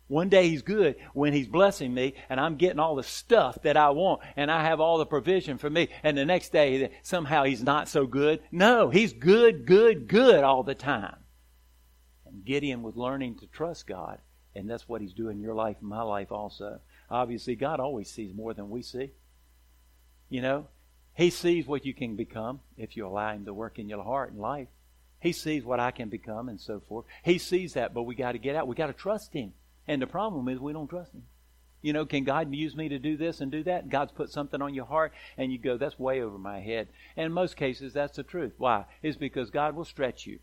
One 0.06 0.28
day 0.28 0.48
He's 0.48 0.62
good 0.62 0.96
when 1.12 1.32
He's 1.32 1.48
blessing 1.48 1.92
me, 1.92 2.14
and 2.30 2.40
I'm 2.40 2.56
getting 2.56 2.78
all 2.78 2.94
the 2.94 3.02
stuff 3.02 3.58
that 3.62 3.76
I 3.76 3.90
want, 3.90 4.20
and 4.36 4.50
I 4.50 4.62
have 4.62 4.80
all 4.80 4.98
the 4.98 5.06
provision 5.06 5.58
for 5.58 5.68
me. 5.68 5.88
And 6.02 6.16
the 6.16 6.24
next 6.24 6.52
day, 6.52 6.90
somehow 7.02 7.44
He's 7.44 7.62
not 7.62 7.88
so 7.88 8.06
good. 8.06 8.40
No, 8.52 8.90
He's 8.90 9.12
good, 9.12 9.66
good, 9.66 10.08
good 10.08 10.44
all 10.44 10.62
the 10.62 10.74
time. 10.74 11.16
And 12.26 12.44
Gideon 12.44 12.82
was 12.82 12.96
learning 12.96 13.38
to 13.38 13.46
trust 13.48 13.86
God, 13.86 14.18
and 14.54 14.70
that's 14.70 14.88
what 14.88 15.00
He's 15.00 15.14
doing 15.14 15.38
in 15.38 15.42
your 15.42 15.54
life 15.54 15.76
and 15.80 15.88
my 15.88 16.02
life 16.02 16.30
also. 16.30 16.80
Obviously, 17.10 17.56
God 17.56 17.80
always 17.80 18.10
sees 18.10 18.34
more 18.34 18.54
than 18.54 18.70
we 18.70 18.82
see. 18.82 19.12
You 20.28 20.42
know, 20.42 20.68
He 21.14 21.30
sees 21.30 21.66
what 21.66 21.86
you 21.86 21.94
can 21.94 22.16
become 22.16 22.60
if 22.76 22.96
you 22.96 23.06
allow 23.06 23.32
Him 23.32 23.44
to 23.46 23.54
work 23.54 23.78
in 23.78 23.88
your 23.88 24.04
heart 24.04 24.32
and 24.32 24.40
life. 24.40 24.68
He 25.20 25.32
sees 25.32 25.64
what 25.64 25.80
I 25.80 25.90
can 25.90 26.08
become 26.08 26.48
and 26.48 26.60
so 26.60 26.80
forth. 26.80 27.06
He 27.24 27.38
sees 27.38 27.74
that, 27.74 27.92
but 27.94 28.04
we 28.04 28.14
got 28.14 28.32
to 28.32 28.38
get 28.38 28.54
out. 28.54 28.68
We 28.68 28.76
got 28.76 28.86
to 28.86 28.92
trust 28.92 29.32
Him. 29.32 29.52
And 29.86 30.00
the 30.00 30.06
problem 30.06 30.48
is 30.48 30.60
we 30.60 30.72
don't 30.72 30.88
trust 30.88 31.14
Him. 31.14 31.24
You 31.80 31.92
know, 31.92 32.06
can 32.06 32.24
God 32.24 32.52
use 32.52 32.76
me 32.76 32.88
to 32.88 32.98
do 32.98 33.16
this 33.16 33.40
and 33.40 33.52
do 33.52 33.62
that? 33.64 33.88
God's 33.88 34.12
put 34.12 34.30
something 34.30 34.60
on 34.60 34.74
your 34.74 34.84
heart, 34.84 35.12
and 35.36 35.52
you 35.52 35.58
go, 35.58 35.76
that's 35.76 35.98
way 35.98 36.20
over 36.20 36.36
my 36.36 36.60
head. 36.60 36.88
And 37.16 37.26
in 37.26 37.32
most 37.32 37.56
cases, 37.56 37.92
that's 37.92 38.16
the 38.16 38.24
truth. 38.24 38.54
Why? 38.58 38.84
It's 39.02 39.16
because 39.16 39.50
God 39.50 39.76
will 39.76 39.84
stretch 39.84 40.26
you, 40.26 40.40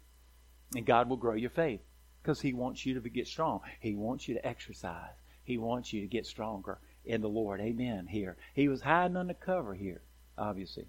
and 0.75 0.85
God 0.85 1.09
will 1.09 1.17
grow 1.17 1.33
your 1.33 1.49
faith 1.49 1.81
because 2.21 2.41
He 2.41 2.53
wants 2.53 2.85
you 2.85 2.99
to 2.99 3.09
get 3.09 3.27
strong. 3.27 3.61
He 3.79 3.95
wants 3.95 4.27
you 4.27 4.35
to 4.35 4.47
exercise. 4.47 5.11
He 5.45 5.57
wants 5.57 5.93
you 5.93 6.01
to 6.01 6.07
get 6.07 6.25
stronger 6.25 6.79
in 7.05 7.21
the 7.21 7.29
Lord. 7.29 7.61
Amen. 7.61 8.07
Here. 8.07 8.35
He 8.53 8.67
was 8.67 8.81
hiding 8.81 9.15
under 9.15 9.33
cover 9.33 9.75
here, 9.75 10.01
obviously. 10.37 10.87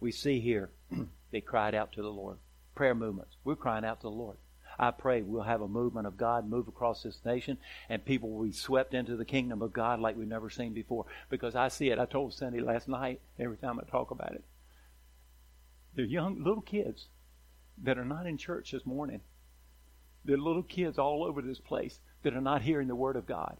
We 0.00 0.10
see 0.10 0.40
here 0.40 0.70
they 1.30 1.42
cried 1.42 1.74
out 1.74 1.92
to 1.92 2.02
the 2.02 2.08
Lord. 2.08 2.38
Prayer 2.74 2.94
movements. 2.94 3.36
We're 3.44 3.56
crying 3.56 3.84
out 3.84 4.00
to 4.00 4.06
the 4.06 4.10
Lord. 4.10 4.38
I 4.78 4.90
pray 4.92 5.20
we'll 5.20 5.42
have 5.42 5.60
a 5.60 5.68
movement 5.68 6.06
of 6.06 6.16
God 6.16 6.48
move 6.48 6.66
across 6.66 7.02
this 7.02 7.20
nation 7.24 7.58
and 7.90 8.02
people 8.02 8.30
will 8.30 8.44
be 8.44 8.52
swept 8.52 8.94
into 8.94 9.16
the 9.16 9.26
kingdom 9.26 9.60
of 9.60 9.74
God 9.74 10.00
like 10.00 10.16
we've 10.16 10.26
never 10.26 10.48
seen 10.48 10.72
before. 10.72 11.04
Because 11.28 11.54
I 11.54 11.68
see 11.68 11.90
it. 11.90 11.98
I 11.98 12.06
told 12.06 12.32
Cindy 12.32 12.60
last 12.60 12.88
night, 12.88 13.20
every 13.38 13.58
time 13.58 13.78
I 13.78 13.90
talk 13.90 14.10
about 14.10 14.32
it. 14.32 14.44
They're 15.94 16.06
young 16.06 16.42
little 16.42 16.62
kids 16.62 17.08
that 17.82 17.98
are 17.98 18.04
not 18.04 18.26
in 18.26 18.38
church 18.38 18.70
this 18.70 18.86
morning. 18.86 19.20
They're 20.24 20.38
little 20.38 20.62
kids 20.62 20.98
all 20.98 21.24
over 21.24 21.42
this 21.42 21.58
place 21.58 22.00
that 22.22 22.34
are 22.34 22.40
not 22.40 22.62
hearing 22.62 22.88
the 22.88 22.94
word 22.94 23.16
of 23.16 23.26
God. 23.26 23.58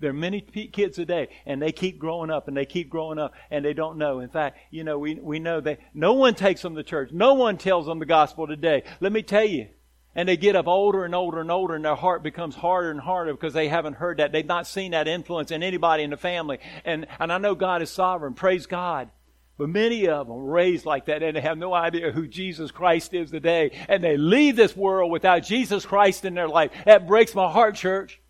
There 0.00 0.10
are 0.10 0.14
many 0.14 0.40
kids 0.40 0.96
today, 0.96 1.28
and 1.44 1.60
they 1.60 1.72
keep 1.72 1.98
growing 1.98 2.30
up 2.30 2.48
and 2.48 2.56
they 2.56 2.64
keep 2.64 2.88
growing 2.88 3.18
up, 3.18 3.34
and 3.50 3.64
they 3.64 3.74
don't 3.74 3.98
know. 3.98 4.20
In 4.20 4.30
fact, 4.30 4.58
you 4.70 4.82
know, 4.82 4.98
we, 4.98 5.14
we 5.14 5.38
know 5.38 5.60
that 5.60 5.78
no 5.92 6.14
one 6.14 6.34
takes 6.34 6.62
them 6.62 6.74
to 6.74 6.82
church. 6.82 7.10
No 7.12 7.34
one 7.34 7.58
tells 7.58 7.86
them 7.86 7.98
the 7.98 8.06
gospel 8.06 8.46
today. 8.46 8.82
Let 9.00 9.12
me 9.12 9.22
tell 9.22 9.44
you. 9.44 9.68
And 10.14 10.28
they 10.28 10.36
get 10.36 10.56
up 10.56 10.66
older 10.66 11.04
and 11.04 11.14
older 11.14 11.40
and 11.40 11.52
older, 11.52 11.76
and 11.76 11.84
their 11.84 11.94
heart 11.94 12.22
becomes 12.22 12.56
harder 12.56 12.90
and 12.90 12.98
harder 12.98 13.32
because 13.32 13.52
they 13.52 13.68
haven't 13.68 13.94
heard 13.94 14.16
that. 14.16 14.32
They've 14.32 14.44
not 14.44 14.66
seen 14.66 14.90
that 14.90 15.06
influence 15.06 15.52
in 15.52 15.62
anybody 15.62 16.02
in 16.02 16.10
the 16.10 16.16
family. 16.16 16.58
And, 16.84 17.06
and 17.20 17.32
I 17.32 17.38
know 17.38 17.54
God 17.54 17.80
is 17.80 17.90
sovereign. 17.90 18.34
Praise 18.34 18.66
God. 18.66 19.10
But 19.56 19.68
many 19.68 20.08
of 20.08 20.26
them 20.26 20.38
raised 20.38 20.86
like 20.86 21.06
that 21.06 21.22
and 21.22 21.36
they 21.36 21.42
have 21.42 21.58
no 21.58 21.74
idea 21.74 22.10
who 22.12 22.26
Jesus 22.26 22.70
Christ 22.70 23.12
is 23.12 23.30
today. 23.30 23.72
And 23.90 24.02
they 24.02 24.16
leave 24.16 24.56
this 24.56 24.74
world 24.74 25.12
without 25.12 25.40
Jesus 25.40 25.84
Christ 25.84 26.24
in 26.24 26.32
their 26.32 26.48
life. 26.48 26.70
That 26.86 27.06
breaks 27.06 27.34
my 27.34 27.52
heart, 27.52 27.74
church. 27.74 28.22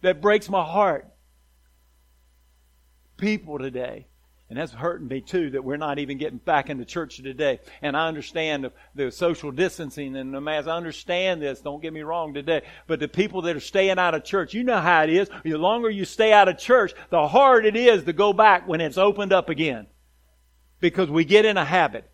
that 0.00 0.22
breaks 0.22 0.48
my 0.48 0.64
heart. 0.64 1.06
People 3.18 3.58
today 3.58 4.06
and 4.50 4.58
that's 4.58 4.72
hurting 4.72 5.08
me 5.08 5.20
too 5.20 5.50
that 5.50 5.62
we're 5.62 5.76
not 5.76 5.98
even 5.98 6.16
getting 6.16 6.38
back 6.38 6.70
into 6.70 6.86
church 6.86 7.18
today. 7.18 7.60
And 7.82 7.94
I 7.94 8.08
understand 8.08 8.64
the, 8.64 8.72
the, 8.94 9.12
social 9.12 9.50
distancing 9.50 10.16
and 10.16 10.32
the 10.32 10.40
mass. 10.40 10.66
I 10.66 10.74
understand 10.74 11.42
this. 11.42 11.60
Don't 11.60 11.82
get 11.82 11.92
me 11.92 12.00
wrong 12.00 12.32
today. 12.32 12.62
But 12.86 12.98
the 12.98 13.08
people 13.08 13.42
that 13.42 13.56
are 13.56 13.60
staying 13.60 13.98
out 13.98 14.14
of 14.14 14.24
church, 14.24 14.54
you 14.54 14.64
know 14.64 14.80
how 14.80 15.02
it 15.02 15.10
is. 15.10 15.28
The 15.44 15.58
longer 15.58 15.90
you 15.90 16.06
stay 16.06 16.32
out 16.32 16.48
of 16.48 16.56
church, 16.56 16.94
the 17.10 17.28
harder 17.28 17.68
it 17.68 17.76
is 17.76 18.04
to 18.04 18.14
go 18.14 18.32
back 18.32 18.66
when 18.66 18.80
it's 18.80 18.96
opened 18.96 19.34
up 19.34 19.50
again. 19.50 19.86
Because 20.80 21.10
we 21.10 21.26
get 21.26 21.44
in 21.44 21.58
a 21.58 21.64
habit 21.64 22.10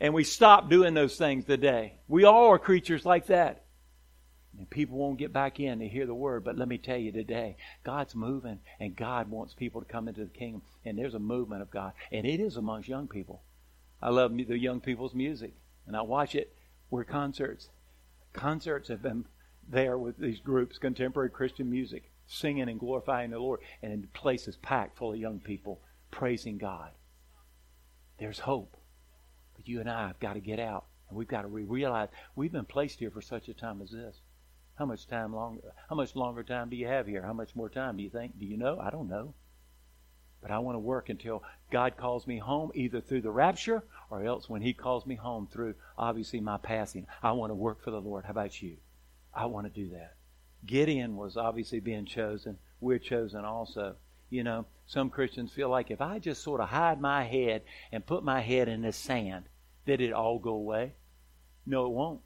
and 0.00 0.12
we 0.12 0.24
stop 0.24 0.70
doing 0.70 0.94
those 0.94 1.16
things 1.16 1.44
today. 1.44 1.98
We 2.08 2.24
all 2.24 2.48
are 2.48 2.58
creatures 2.58 3.06
like 3.06 3.26
that. 3.26 3.64
And 4.58 4.68
people 4.68 4.98
won't 4.98 5.18
get 5.18 5.32
back 5.32 5.60
in 5.60 5.78
to 5.78 5.88
hear 5.88 6.06
the 6.06 6.14
word. 6.14 6.44
But 6.44 6.56
let 6.56 6.68
me 6.68 6.78
tell 6.78 6.96
you 6.96 7.12
today, 7.12 7.56
God's 7.84 8.14
moving 8.14 8.58
and 8.78 8.96
God 8.96 9.30
wants 9.30 9.54
people 9.54 9.80
to 9.80 9.86
come 9.86 10.08
into 10.08 10.24
the 10.24 10.30
kingdom. 10.30 10.62
And 10.84 10.98
there's 10.98 11.14
a 11.14 11.20
movement 11.20 11.62
of 11.62 11.70
God. 11.70 11.92
And 12.10 12.26
it 12.26 12.40
is 12.40 12.56
amongst 12.56 12.88
young 12.88 13.08
people. 13.08 13.42
I 14.02 14.10
love 14.10 14.36
the 14.36 14.58
young 14.58 14.80
people's 14.80 15.14
music. 15.14 15.54
And 15.86 15.96
I 15.96 16.02
watch 16.02 16.34
it 16.34 16.54
where 16.88 17.04
concerts. 17.04 17.68
Concerts 18.32 18.88
have 18.88 19.02
been 19.02 19.24
there 19.68 19.98
with 19.98 20.18
these 20.18 20.40
groups, 20.40 20.78
contemporary 20.78 21.30
Christian 21.30 21.70
music, 21.70 22.10
singing 22.26 22.68
and 22.68 22.80
glorifying 22.80 23.30
the 23.30 23.38
Lord. 23.38 23.60
And 23.82 24.02
the 24.02 24.08
place 24.08 24.48
is 24.48 24.56
packed 24.56 24.98
full 24.98 25.12
of 25.12 25.18
young 25.18 25.38
people 25.38 25.80
praising 26.10 26.58
God. 26.58 26.90
There's 28.18 28.40
hope. 28.40 28.76
But 29.56 29.68
you 29.68 29.80
and 29.80 29.88
I 29.88 30.08
have 30.08 30.20
got 30.20 30.34
to 30.34 30.40
get 30.40 30.58
out. 30.58 30.86
And 31.08 31.16
we've 31.16 31.28
got 31.28 31.42
to 31.42 31.48
realize 31.48 32.08
we've 32.34 32.52
been 32.52 32.64
placed 32.64 32.98
here 32.98 33.10
for 33.10 33.22
such 33.22 33.48
a 33.48 33.54
time 33.54 33.80
as 33.82 33.90
this. 33.90 34.20
How 34.80 34.86
much 34.86 35.06
time 35.06 35.34
longer? 35.34 35.74
How 35.90 35.94
much 35.94 36.16
longer 36.16 36.42
time 36.42 36.70
do 36.70 36.76
you 36.76 36.86
have 36.86 37.06
here? 37.06 37.20
How 37.20 37.34
much 37.34 37.54
more 37.54 37.68
time 37.68 37.98
do 37.98 38.02
you 38.02 38.08
think? 38.08 38.38
Do 38.38 38.46
you 38.46 38.56
know? 38.56 38.80
I 38.80 38.88
don't 38.88 39.10
know. 39.10 39.34
But 40.40 40.50
I 40.50 40.60
want 40.60 40.76
to 40.76 40.78
work 40.78 41.10
until 41.10 41.42
God 41.70 41.98
calls 41.98 42.26
me 42.26 42.38
home, 42.38 42.70
either 42.74 43.02
through 43.02 43.20
the 43.20 43.30
rapture 43.30 43.84
or 44.08 44.24
else 44.24 44.48
when 44.48 44.62
He 44.62 44.72
calls 44.72 45.04
me 45.04 45.16
home 45.16 45.48
through 45.52 45.74
obviously 45.98 46.40
my 46.40 46.56
passing. 46.56 47.06
I 47.22 47.32
want 47.32 47.50
to 47.50 47.54
work 47.54 47.84
for 47.84 47.90
the 47.90 48.00
Lord. 48.00 48.24
How 48.24 48.30
about 48.30 48.62
you? 48.62 48.78
I 49.34 49.44
want 49.44 49.66
to 49.66 49.80
do 49.84 49.90
that. 49.90 50.14
Gideon 50.64 51.14
was 51.14 51.36
obviously 51.36 51.80
being 51.80 52.06
chosen. 52.06 52.56
We're 52.80 52.98
chosen 52.98 53.44
also. 53.44 53.96
You 54.30 54.44
know, 54.44 54.64
some 54.86 55.10
Christians 55.10 55.52
feel 55.52 55.68
like 55.68 55.90
if 55.90 56.00
I 56.00 56.20
just 56.20 56.42
sort 56.42 56.62
of 56.62 56.70
hide 56.70 57.02
my 57.02 57.24
head 57.24 57.64
and 57.92 58.06
put 58.06 58.24
my 58.24 58.40
head 58.40 58.66
in 58.66 58.80
the 58.80 58.92
sand, 58.92 59.44
that 59.84 60.00
it 60.00 60.14
all 60.14 60.38
go 60.38 60.54
away. 60.54 60.94
No, 61.66 61.84
it 61.84 61.92
won't 61.92 62.22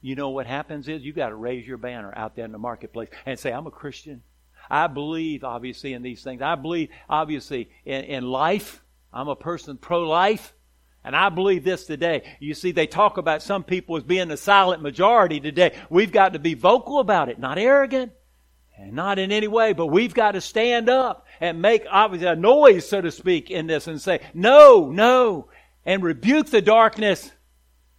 you 0.00 0.14
know 0.14 0.30
what 0.30 0.46
happens 0.46 0.88
is 0.88 1.02
you 1.02 1.12
got 1.12 1.30
to 1.30 1.34
raise 1.34 1.66
your 1.66 1.78
banner 1.78 2.12
out 2.16 2.36
there 2.36 2.44
in 2.44 2.52
the 2.52 2.58
marketplace 2.58 3.08
and 3.26 3.38
say, 3.38 3.52
I'm 3.52 3.66
a 3.66 3.70
Christian. 3.70 4.22
I 4.70 4.86
believe, 4.86 5.44
obviously, 5.44 5.92
in 5.92 6.02
these 6.02 6.22
things. 6.22 6.42
I 6.42 6.54
believe, 6.54 6.90
obviously, 7.08 7.70
in, 7.84 8.04
in 8.04 8.24
life. 8.24 8.82
I'm 9.12 9.28
a 9.28 9.36
person 9.36 9.76
pro 9.76 10.06
life. 10.06 10.54
And 11.04 11.16
I 11.16 11.30
believe 11.30 11.64
this 11.64 11.86
today. 11.86 12.22
You 12.38 12.54
see, 12.54 12.72
they 12.72 12.86
talk 12.86 13.16
about 13.16 13.42
some 13.42 13.64
people 13.64 13.96
as 13.96 14.02
being 14.02 14.28
the 14.28 14.36
silent 14.36 14.82
majority 14.82 15.40
today. 15.40 15.74
We've 15.88 16.12
got 16.12 16.34
to 16.34 16.38
be 16.38 16.54
vocal 16.54 16.98
about 16.98 17.28
it, 17.28 17.38
not 17.38 17.56
arrogant, 17.58 18.12
and 18.76 18.92
not 18.92 19.18
in 19.18 19.32
any 19.32 19.48
way, 19.48 19.72
but 19.72 19.86
we've 19.86 20.14
got 20.14 20.32
to 20.32 20.40
stand 20.40 20.88
up 20.88 21.26
and 21.40 21.62
make 21.62 21.84
obviously 21.90 22.28
a 22.28 22.36
noise, 22.36 22.88
so 22.88 23.00
to 23.00 23.10
speak, 23.10 23.50
in 23.50 23.66
this 23.66 23.86
and 23.86 24.00
say, 24.00 24.20
no, 24.34 24.90
no, 24.90 25.48
and 25.84 26.02
rebuke 26.02 26.48
the 26.48 26.62
darkness 26.62 27.30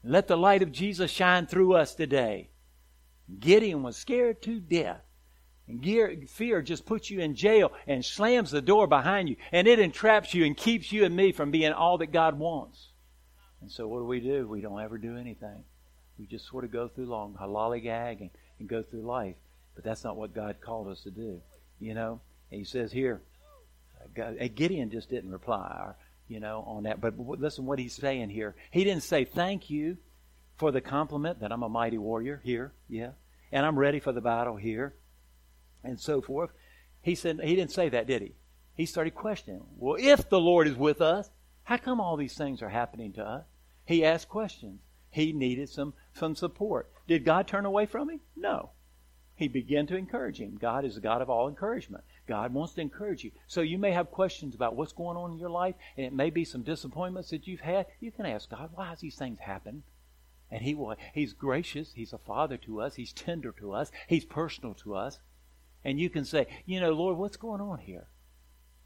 let 0.04 0.28
the 0.28 0.38
light 0.38 0.62
of 0.62 0.72
Jesus 0.72 1.12
shine 1.12 1.46
through 1.46 1.76
us 1.76 1.94
today. 1.96 2.50
Gideon 3.40 3.84
was 3.84 3.98
scared 3.98 4.42
to 4.44 4.60
death. 4.60 5.02
And 5.68 6.28
fear 6.28 6.62
just 6.64 6.86
puts 6.86 7.12
you 7.12 7.20
in 7.20 7.36
jail 7.36 7.72
and 7.86 8.04
slams 8.04 8.50
the 8.50 8.62
door 8.62 8.88
behind 8.88 9.30
you. 9.30 9.36
And 9.52 9.68
it 9.68 9.78
entraps 9.78 10.34
you 10.34 10.46
and 10.46 10.58
keeps 10.58 10.92
you 10.92 11.06
and 11.06 11.16
me 11.16 11.32
from 11.32 11.52
being 11.52 11.72
all 11.72 12.00
that 12.00 12.12
God 12.12 12.40
wants. 12.40 12.88
And 13.62 13.72
so 13.72 13.88
what 13.88 14.00
do 14.00 14.06
we 14.06 14.20
do? 14.20 14.48
We 14.48 14.62
don't 14.62 14.82
ever 14.82 14.98
do 14.98 15.16
anything. 15.16 15.64
We 16.18 16.26
just 16.26 16.48
sort 16.48 16.64
of 16.64 16.72
go 16.72 16.88
through 16.88 17.06
long, 17.06 17.38
lollygag 17.40 18.22
and, 18.22 18.30
and 18.60 18.68
go 18.68 18.82
through 18.82 19.04
life. 19.04 19.36
But 19.76 19.84
that's 19.84 20.04
not 20.04 20.18
what 20.18 20.34
God 20.34 20.58
called 20.60 20.88
us 20.88 21.02
to 21.02 21.12
do. 21.12 21.40
You 21.80 21.94
know? 21.94 22.20
And 22.52 22.60
he 22.60 22.66
says 22.66 22.92
here, 22.92 23.22
uh, 24.02 24.08
God, 24.16 24.38
uh, 24.42 24.48
Gideon 24.54 24.90
just 24.90 25.10
didn't 25.10 25.32
reply 25.32 25.94
you 26.30 26.40
know, 26.40 26.64
on 26.66 26.84
that. 26.84 27.02
But 27.02 27.20
listen 27.20 27.66
what 27.66 27.80
he's 27.80 27.96
saying 27.96 28.30
here. 28.30 28.56
He 28.72 28.86
didn't 28.86 29.04
say 29.04 29.26
thank 29.26 29.70
you 29.70 29.98
for 30.56 30.72
the 30.72 30.80
compliment 30.82 31.42
that 31.42 31.52
I'm 31.52 31.64
a 31.64 31.70
mighty 31.70 31.98
warrior 31.98 32.40
here, 32.44 32.74
yeah, 32.88 33.12
and 33.52 33.66
I'm 33.66 33.78
ready 33.78 34.00
for 34.00 34.14
the 34.14 34.22
battle 34.22 34.56
here, 34.56 34.94
and 35.84 36.00
so 36.00 36.22
forth. 36.22 36.52
He 37.02 37.16
said 37.16 37.40
he 37.44 37.56
didn't 37.56 37.72
say 37.72 37.90
that, 37.90 38.08
did 38.08 38.22
he? 38.22 38.36
He 38.76 38.86
started 38.86 39.16
questioning. 39.16 39.64
Well, 39.78 39.98
if 40.00 40.30
the 40.30 40.40
Lord 40.40 40.68
is 40.68 40.76
with 40.76 41.02
us, 41.02 41.30
how 41.64 41.78
come 41.78 42.00
all 42.00 42.16
these 42.16 42.38
things 42.38 42.62
are 42.62 42.70
happening 42.70 43.14
to 43.14 43.24
us? 43.24 43.46
He 43.86 44.06
asked 44.06 44.30
questions. 44.30 44.82
He 45.10 45.34
needed 45.34 45.70
some 45.70 45.94
some 46.14 46.36
support. 46.36 46.92
Did 47.08 47.26
God 47.26 47.48
turn 47.48 47.66
away 47.66 47.88
from 47.88 48.10
him? 48.10 48.20
No. 48.36 48.70
He 49.40 49.48
began 49.48 49.88
to 49.88 49.96
encourage 49.96 50.38
him. 50.42 50.58
God 50.60 50.84
is 50.84 50.96
the 50.96 51.02
God 51.02 51.22
of 51.22 51.30
all 51.30 51.48
encouragement. 51.48 52.04
God 52.28 52.54
wants 52.54 52.74
to 52.74 52.82
encourage 52.82 53.24
you. 53.24 53.32
So 53.48 53.62
you 53.62 53.78
may 53.78 53.94
have 53.94 54.12
questions 54.12 54.54
about 54.54 54.76
what's 54.76 54.92
going 54.92 55.16
on 55.16 55.32
in 55.32 55.38
your 55.38 55.50
life, 55.50 55.76
and 55.96 56.06
it 56.06 56.12
may 56.12 56.30
be 56.30 56.44
some 56.44 56.62
disappointments 56.62 57.30
that 57.30 57.48
you've 57.48 57.62
had. 57.62 57.86
You 58.02 58.12
can 58.12 58.26
ask 58.26 58.50
God, 58.50 58.72
why 58.74 58.90
has 58.90 59.00
these 59.00 59.16
things 59.16 59.40
happened? 59.40 59.84
And 60.52 60.62
He 60.62 60.76
will. 60.76 60.94
He's 61.14 61.32
gracious. 61.32 61.94
He's 61.94 62.12
a 62.12 62.18
father 62.18 62.58
to 62.58 62.82
us. 62.82 62.96
He's 62.96 63.14
tender 63.14 63.54
to 63.60 63.72
us. 63.72 63.92
He's 64.08 64.26
personal 64.26 64.74
to 64.74 64.94
us. 64.96 65.20
And 65.86 66.02
you 66.02 66.10
can 66.10 66.26
say, 66.26 66.48
you 66.66 66.82
know, 66.82 66.92
Lord, 66.92 67.16
what's 67.16 67.38
going 67.38 67.62
on 67.62 67.80
here? 67.80 68.10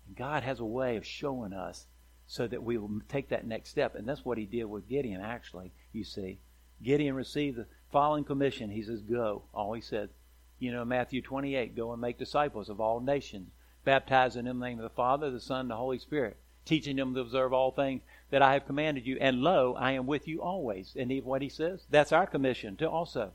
And 0.05 0.15
God 0.15 0.43
has 0.43 0.59
a 0.59 0.65
way 0.65 0.97
of 0.97 1.05
showing 1.05 1.53
us 1.53 1.87
so 2.27 2.45
that 2.45 2.61
we 2.61 2.77
will 2.77 3.01
take 3.09 3.29
that 3.29 3.47
next 3.47 3.71
step. 3.71 3.95
And 3.95 4.07
that's 4.07 4.23
what 4.23 4.37
He 4.37 4.45
did 4.45 4.65
with 4.65 4.87
Gideon. 4.87 5.19
Actually, 5.19 5.71
you 5.93 6.03
see, 6.03 6.41
Gideon 6.83 7.15
received 7.15 7.57
the 7.57 7.65
following 7.91 8.23
commission. 8.23 8.69
He 8.69 8.83
says, 8.83 9.01
"Go." 9.01 9.45
All 9.51 9.73
He 9.73 9.81
said 9.81 10.09
you 10.63 10.71
know, 10.71 10.85
Matthew 10.85 11.21
28, 11.21 11.75
go 11.75 11.91
and 11.91 12.01
make 12.01 12.17
disciples 12.17 12.69
of 12.69 12.79
all 12.79 13.01
nations, 13.01 13.51
baptizing 13.83 14.45
them 14.45 14.55
in 14.55 14.59
the 14.61 14.65
name 14.67 14.79
of 14.79 14.83
the 14.83 14.95
Father, 14.95 15.29
the 15.29 15.41
Son, 15.41 15.61
and 15.61 15.71
the 15.71 15.75
Holy 15.75 15.99
Spirit, 15.99 16.37
teaching 16.63 16.95
them 16.95 17.13
to 17.13 17.19
observe 17.19 17.51
all 17.51 17.71
things 17.71 18.01
that 18.29 18.41
I 18.41 18.53
have 18.53 18.65
commanded 18.65 19.05
you. 19.05 19.17
And 19.19 19.41
lo, 19.41 19.75
I 19.77 19.91
am 19.91 20.07
with 20.07 20.25
you 20.25 20.41
always. 20.41 20.95
And 20.97 21.11
even 21.11 21.27
what 21.27 21.41
he 21.41 21.49
says, 21.49 21.85
that's 21.89 22.13
our 22.13 22.25
commission 22.25 22.77
to 22.77 22.89
also. 22.89 23.33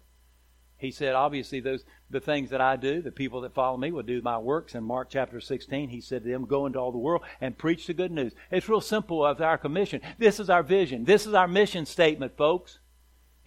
He 0.79 0.91
said, 0.91 1.15
obviously, 1.15 1.61
those 1.61 1.85
the 2.09 2.21
things 2.21 2.49
that 2.49 2.63
I 2.63 2.77
do, 2.77 3.03
the 3.03 3.13
people 3.13 3.43
that 3.43 3.53
follow 3.53 3.77
me 3.77 3.93
will 3.93 4.05
do 4.05 4.23
my 4.23 4.39
works. 4.39 4.75
In 4.75 4.85
Mark 4.85 5.09
chapter 5.11 5.41
16, 5.41 5.91
he 5.91 6.01
said 6.01 6.23
to 6.23 6.31
them, 6.31 6.47
Go 6.47 6.65
into 6.65 6.79
all 6.79 6.93
the 6.93 6.99
world 6.99 7.23
and 7.41 7.59
preach 7.59 7.87
the 7.87 7.95
good 7.95 8.13
news. 8.13 8.33
It's 8.51 8.69
real 8.69 8.81
simple 8.81 9.27
of 9.27 9.41
our 9.43 9.59
commission. 9.59 10.01
This 10.19 10.41
is 10.41 10.49
our 10.49 10.63
vision. 10.63 11.05
This 11.05 11.27
is 11.27 11.35
our 11.35 11.49
mission 11.49 11.85
statement, 11.85 12.39
folks. 12.39 12.79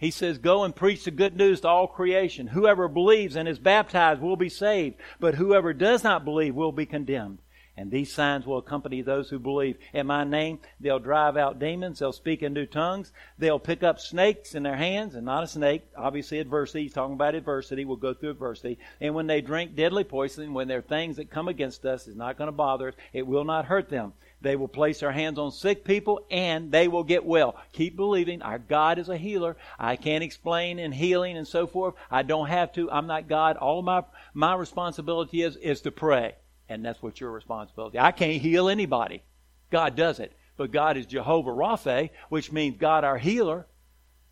He 0.02 0.10
says, 0.10 0.38
Go 0.38 0.64
and 0.64 0.74
preach 0.74 1.04
the 1.04 1.12
good 1.12 1.36
news 1.36 1.60
to 1.60 1.68
all 1.68 1.86
creation. 1.86 2.48
Whoever 2.48 2.88
believes 2.88 3.36
and 3.36 3.46
is 3.46 3.60
baptized 3.60 4.20
will 4.20 4.34
be 4.34 4.48
saved, 4.48 4.96
but 5.20 5.36
whoever 5.36 5.72
does 5.72 6.02
not 6.02 6.24
believe 6.24 6.56
will 6.56 6.72
be 6.72 6.86
condemned. 6.86 7.38
And 7.76 7.88
these 7.88 8.12
signs 8.12 8.44
will 8.44 8.58
accompany 8.58 9.00
those 9.00 9.30
who 9.30 9.38
believe. 9.38 9.78
In 9.92 10.08
my 10.08 10.24
name, 10.24 10.58
they'll 10.80 10.98
drive 10.98 11.36
out 11.36 11.60
demons. 11.60 12.00
They'll 12.00 12.12
speak 12.12 12.42
in 12.42 12.52
new 12.52 12.66
tongues. 12.66 13.12
They'll 13.38 13.60
pick 13.60 13.84
up 13.84 14.00
snakes 14.00 14.56
in 14.56 14.64
their 14.64 14.76
hands, 14.76 15.14
and 15.14 15.24
not 15.24 15.44
a 15.44 15.46
snake. 15.46 15.84
Obviously, 15.96 16.40
adversity. 16.40 16.82
He's 16.82 16.92
talking 16.92 17.14
about 17.14 17.36
adversity. 17.36 17.84
We'll 17.84 17.96
go 17.96 18.12
through 18.12 18.30
adversity. 18.30 18.80
And 19.00 19.14
when 19.14 19.28
they 19.28 19.40
drink 19.40 19.76
deadly 19.76 20.02
poison, 20.02 20.52
when 20.52 20.66
there 20.66 20.78
are 20.78 20.82
things 20.82 21.18
that 21.18 21.30
come 21.30 21.46
against 21.46 21.86
us, 21.86 22.08
it's 22.08 22.16
not 22.16 22.36
going 22.36 22.48
to 22.48 22.52
bother 22.52 22.88
us. 22.88 22.94
It 23.12 23.24
will 23.24 23.44
not 23.44 23.66
hurt 23.66 23.88
them. 23.88 24.14
They 24.42 24.56
will 24.56 24.68
place 24.68 25.00
their 25.00 25.12
hands 25.12 25.38
on 25.38 25.52
sick 25.52 25.84
people 25.84 26.26
and 26.30 26.70
they 26.72 26.88
will 26.88 27.04
get 27.04 27.24
well. 27.24 27.56
Keep 27.72 27.96
believing. 27.96 28.42
Our 28.42 28.58
God 28.58 28.98
is 28.98 29.08
a 29.08 29.16
healer. 29.16 29.56
I 29.78 29.96
can't 29.96 30.24
explain 30.24 30.78
in 30.78 30.92
healing 30.92 31.36
and 31.36 31.46
so 31.46 31.66
forth. 31.66 31.94
I 32.10 32.22
don't 32.22 32.48
have 32.48 32.72
to. 32.72 32.90
I'm 32.90 33.06
not 33.06 33.28
God. 33.28 33.56
All 33.56 33.82
my, 33.82 34.04
my 34.34 34.54
responsibility 34.54 35.42
is, 35.42 35.56
is 35.56 35.80
to 35.82 35.92
pray. 35.92 36.34
And 36.68 36.84
that's 36.84 37.02
what 37.02 37.20
your 37.20 37.30
responsibility. 37.30 37.98
I 37.98 38.12
can't 38.12 38.42
heal 38.42 38.68
anybody. 38.68 39.22
God 39.70 39.96
does 39.96 40.18
it. 40.18 40.32
But 40.56 40.72
God 40.72 40.96
is 40.96 41.06
Jehovah 41.06 41.50
Rapha, 41.50 42.10
which 42.28 42.52
means 42.52 42.76
God 42.78 43.04
our 43.04 43.18
healer. 43.18 43.66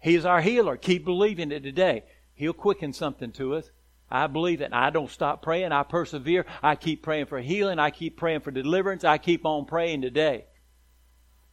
He 0.01 0.15
is 0.15 0.25
our 0.25 0.41
healer. 0.41 0.77
Keep 0.77 1.05
believing 1.05 1.53
it 1.53 1.63
today. 1.63 2.05
He'll 2.35 2.53
quicken 2.53 2.93
something 2.93 3.33
to 3.33 3.55
us. 3.55 3.71
I 4.11 4.27
believe 4.27 4.61
it. 4.61 4.67
And 4.67 4.75
I 4.75 4.91
don't 4.91 5.11
stop 5.11 5.43
praying. 5.43 5.73
I 5.73 5.83
persevere. 5.83 6.47
I 6.63 6.77
keep 6.77 7.03
praying 7.03 7.27
for 7.27 7.41
healing. 7.41 7.79
I 7.79 7.91
keep 7.91 8.17
praying 8.17 8.41
for 8.41 8.51
deliverance. 8.51 9.05
I 9.05 9.19
keep 9.19 9.47
on 9.47 9.67
praying 9.67 10.03
today. 10.03 10.47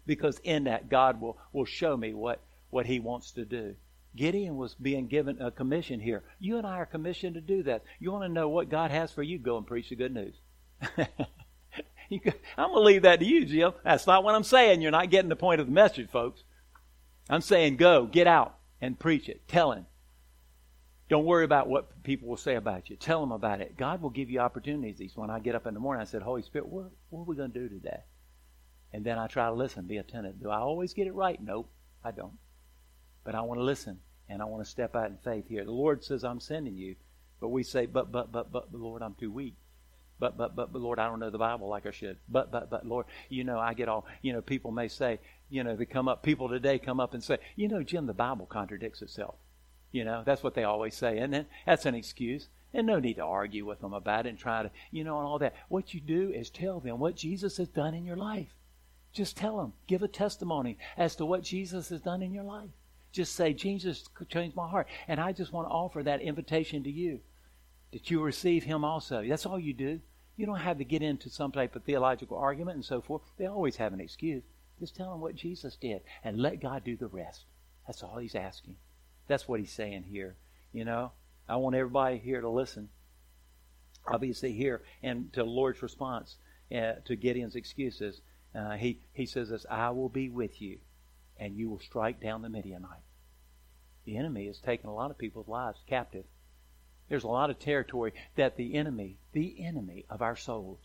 Because 0.05 0.39
in 0.39 0.63
that, 0.65 0.89
God 0.89 1.21
will, 1.21 1.37
will 1.51 1.65
show 1.65 1.95
me 1.95 2.13
what, 2.13 2.41
what 2.69 2.85
He 2.85 2.99
wants 2.99 3.31
to 3.33 3.45
do. 3.45 3.75
Gideon 4.15 4.57
was 4.57 4.73
being 4.73 5.07
given 5.07 5.41
a 5.41 5.51
commission 5.51 5.99
here. 5.99 6.23
You 6.39 6.57
and 6.57 6.65
I 6.65 6.77
are 6.77 6.85
commissioned 6.85 7.35
to 7.35 7.41
do 7.41 7.63
that. 7.63 7.83
You 7.99 8.11
want 8.11 8.23
to 8.23 8.29
know 8.29 8.49
what 8.49 8.69
God 8.69 8.89
has 8.89 9.11
for 9.11 9.21
you? 9.21 9.37
Go 9.37 9.57
and 9.57 9.67
preach 9.67 9.89
the 9.89 9.95
good 9.95 10.13
news. 10.13 10.35
I'm 10.97 11.09
going 12.09 12.73
to 12.73 12.79
leave 12.79 13.03
that 13.03 13.19
to 13.19 13.25
you, 13.25 13.45
Jim. 13.45 13.73
That's 13.83 14.07
not 14.07 14.23
what 14.23 14.33
I'm 14.33 14.43
saying. 14.43 14.81
You're 14.81 14.91
not 14.91 15.09
getting 15.11 15.29
the 15.29 15.35
point 15.35 15.61
of 15.61 15.67
the 15.67 15.73
message, 15.73 16.09
folks. 16.09 16.43
I'm 17.29 17.41
saying 17.41 17.77
go, 17.77 18.05
get 18.05 18.27
out 18.27 18.57
and 18.81 18.97
preach 18.97 19.29
it. 19.29 19.47
Tell 19.47 19.73
him. 19.73 19.85
Don't 21.09 21.25
worry 21.25 21.45
about 21.45 21.69
what 21.69 22.03
people 22.03 22.27
will 22.27 22.37
say 22.37 22.55
about 22.55 22.89
you. 22.89 22.97
Tell 22.97 23.21
them 23.21 23.31
about 23.31 23.61
it. 23.61 23.77
God 23.77 24.01
will 24.01 24.09
give 24.09 24.29
you 24.29 24.39
opportunities. 24.39 25.15
When 25.15 25.29
I 25.29 25.39
get 25.39 25.55
up 25.55 25.65
in 25.65 25.73
the 25.73 25.79
morning, 25.79 26.01
I 26.01 26.05
said, 26.05 26.21
Holy 26.21 26.41
Spirit, 26.41 26.67
what, 26.67 26.91
what 27.09 27.21
are 27.21 27.25
we 27.25 27.35
going 27.35 27.51
to 27.53 27.59
do 27.59 27.69
today? 27.69 28.01
And 28.91 29.05
then 29.05 29.17
I 29.17 29.27
try 29.27 29.45
to 29.47 29.53
listen, 29.53 29.85
be 29.85 29.97
attentive. 29.97 30.41
Do 30.41 30.49
I 30.49 30.57
always 30.57 30.93
get 30.93 31.07
it 31.07 31.13
right? 31.13 31.41
Nope, 31.41 31.71
I 32.03 32.11
don't. 32.11 32.37
But 33.23 33.35
I 33.35 33.41
want 33.41 33.59
to 33.59 33.63
listen 33.63 33.99
and 34.29 34.41
I 34.41 34.45
want 34.45 34.65
to 34.65 34.69
step 34.69 34.95
out 34.95 35.09
in 35.09 35.17
faith 35.17 35.45
here. 35.47 35.63
The 35.63 35.71
Lord 35.71 36.03
says, 36.03 36.23
I'm 36.23 36.41
sending 36.41 36.75
you. 36.75 36.95
But 37.39 37.49
we 37.49 37.63
say, 37.63 37.85
but, 37.85 38.11
but, 38.11 38.31
but, 38.31 38.51
but, 38.51 38.73
Lord, 38.73 39.01
I'm 39.01 39.13
too 39.13 39.31
weak. 39.31 39.55
But, 40.19 40.37
but, 40.37 40.55
but, 40.55 40.73
but, 40.73 40.81
Lord, 40.81 40.97
I 40.99 41.07
don't 41.07 41.19
know 41.19 41.29
the 41.29 41.37
Bible 41.37 41.69
like 41.69 41.85
I 41.85 41.91
should. 41.91 42.17
But, 42.27 42.51
but, 42.51 42.69
but, 42.69 42.85
Lord, 42.85 43.05
you 43.29 43.43
know, 43.43 43.59
I 43.59 43.75
get 43.75 43.87
all, 43.87 44.07
you 44.23 44.33
know, 44.33 44.41
people 44.41 44.71
may 44.71 44.87
say, 44.87 45.19
you 45.49 45.63
know, 45.63 45.75
they 45.75 45.85
come 45.85 46.07
up, 46.07 46.23
people 46.23 46.49
today 46.49 46.79
come 46.79 46.99
up 46.99 47.13
and 47.13 47.23
say, 47.23 47.37
you 47.55 47.67
know, 47.67 47.83
Jim, 47.83 48.07
the 48.07 48.13
Bible 48.13 48.47
contradicts 48.47 49.01
itself. 49.01 49.35
You 49.91 50.03
know, 50.03 50.23
that's 50.25 50.43
what 50.43 50.53
they 50.53 50.63
always 50.63 50.95
say. 50.95 51.17
And 51.19 51.33
then 51.33 51.45
that's 51.65 51.85
an 51.85 51.95
excuse. 51.95 52.49
And 52.73 52.85
no 52.85 52.99
need 52.99 53.15
to 53.15 53.23
argue 53.23 53.65
with 53.65 53.79
them 53.79 53.93
about 53.93 54.25
it 54.25 54.29
and 54.29 54.37
try 54.37 54.63
to, 54.63 54.71
you 54.91 55.03
know, 55.03 55.17
and 55.17 55.27
all 55.27 55.39
that. 55.39 55.55
What 55.69 55.93
you 55.93 56.01
do 56.01 56.31
is 56.31 56.49
tell 56.49 56.79
them 56.79 56.99
what 56.99 57.15
Jesus 57.15 57.57
has 57.57 57.69
done 57.69 57.93
in 57.93 58.05
your 58.05 58.17
life. 58.17 58.53
Just 59.13 59.37
tell 59.37 59.57
them. 59.57 59.73
Give 59.87 60.03
a 60.03 60.07
testimony 60.07 60.77
as 60.97 61.15
to 61.15 61.25
what 61.25 61.41
Jesus 61.41 61.89
has 61.89 62.01
done 62.01 62.21
in 62.21 62.33
your 62.33 62.43
life. 62.43 62.69
Just 63.11 63.35
say, 63.35 63.53
Jesus 63.53 64.07
changed 64.29 64.55
my 64.55 64.67
heart. 64.67 64.87
And 65.07 65.19
I 65.19 65.31
just 65.31 65.53
want 65.53 65.67
to 65.67 65.71
offer 65.71 66.03
that 66.03 66.21
invitation 66.21 66.83
to 66.83 66.91
you 66.91 67.21
that 67.93 68.11
you 68.11 68.21
receive 68.21 68.63
Him 68.63 68.83
also. 68.83 69.23
That's 69.27 69.45
all 69.45 69.59
you 69.59 69.73
do. 69.73 70.01
You 70.35 70.45
don't 70.45 70.59
have 70.59 70.77
to 70.77 70.83
get 70.83 71.01
into 71.01 71.29
some 71.29 71.51
type 71.51 71.75
of 71.75 71.83
theological 71.83 72.37
argument 72.37 72.75
and 72.75 72.85
so 72.85 73.01
forth. 73.01 73.23
They 73.37 73.47
always 73.47 73.77
have 73.77 73.93
an 73.93 74.01
excuse. 74.01 74.43
Just 74.79 74.95
tell 74.95 75.11
them 75.11 75.21
what 75.21 75.35
Jesus 75.35 75.75
did 75.77 76.01
and 76.23 76.37
let 76.37 76.61
God 76.61 76.83
do 76.83 76.95
the 76.95 77.07
rest. 77.07 77.45
That's 77.87 78.03
all 78.03 78.17
He's 78.17 78.35
asking. 78.35 78.75
That's 79.27 79.47
what 79.47 79.59
He's 79.59 79.71
saying 79.71 80.03
here. 80.03 80.35
You 80.73 80.85
know, 80.85 81.11
I 81.47 81.55
want 81.57 81.75
everybody 81.75 82.17
here 82.17 82.41
to 82.41 82.49
listen. 82.49 82.89
Obviously, 84.05 84.53
here 84.53 84.81
and 85.03 85.31
to 85.33 85.41
the 85.41 85.49
Lord's 85.49 85.81
response 85.81 86.37
uh, 86.71 86.93
to 87.05 87.15
Gideon's 87.15 87.55
excuses. 87.55 88.21
Uh, 88.55 88.71
he, 88.71 88.99
he 89.13 89.25
says 89.25 89.49
this, 89.49 89.65
I 89.69 89.89
will 89.89 90.09
be 90.09 90.29
with 90.29 90.61
you, 90.61 90.79
and 91.37 91.55
you 91.55 91.69
will 91.69 91.79
strike 91.79 92.21
down 92.21 92.41
the 92.41 92.49
Midianite. 92.49 93.03
The 94.05 94.17
enemy 94.17 94.47
has 94.47 94.59
taken 94.59 94.89
a 94.89 94.95
lot 94.95 95.11
of 95.11 95.17
people's 95.17 95.49
lives 95.49 95.79
captive. 95.87 96.23
There's 97.09 97.25
a 97.25 97.29
lot 97.29 97.49
of 97.49 97.59
territory 97.59 98.13
that 98.35 98.57
the 98.57 98.75
enemy, 98.75 99.17
the 99.33 99.55
enemy 99.59 100.05
of 100.09 100.21
our 100.21 100.35
souls, 100.35 100.79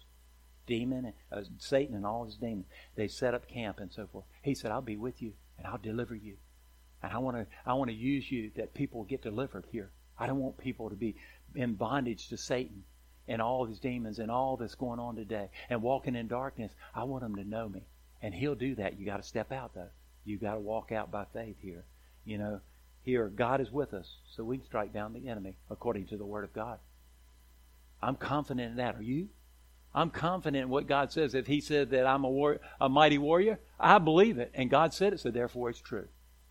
demon, 0.67 1.13
uh, 1.31 1.43
Satan 1.59 1.95
and 1.95 2.07
all 2.07 2.25
his 2.25 2.37
demons, 2.37 2.67
they 2.97 3.09
set 3.09 3.35
up 3.35 3.49
camp 3.49 3.79
and 3.79 3.93
so 3.93 4.07
forth. 4.07 4.25
He 4.43 4.55
said, 4.55 4.71
I'll 4.71 4.81
be 4.83 4.97
with 4.97 5.23
you 5.23 5.33
and 5.59 5.67
I'll 5.67 5.79
deliver 5.79 6.15
you. 6.15 6.37
And 7.03 7.13
I 7.13 7.19
want 7.19 7.37
to, 7.37 7.47
I 7.67 7.75
want 7.75 7.91
to 7.91 7.97
use 7.97 8.31
you 8.31 8.51
that 8.57 8.75
people 8.75 9.05
get 9.05 9.23
delivered 9.23 9.67
here. 9.71 9.91
I 10.19 10.27
don't 10.27 10.39
want 10.39 10.59
people 10.59 10.91
to 10.91 10.97
be 10.97 11.17
in 11.55 11.75
bondage 11.75 12.29
to 12.29 12.37
Satan 12.37 12.85
and 13.29 13.43
all 13.43 13.67
these 13.67 13.81
demons 13.81 14.19
and 14.19 14.31
all 14.31 14.57
that's 14.57 14.75
going 14.75 15.01
on 15.01 15.17
today 15.17 15.49
and 15.69 15.83
walking 15.83 16.15
in 16.15 16.29
darkness. 16.29 16.73
I 16.95 17.05
want 17.05 17.23
them 17.23 17.37
to 17.37 17.45
know 17.45 17.69
me. 17.69 17.83
And 18.21 18.33
he'll 18.33 18.55
do 18.55 18.75
that. 18.77 18.99
You 18.99 19.07
got 19.07 19.17
to 19.17 19.23
step 19.23 19.51
out 19.53 19.75
though. 19.75 19.91
You 20.25 20.39
got 20.39 20.55
to 20.55 20.61
walk 20.61 20.93
out 20.93 21.11
by 21.11 21.25
faith 21.33 21.57
here. 21.61 21.85
You 22.25 22.39
know, 22.39 22.61
here, 23.03 23.29
God 23.29 23.61
is 23.61 23.73
with 23.73 23.95
us, 23.95 24.19
so 24.37 24.45
we 24.45 24.59
can 24.59 24.67
strike 24.67 24.93
down 24.93 25.13
the 25.13 25.29
enemy 25.29 25.57
according 25.69 26.07
to 26.07 26.17
the 26.17 26.25
Word 26.25 26.45
of 26.45 26.53
God. 26.53 26.79
I'm 28.01 28.15
confident 28.15 28.71
in 28.71 28.77
that. 28.77 28.95
Are 28.95 29.03
you? 29.03 29.29
I'm 29.95 30.11
confident 30.11 30.63
in 30.63 30.69
what 30.69 30.87
God 30.87 31.13
says. 31.13 31.35
If 31.35 31.49
He 31.49 31.61
said 31.61 31.91
that 31.91 32.07
I'm 32.07 32.25
a, 32.25 32.31
war- 32.31 32.61
a 32.81 32.89
mighty 32.89 33.19
warrior, 33.19 33.59
I 33.79 33.99
believe 33.99 34.39
it. 34.39 34.53
And 34.55 34.71
God 34.71 34.95
said 34.95 35.13
it, 35.13 35.21
so 35.21 35.31
therefore 35.31 35.71
it's 35.71 35.81
true. 35.81 36.07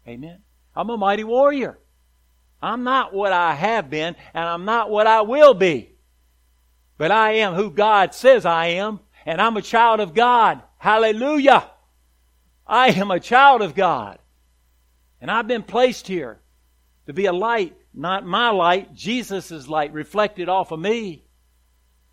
Amen. 0.07 0.39
I'm 0.75 0.89
a 0.89 0.97
mighty 0.97 1.23
warrior. 1.23 1.79
I'm 2.61 2.83
not 2.83 3.13
what 3.13 3.33
I 3.33 3.55
have 3.55 3.89
been, 3.89 4.15
and 4.33 4.45
I'm 4.45 4.65
not 4.65 4.89
what 4.89 5.07
I 5.07 5.21
will 5.21 5.53
be. 5.53 5.95
But 6.97 7.11
I 7.11 7.33
am 7.33 7.55
who 7.55 7.71
God 7.71 8.13
says 8.13 8.45
I 8.45 8.67
am, 8.67 8.99
and 9.25 9.41
I'm 9.41 9.57
a 9.57 9.61
child 9.61 9.99
of 9.99 10.13
God. 10.13 10.61
Hallelujah. 10.77 11.69
I 12.67 12.89
am 12.89 13.11
a 13.11 13.19
child 13.19 13.61
of 13.61 13.75
God. 13.75 14.19
And 15.19 15.29
I've 15.29 15.47
been 15.47 15.63
placed 15.63 16.07
here 16.07 16.39
to 17.05 17.13
be 17.13 17.25
a 17.25 17.33
light, 17.33 17.75
not 17.93 18.25
my 18.25 18.49
light, 18.49 18.93
Jesus' 18.93 19.67
light 19.67 19.93
reflected 19.93 20.49
off 20.49 20.71
of 20.71 20.79
me. 20.79 21.25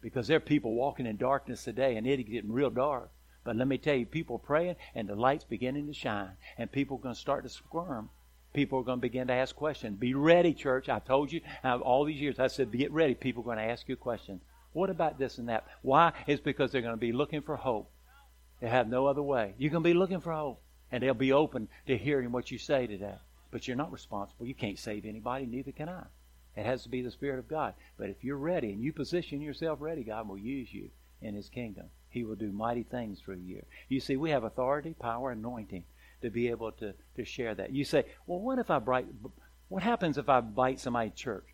Because 0.01 0.27
there 0.27 0.37
are 0.37 0.41
people 0.41 0.75
walking 0.75 1.07
in 1.07 1.17
darkness 1.17 1.65
today 1.65 1.97
and 1.97 2.07
it's 2.07 2.29
getting 2.29 2.53
real 2.53 2.71
dark. 2.71 3.11
But 3.49 3.57
let 3.57 3.67
me 3.67 3.79
tell 3.79 3.95
you, 3.95 4.05
people 4.05 4.39
praying 4.39 4.77
and 4.95 5.09
the 5.09 5.15
light's 5.15 5.45
beginning 5.45 5.87
to 5.87 5.95
shine. 5.95 6.33
And 6.59 6.71
people 6.71 6.99
are 6.99 7.01
going 7.01 7.15
to 7.15 7.21
start 7.21 7.45
to 7.45 7.49
squirm. 7.49 8.11
People 8.53 8.79
are 8.79 8.83
going 8.83 8.99
to 8.99 9.01
begin 9.01 9.29
to 9.29 9.33
ask 9.33 9.57
questions. 9.57 9.97
Be 9.99 10.13
ready, 10.13 10.53
church. 10.53 10.91
I've 10.91 11.07
told 11.07 11.33
you 11.33 11.41
all 11.65 12.05
these 12.05 12.21
years. 12.21 12.39
I 12.39 12.49
said, 12.49 12.71
get 12.71 12.93
ready. 12.93 13.15
People 13.15 13.43
are 13.43 13.47
going 13.47 13.57
to 13.57 13.73
ask 13.73 13.89
you 13.89 13.97
questions. 13.97 14.43
What 14.75 14.91
about 14.91 15.19
this 15.19 15.39
and 15.39 15.49
that? 15.49 15.67
Why? 15.81 16.13
It's 16.27 16.43
because 16.43 16.73
they're 16.73 16.83
going 16.83 16.93
to 16.93 17.01
be 17.01 17.13
looking 17.13 17.41
for 17.41 17.57
hope. 17.57 17.91
They 18.61 18.69
have 18.69 18.87
no 18.87 19.07
other 19.07 19.23
way. 19.23 19.55
You're 19.57 19.71
going 19.71 19.83
to 19.83 19.89
be 19.89 19.95
looking 19.95 20.21
for 20.21 20.35
hope. 20.35 20.61
And 20.93 21.03
they'll 21.03 21.15
be 21.15 21.33
open 21.33 21.69
to 21.87 21.97
hearing 21.97 22.33
what 22.33 22.51
you 22.51 22.59
say 22.59 22.87
today. 22.87 23.17
But 23.51 23.67
you're 23.67 23.79
not 23.79 23.93
responsible. 23.93 24.45
You 24.45 24.55
can't 24.55 24.79
save 24.79 25.07
anybody, 25.07 25.47
neither 25.47 25.73
can 25.73 25.89
I. 25.89 26.05
It 26.55 26.67
has 26.67 26.83
to 26.83 26.91
be 26.91 27.01
the 27.01 27.11
Spirit 27.11 27.39
of 27.39 27.49
God. 27.49 27.73
But 27.97 28.11
if 28.11 28.23
you're 28.23 28.37
ready 28.37 28.73
and 28.73 28.83
you 28.83 28.93
position 28.93 29.41
yourself 29.41 29.79
ready, 29.81 30.05
God 30.05 30.29
will 30.29 30.37
use 30.37 30.71
you 30.71 30.91
in 31.23 31.35
His 31.35 31.49
kingdom. 31.49 31.87
He 32.11 32.25
will 32.25 32.37
do 32.37 32.53
mighty 32.53 32.83
things 32.83 33.21
through 33.21 33.41
you. 33.45 33.65
You 33.89 34.01
see, 34.01 34.17
we 34.17 34.31
have 34.31 34.45
authority, 34.45 34.95
power, 34.99 35.31
anointing 35.33 35.85
to 36.23 36.31
be 36.31 36.49
able 36.49 36.73
to, 36.73 36.95
to 37.17 37.25
share 37.25 37.55
that. 37.55 37.73
You 37.73 37.85
say, 37.85 38.05
well, 38.27 38.41
what 38.41 38.59
if 38.59 38.71
I 38.71 38.79
bright, 38.79 39.07
what 39.69 39.83
happens 39.83 40.19
if 40.19 40.29
I 40.29 40.41
bite 40.41 40.81
somebody 40.81 41.11
church? 41.11 41.47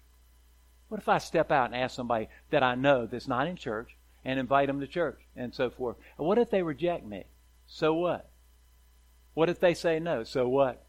What 0.89 1.01
if 1.01 1.09
I 1.09 1.19
step 1.19 1.51
out 1.51 1.67
and 1.67 1.75
ask 1.75 1.95
somebody 1.95 2.29
that 2.51 2.63
I 2.63 2.75
know 2.75 3.07
that's 3.07 3.29
not 3.29 3.49
in 3.49 3.57
church 3.57 3.97
and 4.25 4.39
invite 4.39 4.69
them 4.69 4.81
to 4.81 4.87
church 4.87 5.21
and 5.35 5.55
so 5.55 5.71
forth? 5.71 5.97
What 6.17 6.39
if 6.39 6.51
they 6.51 6.63
reject 6.63 7.05
me? 7.05 7.25
So 7.67 7.95
what? 7.95 8.31
What 9.35 9.51
if 9.51 9.59
they 9.59 9.75
say 9.75 9.99
no? 9.99 10.23
So 10.23 10.49
what? 10.49 10.87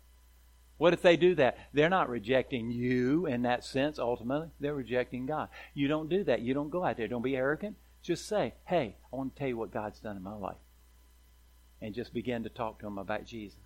What 0.77 0.93
if 0.93 1.01
they 1.01 1.15
do 1.15 1.35
that? 1.35 1.57
They're 1.73 1.89
not 1.89 2.09
rejecting 2.09 2.69
you 2.69 3.25
in 3.25 3.43
that 3.43 3.63
sense, 3.63 3.97
ultimately. 3.97 4.49
They're 4.59 4.75
rejecting 4.75 5.25
God. 5.25 5.47
You 5.73 5.87
don't 5.87 6.09
do 6.09 6.23
that. 6.25 6.41
You 6.41 6.53
don't 6.53 6.69
go 6.69 6.83
out 6.83 6.97
there. 6.97 7.07
Don't 7.07 7.21
be 7.21 7.35
arrogant. 7.35 7.77
Just 8.05 8.27
say, 8.27 8.53
hey, 8.65 8.97
I 9.11 9.15
want 9.15 9.33
to 9.33 9.39
tell 9.39 9.47
you 9.47 9.57
what 9.57 9.73
God's 9.73 9.99
done 9.99 10.15
in 10.15 10.21
my 10.21 10.35
life. 10.35 10.57
And 11.81 11.95
just 11.95 12.13
begin 12.13 12.43
to 12.43 12.49
talk 12.49 12.77
to 12.79 12.85
them 12.85 12.99
about 12.99 13.25
Jesus. 13.25 13.57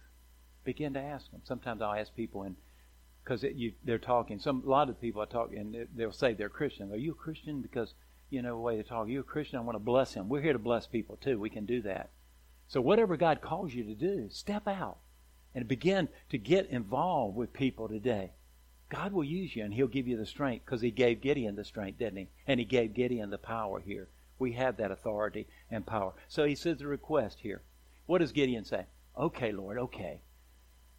Begin 0.63 0.93
to 0.93 1.01
ask 1.01 1.29
them. 1.29 1.41
Sometimes 1.43 1.81
I'll 1.81 1.93
ask 1.93 2.15
people, 2.15 2.43
and 2.43 2.55
because 3.21 3.43
they're 3.83 3.97
talking, 3.97 4.39
some 4.39 4.63
a 4.65 4.69
lot 4.69 4.89
of 4.89 5.01
people 5.01 5.21
I 5.21 5.25
talk, 5.25 5.51
and 5.53 5.87
they'll 5.93 6.13
say 6.13 6.33
they're 6.33 6.47
Christian. 6.47 6.89
Are 6.93 6.95
you 6.95 7.11
a 7.11 7.15
Christian? 7.15 7.61
Because 7.61 7.93
you 8.29 8.41
know 8.41 8.51
the 8.51 8.57
way 8.57 8.77
they 8.77 8.83
talk. 8.83 9.07
You're 9.07 9.13
you 9.15 9.19
a 9.19 9.23
Christian? 9.23 9.59
I 9.59 9.61
want 9.61 9.75
to 9.75 9.83
bless 9.83 10.13
him. 10.13 10.29
We're 10.29 10.41
here 10.41 10.53
to 10.53 10.59
bless 10.59 10.87
people 10.87 11.17
too. 11.17 11.37
We 11.37 11.49
can 11.49 11.65
do 11.65 11.81
that. 11.81 12.09
So 12.69 12.79
whatever 12.79 13.17
God 13.17 13.41
calls 13.41 13.73
you 13.73 13.83
to 13.83 13.93
do, 13.95 14.29
step 14.29 14.67
out 14.67 14.99
and 15.53 15.67
begin 15.67 16.07
to 16.29 16.37
get 16.37 16.67
involved 16.67 17.35
with 17.35 17.51
people 17.51 17.89
today. 17.89 18.31
God 18.89 19.11
will 19.11 19.23
use 19.23 19.55
you 19.55 19.65
and 19.65 19.73
He'll 19.73 19.87
give 19.87 20.07
you 20.07 20.15
the 20.15 20.25
strength 20.25 20.65
because 20.65 20.81
He 20.81 20.91
gave 20.91 21.21
Gideon 21.21 21.55
the 21.55 21.65
strength, 21.65 21.99
didn't 21.99 22.17
He? 22.17 22.29
And 22.47 22.59
He 22.59 22.65
gave 22.65 22.93
Gideon 22.93 23.31
the 23.31 23.37
power 23.37 23.81
here. 23.81 24.07
We 24.39 24.53
have 24.53 24.77
that 24.77 24.91
authority 24.91 25.47
and 25.69 25.85
power. 25.85 26.13
So 26.27 26.45
He 26.45 26.55
says 26.55 26.79
the 26.79 26.87
request 26.87 27.39
here. 27.41 27.61
What 28.05 28.19
does 28.19 28.31
Gideon 28.31 28.65
say? 28.65 28.85
Okay, 29.17 29.51
Lord, 29.51 29.77
okay. 29.77 30.21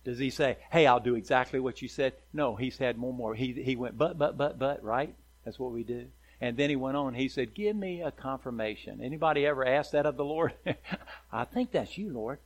Does 0.05 0.19
he 0.19 0.31
say, 0.31 0.57
hey, 0.71 0.87
I'll 0.87 1.01
do 1.01 1.15
exactly 1.15 1.61
what 1.61 1.83
you 1.83 1.89
said? 1.89 2.15
No, 2.33 2.57
he 2.57 2.71
said 2.71 2.97
more, 2.97 3.13
more. 3.13 3.35
He, 3.35 3.53
he 3.53 3.77
went, 3.77 3.99
but, 3.99 4.17
but, 4.17 4.37
but, 4.39 4.59
but, 4.59 4.83
right? 4.83 5.15
That's 5.45 5.59
what 5.59 5.73
we 5.73 5.83
do. 5.83 6.07
And 6.41 6.57
then 6.57 6.71
he 6.71 6.77
went 6.77 6.97
on. 6.97 7.13
He 7.15 7.29
said, 7.29 7.55
"Give 7.55 7.77
me 7.77 8.01
a 8.01 8.11
confirmation." 8.11 9.03
Anybody 9.03 9.45
ever 9.47 9.67
asked 9.67 9.93
that 9.93 10.07
of 10.07 10.17
the 10.17 10.25
Lord? 10.25 10.55
I 11.33 11.45
think 11.45 11.71
that's 11.71 11.99
you, 11.99 12.13
Lord. 12.13 12.39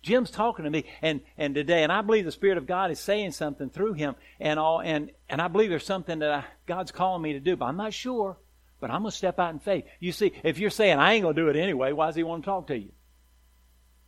Jim's 0.00 0.30
talking 0.30 0.64
to 0.64 0.70
me, 0.70 0.84
and 1.02 1.20
and 1.36 1.54
today, 1.54 1.82
and 1.82 1.92
I 1.92 2.00
believe 2.00 2.24
the 2.24 2.32
Spirit 2.32 2.56
of 2.56 2.66
God 2.66 2.90
is 2.90 2.98
saying 2.98 3.32
something 3.32 3.68
through 3.68 3.92
him, 3.92 4.14
and 4.40 4.58
all, 4.58 4.80
and 4.80 5.10
and 5.28 5.40
I 5.42 5.48
believe 5.48 5.68
there's 5.68 5.84
something 5.84 6.20
that 6.20 6.30
I, 6.30 6.44
God's 6.66 6.92
calling 6.92 7.20
me 7.20 7.34
to 7.34 7.40
do, 7.40 7.56
but 7.56 7.66
I'm 7.66 7.76
not 7.76 7.92
sure. 7.92 8.38
But 8.82 8.90
I'm 8.90 9.02
gonna 9.02 9.12
step 9.12 9.38
out 9.38 9.52
in 9.52 9.60
faith. 9.60 9.84
You 10.00 10.10
see, 10.10 10.32
if 10.42 10.58
you're 10.58 10.68
saying 10.68 10.98
I 10.98 11.12
ain't 11.12 11.22
gonna 11.22 11.34
do 11.34 11.48
it 11.48 11.54
anyway, 11.54 11.92
why 11.92 12.06
does 12.06 12.16
He 12.16 12.24
want 12.24 12.42
to 12.42 12.46
talk 12.46 12.66
to 12.66 12.76
you? 12.76 12.90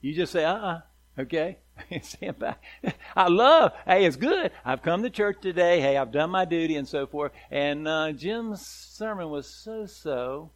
You 0.00 0.12
just 0.14 0.32
say, 0.32 0.44
"Uh-uh." 0.44 0.80
Okay? 1.16 1.58
Stand 2.02 2.40
back. 2.40 2.60
I 3.16 3.28
love, 3.28 3.70
hey, 3.86 4.04
it's 4.04 4.16
good. 4.16 4.50
I've 4.64 4.82
come 4.82 5.04
to 5.04 5.10
church 5.10 5.36
today. 5.40 5.80
Hey, 5.80 5.96
I've 5.96 6.10
done 6.10 6.30
my 6.30 6.44
duty 6.44 6.74
and 6.74 6.88
so 6.88 7.06
forth. 7.06 7.30
And 7.52 7.86
uh, 7.86 8.10
Jim's 8.10 8.66
sermon 8.66 9.30
was 9.30 9.46
so 9.46 9.86
so. 9.86 10.50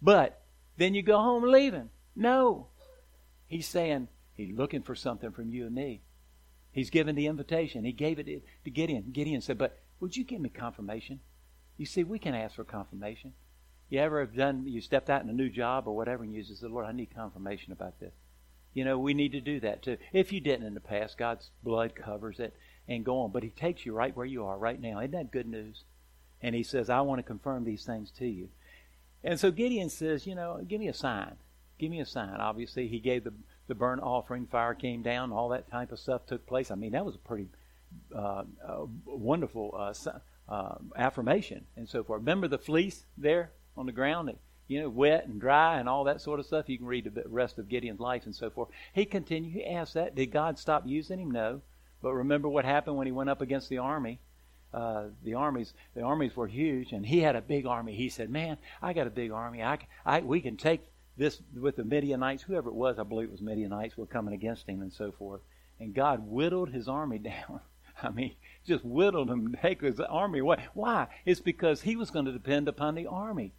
But 0.00 0.40
then 0.76 0.94
you 0.94 1.02
go 1.02 1.18
home 1.18 1.42
leaving. 1.42 1.90
No. 2.14 2.68
He's 3.48 3.66
saying, 3.66 4.06
he's 4.34 4.56
looking 4.56 4.82
for 4.82 4.94
something 4.94 5.32
from 5.32 5.50
you 5.50 5.66
and 5.66 5.74
me. 5.74 6.02
He's 6.70 6.90
given 6.90 7.16
the 7.16 7.26
invitation. 7.26 7.84
He 7.84 7.92
gave 7.92 8.20
it 8.20 8.26
to 8.64 8.70
Gideon. 8.70 9.10
Gideon 9.10 9.40
said, 9.40 9.58
But 9.58 9.80
would 9.98 10.16
you 10.16 10.22
give 10.22 10.40
me 10.40 10.48
confirmation? 10.48 11.18
You 11.76 11.86
see, 11.86 12.04
we 12.04 12.20
can 12.20 12.36
ask 12.36 12.54
for 12.54 12.62
confirmation. 12.62 13.32
You 13.90 14.00
ever 14.00 14.20
have 14.20 14.34
done, 14.34 14.66
you 14.66 14.80
stepped 14.80 15.10
out 15.10 15.22
in 15.22 15.30
a 15.30 15.34
new 15.34 15.48
job 15.48 15.86
or 15.86 15.94
whatever, 15.94 16.24
and 16.24 16.34
you 16.34 16.42
just 16.42 16.60
said, 16.60 16.70
Lord, 16.70 16.86
I 16.86 16.92
need 16.92 17.14
confirmation 17.14 17.72
about 17.72 18.00
this. 18.00 18.12
You 18.72 18.84
know, 18.84 18.98
we 18.98 19.14
need 19.14 19.32
to 19.32 19.40
do 19.40 19.60
that 19.60 19.82
too. 19.82 19.98
If 20.12 20.32
you 20.32 20.40
didn't 20.40 20.66
in 20.66 20.74
the 20.74 20.80
past, 20.80 21.16
God's 21.16 21.50
blood 21.62 21.94
covers 21.94 22.40
it 22.40 22.54
and 22.88 23.04
go 23.04 23.20
on. 23.20 23.30
But 23.30 23.44
He 23.44 23.50
takes 23.50 23.86
you 23.86 23.92
right 23.94 24.16
where 24.16 24.26
you 24.26 24.44
are 24.44 24.58
right 24.58 24.80
now. 24.80 24.98
Isn't 24.98 25.12
that 25.12 25.30
good 25.30 25.46
news? 25.46 25.84
And 26.44 26.54
he 26.54 26.62
says, 26.62 26.90
I 26.90 27.00
want 27.00 27.20
to 27.20 27.22
confirm 27.22 27.64
these 27.64 27.86
things 27.86 28.10
to 28.18 28.26
you. 28.26 28.50
And 29.22 29.40
so 29.40 29.50
Gideon 29.50 29.88
says, 29.88 30.26
You 30.26 30.34
know, 30.34 30.60
give 30.68 30.78
me 30.78 30.88
a 30.88 30.94
sign. 30.94 31.36
Give 31.78 31.90
me 31.90 32.00
a 32.00 32.06
sign. 32.06 32.28
Obviously, 32.38 32.86
he 32.86 32.98
gave 32.98 33.24
the, 33.24 33.32
the 33.66 33.74
burnt 33.74 34.02
offering, 34.02 34.46
fire 34.46 34.74
came 34.74 35.02
down, 35.02 35.32
all 35.32 35.48
that 35.48 35.70
type 35.70 35.90
of 35.90 35.98
stuff 35.98 36.26
took 36.26 36.46
place. 36.46 36.70
I 36.70 36.74
mean, 36.74 36.92
that 36.92 37.04
was 37.04 37.14
a 37.14 37.18
pretty 37.18 37.48
uh, 38.14 38.44
uh, 38.62 38.84
wonderful 39.06 39.74
uh, 40.48 40.74
affirmation 40.96 41.64
and 41.76 41.88
so 41.88 42.04
forth. 42.04 42.20
Remember 42.20 42.46
the 42.46 42.58
fleece 42.58 43.06
there 43.16 43.52
on 43.76 43.86
the 43.86 43.92
ground? 43.92 44.32
You 44.66 44.82
know, 44.82 44.88
wet 44.88 45.26
and 45.26 45.40
dry 45.40 45.78
and 45.78 45.88
all 45.88 46.04
that 46.04 46.20
sort 46.20 46.40
of 46.40 46.46
stuff. 46.46 46.68
You 46.68 46.78
can 46.78 46.86
read 46.86 47.12
the 47.12 47.28
rest 47.28 47.58
of 47.58 47.68
Gideon's 47.68 48.00
life 48.00 48.24
and 48.24 48.34
so 48.34 48.50
forth. 48.50 48.70
He 48.92 49.04
continued. 49.04 49.52
He 49.52 49.66
asked 49.66 49.94
that. 49.94 50.14
Did 50.14 50.32
God 50.32 50.58
stop 50.58 50.86
using 50.86 51.18
him? 51.18 51.30
No. 51.30 51.60
But 52.00 52.14
remember 52.14 52.48
what 52.48 52.64
happened 52.64 52.96
when 52.96 53.06
he 53.06 53.12
went 53.12 53.30
up 53.30 53.40
against 53.40 53.68
the 53.68 53.78
army. 53.78 54.20
Uh, 54.72 55.04
the 55.22 55.34
armies, 55.34 55.72
the 55.94 56.02
armies 56.02 56.34
were 56.34 56.48
huge, 56.48 56.92
and 56.92 57.06
he 57.06 57.20
had 57.20 57.36
a 57.36 57.40
big 57.40 57.64
army. 57.64 57.94
He 57.94 58.08
said, 58.08 58.28
"Man, 58.28 58.58
I 58.82 58.92
got 58.92 59.06
a 59.06 59.10
big 59.10 59.30
army. 59.30 59.62
I, 59.62 59.78
I, 60.04 60.20
we 60.20 60.40
can 60.40 60.56
take 60.56 60.80
this 61.16 61.40
with 61.54 61.76
the 61.76 61.84
Midianites, 61.84 62.42
whoever 62.42 62.70
it 62.70 62.74
was. 62.74 62.98
I 62.98 63.04
believe 63.04 63.28
it 63.28 63.32
was 63.32 63.40
Midianites 63.40 63.96
were 63.96 64.06
coming 64.06 64.34
against 64.34 64.68
him, 64.68 64.82
and 64.82 64.92
so 64.92 65.12
forth. 65.12 65.42
And 65.78 65.94
God 65.94 66.26
whittled 66.26 66.70
his 66.70 66.88
army 66.88 67.18
down. 67.20 67.60
I 68.02 68.10
mean, 68.10 68.34
just 68.66 68.84
whittled 68.84 69.30
him, 69.30 69.56
take 69.62 69.80
his 69.80 70.00
army 70.00 70.40
away. 70.40 70.64
Why? 70.74 71.06
It's 71.24 71.40
because 71.40 71.82
he 71.82 71.94
was 71.94 72.10
going 72.10 72.24
to 72.24 72.32
depend 72.32 72.66
upon 72.66 72.96
the 72.96 73.06
army 73.06 73.52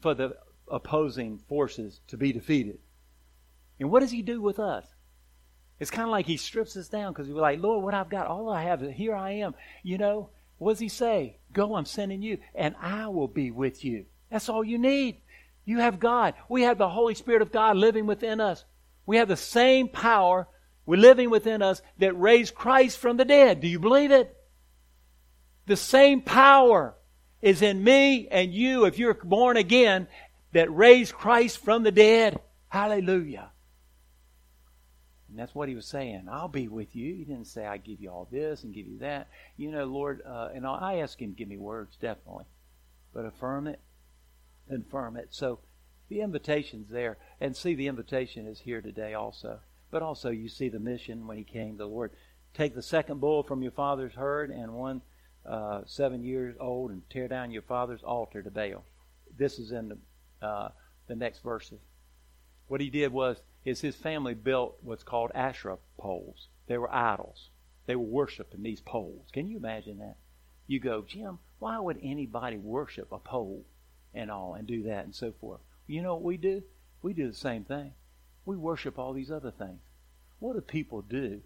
for 0.00 0.14
the 0.14 0.36
opposing 0.70 1.38
forces 1.48 2.00
to 2.08 2.16
be 2.16 2.32
defeated. 2.32 2.78
And 3.80 3.90
what 3.90 4.00
does 4.00 4.10
he 4.10 4.22
do 4.22 4.40
with 4.40 4.58
us? 4.58 4.86
It's 5.80 5.90
kind 5.90 6.04
of 6.04 6.10
like 6.10 6.26
he 6.26 6.36
strips 6.36 6.76
us 6.76 6.88
down 6.88 7.12
because 7.12 7.28
we're 7.28 7.40
like, 7.40 7.62
Lord, 7.62 7.84
what 7.84 7.94
I've 7.94 8.10
got, 8.10 8.26
all 8.26 8.50
I 8.50 8.64
have, 8.64 8.80
here 8.80 9.14
I 9.14 9.32
am. 9.32 9.54
You 9.82 9.98
know, 9.98 10.30
what 10.58 10.72
does 10.72 10.80
he 10.80 10.88
say? 10.88 11.38
Go, 11.52 11.76
I'm 11.76 11.84
sending 11.84 12.20
you, 12.20 12.38
and 12.54 12.74
I 12.80 13.08
will 13.08 13.28
be 13.28 13.50
with 13.50 13.84
you. 13.84 14.06
That's 14.30 14.48
all 14.48 14.64
you 14.64 14.78
need. 14.78 15.20
You 15.64 15.78
have 15.78 16.00
God. 16.00 16.34
We 16.48 16.62
have 16.62 16.78
the 16.78 16.88
Holy 16.88 17.14
Spirit 17.14 17.42
of 17.42 17.52
God 17.52 17.76
living 17.76 18.06
within 18.06 18.40
us. 18.40 18.64
We 19.06 19.18
have 19.18 19.28
the 19.28 19.36
same 19.36 19.88
power 19.88 20.48
we're 20.84 20.96
living 20.96 21.30
within 21.30 21.62
us 21.62 21.82
that 21.98 22.18
raised 22.18 22.54
Christ 22.54 22.98
from 22.98 23.18
the 23.18 23.24
dead. 23.24 23.60
Do 23.60 23.68
you 23.68 23.78
believe 23.78 24.10
it? 24.10 24.34
The 25.66 25.76
same 25.76 26.22
power 26.22 26.94
is 27.40 27.62
in 27.62 27.82
me 27.82 28.28
and 28.28 28.52
you 28.52 28.84
if 28.84 28.98
you're 28.98 29.14
born 29.14 29.56
again 29.56 30.06
that 30.52 30.74
raised 30.74 31.14
Christ 31.14 31.58
from 31.58 31.82
the 31.82 31.92
dead. 31.92 32.40
Hallelujah. 32.68 33.50
And 35.28 35.38
that's 35.38 35.54
what 35.54 35.68
he 35.68 35.74
was 35.74 35.86
saying. 35.86 36.26
I'll 36.30 36.48
be 36.48 36.68
with 36.68 36.96
you. 36.96 37.14
He 37.14 37.24
didn't 37.24 37.46
say, 37.46 37.66
I 37.66 37.76
give 37.76 38.00
you 38.00 38.10
all 38.10 38.28
this 38.30 38.64
and 38.64 38.74
give 38.74 38.86
you 38.86 38.98
that. 38.98 39.28
You 39.56 39.70
know, 39.70 39.84
Lord, 39.84 40.22
uh, 40.26 40.48
and 40.54 40.66
I 40.66 40.96
ask 40.96 41.20
him 41.20 41.34
give 41.34 41.48
me 41.48 41.58
words, 41.58 41.96
definitely. 42.00 42.46
But 43.12 43.26
affirm 43.26 43.66
it, 43.66 43.80
confirm 44.68 45.16
it. 45.16 45.28
So 45.30 45.60
the 46.08 46.20
invitation's 46.22 46.88
there. 46.90 47.18
And 47.40 47.54
see, 47.56 47.74
the 47.74 47.88
invitation 47.88 48.46
is 48.46 48.60
here 48.60 48.80
today 48.80 49.14
also. 49.14 49.60
But 49.90 50.02
also, 50.02 50.30
you 50.30 50.48
see 50.48 50.68
the 50.68 50.78
mission 50.78 51.26
when 51.26 51.36
he 51.38 51.44
came, 51.44 51.76
the 51.76 51.86
Lord. 51.86 52.12
Take 52.54 52.74
the 52.74 52.82
second 52.82 53.20
bull 53.20 53.42
from 53.42 53.62
your 53.62 53.72
father's 53.72 54.14
herd 54.14 54.50
and 54.50 54.74
one 54.74 55.02
uh, 55.48 55.82
seven 55.86 56.22
years 56.22 56.54
old 56.60 56.90
and 56.90 57.08
tear 57.08 57.26
down 57.26 57.50
your 57.50 57.62
father's 57.62 58.02
altar 58.02 58.42
to 58.42 58.50
Baal. 58.50 58.84
This 59.36 59.58
is 59.58 59.72
in 59.72 59.88
the, 59.88 60.46
uh, 60.46 60.68
the 61.06 61.16
next 61.16 61.42
verses. 61.42 61.80
What 62.66 62.82
he 62.82 62.90
did 62.90 63.12
was, 63.12 63.40
is 63.64 63.80
his 63.80 63.96
family 63.96 64.34
built 64.34 64.76
what's 64.82 65.02
called 65.02 65.30
Asherah 65.34 65.78
poles. 65.96 66.48
They 66.66 66.76
were 66.76 66.94
idols. 66.94 67.48
They 67.86 67.96
were 67.96 68.02
worshiping 68.02 68.62
these 68.62 68.82
poles. 68.82 69.28
Can 69.32 69.48
you 69.48 69.56
imagine 69.56 69.98
that? 69.98 70.16
You 70.66 70.80
go, 70.80 71.02
Jim, 71.02 71.38
why 71.58 71.78
would 71.78 71.98
anybody 72.02 72.58
worship 72.58 73.10
a 73.10 73.18
pole 73.18 73.64
and 74.12 74.30
all 74.30 74.52
and 74.54 74.66
do 74.66 74.82
that 74.82 75.04
and 75.04 75.14
so 75.14 75.32
forth? 75.40 75.60
You 75.86 76.02
know 76.02 76.14
what 76.14 76.24
we 76.24 76.36
do? 76.36 76.62
We 77.00 77.14
do 77.14 77.28
the 77.28 77.34
same 77.34 77.64
thing. 77.64 77.92
We 78.44 78.56
worship 78.56 78.98
all 78.98 79.14
these 79.14 79.30
other 79.30 79.50
things. 79.50 79.80
What 80.40 80.54
do 80.54 80.60
people 80.60 81.00
do 81.00 81.40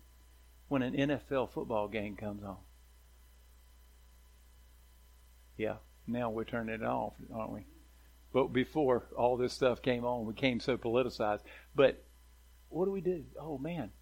when 0.68 0.82
an 0.82 0.94
NFL 0.94 1.50
football 1.50 1.86
game 1.86 2.16
comes 2.16 2.42
on? 2.42 2.57
Yeah, 5.62 5.76
now 6.08 6.28
we're 6.28 6.42
turning 6.42 6.74
it 6.74 6.82
off, 6.82 7.12
aren't 7.32 7.52
we? 7.52 7.66
But 8.32 8.52
before 8.52 9.04
all 9.16 9.36
this 9.36 9.52
stuff 9.52 9.80
came 9.80 10.04
on, 10.04 10.26
we 10.26 10.32
became 10.32 10.58
so 10.58 10.76
politicized. 10.76 11.42
But 11.72 12.02
what 12.68 12.86
do 12.86 12.90
we 12.90 13.00
do? 13.00 13.26
Oh 13.38 13.58
man, 13.58 13.92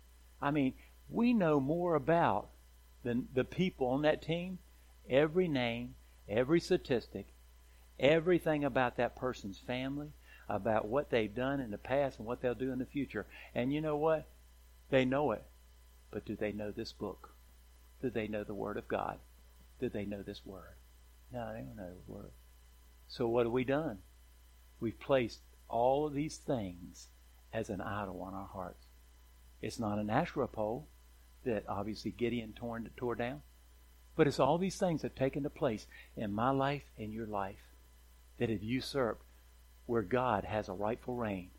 I 0.41 0.53
mean, 0.53 0.73
we 1.11 1.35
know 1.35 1.61
more 1.61 1.97
about 1.97 2.49
the 3.03 3.27
the 3.35 3.45
people 3.45 3.89
on 3.89 4.01
that 4.03 4.23
team, 4.23 4.59
every 5.07 5.49
name, 5.49 5.97
every 6.27 6.61
statistic, 6.61 7.27
everything 7.99 8.65
about 8.65 8.97
that 8.97 9.15
person's 9.15 9.59
family, 9.59 10.15
about 10.49 10.89
what 10.89 11.11
they've 11.11 11.35
done 11.35 11.61
in 11.61 11.71
the 11.71 11.77
past 11.77 12.19
and 12.19 12.27
what 12.27 12.41
they'll 12.41 12.55
do 12.55 12.73
in 12.73 12.79
the 12.79 12.87
future. 12.87 13.27
And 13.55 13.71
you 13.71 13.83
know 13.83 13.99
what? 13.99 14.27
They 14.89 15.05
know 15.05 15.33
it. 15.33 15.45
But 16.11 16.25
do 16.25 16.37
they 16.37 16.53
know 16.53 16.71
this 16.71 16.95
book? 16.95 17.35
Do 18.01 18.09
they 18.09 18.29
know 18.29 18.45
the 18.45 18.55
Word 18.55 18.79
of 18.79 18.89
God? 18.89 19.19
Do 19.79 19.91
they 19.91 20.07
know 20.07 20.23
this 20.23 20.41
Word? 20.47 20.80
No, 21.33 21.53
they 21.53 21.61
don't 21.61 21.77
know 21.77 21.93
the 22.07 22.13
Word. 22.13 22.33
So 23.09 23.29
what 23.29 23.47
have 23.47 23.53
we 23.53 23.65
done? 23.65 23.99
We've 24.81 24.99
placed 24.99 25.41
all 25.69 26.07
of 26.07 26.15
these 26.15 26.37
things 26.37 27.09
as 27.53 27.71
an 27.71 27.81
idol 27.81 28.23
on 28.23 28.35
our 28.35 28.47
hearts. 28.47 28.87
It's 29.63 29.79
not 29.79 29.99
an 29.99 30.11
Asherah 30.11 30.49
pole 30.49 30.89
that 31.45 31.65
obviously 31.69 32.11
Gideon 32.11 32.53
torn, 32.55 32.89
tore 32.97 33.15
down, 33.15 33.43
but 34.17 34.27
it's 34.27 34.41
all 34.41 34.59
these 34.59 34.79
things 34.79 35.03
that 35.03 35.13
have 35.13 35.19
taken 35.19 35.49
place 35.51 35.87
in 36.17 36.33
my 36.33 36.51
life 36.51 36.85
and 36.99 37.13
your 37.13 37.27
life 37.27 37.75
that 38.39 38.51
have 38.51 38.63
usurped 38.63 39.25
where 39.87 40.03
God 40.03 40.45
has 40.45 40.69
a 40.69 40.73
rightful 40.73 41.15
reign. 41.15 41.51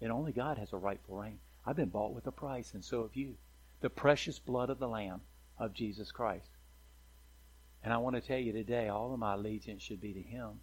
And 0.00 0.12
only 0.12 0.32
God 0.32 0.58
has 0.58 0.72
a 0.72 0.76
rightful 0.76 1.16
reign. 1.16 1.38
I've 1.64 1.76
been 1.76 1.88
bought 1.88 2.14
with 2.14 2.26
a 2.26 2.32
price, 2.32 2.74
and 2.74 2.84
so 2.84 3.02
have 3.02 3.14
you. 3.16 3.36
The 3.80 3.90
precious 3.90 4.38
blood 4.38 4.70
of 4.70 4.78
the 4.78 4.88
Lamb 4.88 5.22
of 5.58 5.72
Jesus 5.72 6.12
Christ. 6.12 6.50
And 7.86 7.92
I 7.92 7.98
want 7.98 8.16
to 8.16 8.20
tell 8.20 8.36
you 8.36 8.52
today, 8.52 8.88
all 8.88 9.14
of 9.14 9.20
my 9.20 9.34
allegiance 9.34 9.80
should 9.80 10.00
be 10.00 10.12
to 10.12 10.20
Him, 10.20 10.58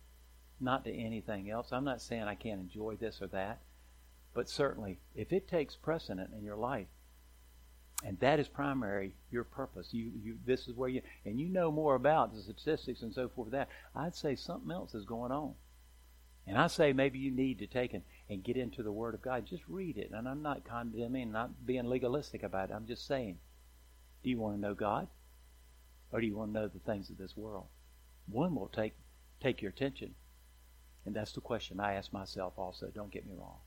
not 0.59 0.83
to 0.83 0.93
anything 0.93 1.49
else. 1.49 1.71
I'm 1.71 1.85
not 1.85 2.01
saying 2.01 2.23
I 2.23 2.35
can't 2.35 2.59
enjoy 2.59 2.97
this 2.97 3.21
or 3.21 3.27
that, 3.27 3.61
but 4.33 4.49
certainly, 4.49 4.99
if 5.15 5.31
it 5.31 5.47
takes 5.47 5.77
precedent 5.77 6.31
in 6.37 6.43
your 6.43 6.57
life, 6.57 6.87
and 8.03 8.19
that 8.19 8.41
is 8.41 8.49
primary 8.49 9.15
your 9.31 9.45
purpose. 9.45 9.93
You, 9.93 10.11
you, 10.21 10.37
this 10.45 10.67
is 10.67 10.75
where 10.75 10.89
you, 10.89 11.01
and 11.23 11.39
you 11.39 11.47
know 11.47 11.71
more 11.71 11.95
about 11.95 12.35
the 12.35 12.41
statistics 12.41 13.03
and 13.03 13.13
so 13.13 13.29
forth. 13.29 13.51
That 13.51 13.69
I'd 13.95 14.17
say 14.17 14.35
something 14.35 14.71
else 14.71 14.93
is 14.93 15.05
going 15.05 15.31
on. 15.31 15.53
And 16.45 16.57
I 16.57 16.67
say 16.67 16.91
maybe 16.91 17.19
you 17.19 17.31
need 17.31 17.59
to 17.59 17.67
take 17.67 17.93
and, 17.93 18.03
and 18.29 18.43
get 18.43 18.57
into 18.57 18.83
the 18.83 18.91
Word 18.91 19.13
of 19.13 19.21
God. 19.21 19.45
Just 19.45 19.63
read 19.69 19.97
it. 19.97 20.11
And 20.11 20.27
I'm 20.27 20.41
not 20.41 20.65
condemning, 20.65 21.31
not 21.31 21.65
being 21.65 21.85
legalistic 21.85 22.43
about 22.43 22.69
it. 22.69 22.73
I'm 22.73 22.85
just 22.85 23.07
saying, 23.07 23.37
do 24.25 24.29
you 24.29 24.39
want 24.39 24.57
to 24.57 24.59
know 24.59 24.73
God? 24.73 25.07
Or 26.13 26.21
do 26.21 26.27
you 26.27 26.35
want 26.35 26.53
to 26.53 26.59
know 26.59 26.67
the 26.67 26.79
things 26.79 27.09
of 27.09 27.17
this 27.17 27.35
world? 27.35 27.65
One 28.27 28.55
will 28.55 28.69
take 28.69 28.93
take 29.41 29.61
your 29.61 29.71
attention. 29.71 30.13
And 31.05 31.13
that's 31.13 31.33
the 31.33 31.41
question 31.41 31.79
I 31.79 31.95
ask 31.95 32.13
myself 32.13 32.53
also. 32.55 32.87
Don't 32.93 33.11
get 33.11 33.25
me 33.25 33.33
wrong. 33.37 33.57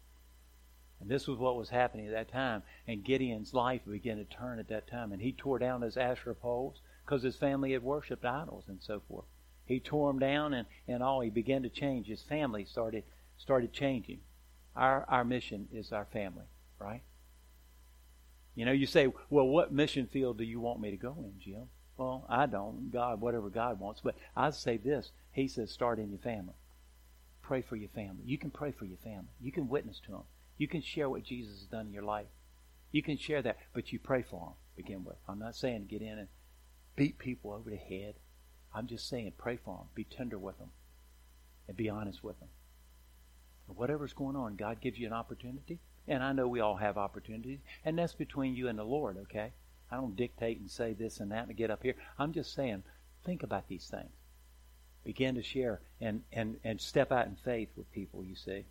And 1.01 1.11
this 1.11 1.27
was 1.27 1.39
what 1.39 1.57
was 1.57 1.69
happening 1.69 2.07
at 2.07 2.15
that 2.15 2.33
time. 2.33 2.63
And 2.87 3.05
Gideon's 3.05 3.53
life 3.53 3.83
began 3.87 4.17
to 4.17 4.25
turn 4.25 4.59
at 4.59 4.69
that 4.69 4.87
time. 4.87 5.13
And 5.13 5.21
he 5.21 5.33
tore 5.33 5.59
down 5.59 5.83
his 5.83 5.99
Asherah 5.99 6.35
poles 6.35 6.81
because 7.05 7.23
his 7.23 7.37
family 7.37 7.73
had 7.73 7.83
worshipped 7.83 8.25
idols 8.25 8.65
and 8.69 8.79
so 8.81 9.03
forth. 9.07 9.27
He 9.67 9.81
tore 9.81 10.09
them 10.09 10.21
down 10.21 10.55
and, 10.55 10.67
and 10.89 11.03
all. 11.03 11.21
He 11.21 11.29
began 11.29 11.65
to 11.65 11.69
change. 11.69 12.07
His 12.07 12.23
family 12.23 12.65
started 12.65 13.05
started 13.37 13.73
changing. 13.73 14.21
Our 14.75 15.05
our 15.09 15.25
mission 15.25 15.69
is 15.73 15.93
our 15.93 16.07
family, 16.07 16.47
right? 16.79 17.03
You 18.55 18.65
know, 18.65 18.73
you 18.73 18.87
say, 18.87 19.13
well, 19.29 19.47
what 19.47 19.73
mission 19.73 20.07
field 20.07 20.39
do 20.39 20.45
you 20.45 20.61
want 20.61 20.81
me 20.81 20.91
to 20.91 20.97
go 20.97 21.15
in, 21.19 21.35
Jim? 21.39 21.69
Well, 21.97 22.27
I 22.29 22.47
don't. 22.47 22.91
God, 22.93 23.21
whatever 23.21 23.49
God 23.49 23.81
wants. 23.81 24.01
But 24.03 24.17
I 24.37 24.51
say 24.51 24.77
this. 24.77 25.11
He 25.33 25.49
says, 25.49 25.71
start 25.71 25.99
in 25.99 26.11
your 26.11 26.19
family. 26.19 26.55
Pray 27.43 27.63
for 27.63 27.77
your 27.77 27.89
family. 27.91 28.23
You 28.25 28.39
can 28.39 28.51
pray 28.51 28.73
for 28.73 28.85
your 28.85 28.99
family. 28.99 29.31
You 29.41 29.53
can 29.53 29.69
witness 29.69 30.01
to 30.07 30.13
them. 30.13 30.23
You 30.59 30.69
can 30.69 30.83
share 30.83 31.09
what 31.09 31.23
Jesus 31.23 31.61
has 31.61 31.69
done 31.69 31.87
in 31.87 31.93
your 31.93 32.03
life. 32.03 32.27
You 32.93 33.03
can 33.03 33.17
share 33.17 33.43
that, 33.43 33.59
but 33.73 33.93
you 33.93 33.99
pray 33.99 34.23
for 34.23 34.41
them. 34.41 34.55
Begin 34.77 35.05
with. 35.05 35.17
I'm 35.29 35.39
not 35.39 35.57
saying 35.57 35.87
get 35.89 36.03
in 36.03 36.19
and 36.19 36.29
beat 36.97 37.19
people 37.19 37.53
over 37.53 37.71
the 37.71 37.77
head. 37.77 38.15
I'm 38.75 38.87
just 38.87 39.09
saying, 39.09 39.33
pray 39.39 39.59
for 39.63 39.77
them. 39.77 39.87
Be 39.95 40.05
tender 40.05 40.39
with 40.39 40.59
them. 40.59 40.71
And 41.69 41.77
be 41.77 41.89
honest 41.89 42.23
with 42.23 42.39
them. 42.41 42.49
And 43.69 43.77
whatever's 43.77 44.13
going 44.13 44.37
on, 44.37 44.57
God 44.57 44.81
gives 44.81 44.99
you 44.99 45.07
an 45.07 45.13
opportunity. 45.13 45.81
And 46.09 46.23
I 46.23 46.33
know 46.33 46.47
we 46.47 46.61
all 46.61 46.77
have 46.77 46.97
opportunities. 46.97 47.61
And 47.85 47.99
that's 47.99 48.15
between 48.15 48.55
you 48.55 48.69
and 48.69 48.79
the 48.79 48.85
Lord, 48.85 49.17
okay? 49.23 49.53
I 49.91 49.97
don't 49.97 50.17
dictate 50.17 50.59
and 50.61 50.71
say 50.71 50.93
this 50.93 51.21
and 51.21 51.31
that 51.33 51.49
and 51.49 51.57
get 51.57 51.71
up 51.71 51.83
here. 51.83 51.95
I'm 52.19 52.33
just 52.33 52.55
saying, 52.55 52.83
think 53.25 53.43
about 53.43 53.69
these 53.69 53.89
things. 53.89 54.11
Begin 55.05 55.37
to 55.37 55.43
share 55.43 55.81
and, 56.01 56.23
and, 56.33 56.57
and 56.65 56.81
step 56.81 57.13
out 57.13 57.27
in 57.27 57.37
faith 57.37 57.69
with 57.77 57.91
people, 57.93 58.25
you 58.25 58.35
see. 58.35 58.67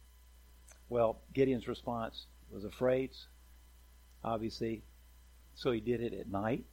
Well, 0.90 1.22
Gideon's 1.34 1.68
response 1.68 2.26
was 2.52 2.66
afraid, 2.66 3.12
obviously. 4.24 4.84
So 5.56 5.72
he 5.72 5.80
did 5.80 6.02
it 6.02 6.14
at 6.14 6.30
night 6.30 6.66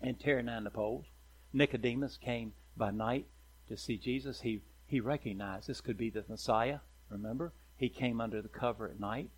and 0.00 0.18
tearing 0.18 0.46
down 0.46 0.64
the 0.64 0.70
poles. 0.70 1.06
Nicodemus 1.52 2.16
came 2.16 2.52
by 2.76 2.90
night 2.90 3.26
to 3.68 3.76
see 3.76 3.98
Jesus, 3.98 4.40
he, 4.40 4.62
he 4.86 5.00
recognized 5.00 5.68
this 5.68 5.80
could 5.80 5.96
be 5.96 6.10
the 6.10 6.24
Messiah. 6.28 6.78
Remember? 7.10 7.52
He 7.76 7.88
came 7.88 8.20
under 8.20 8.40
the 8.40 8.48
cover 8.48 8.88
at 8.88 9.00
night. 9.00 9.30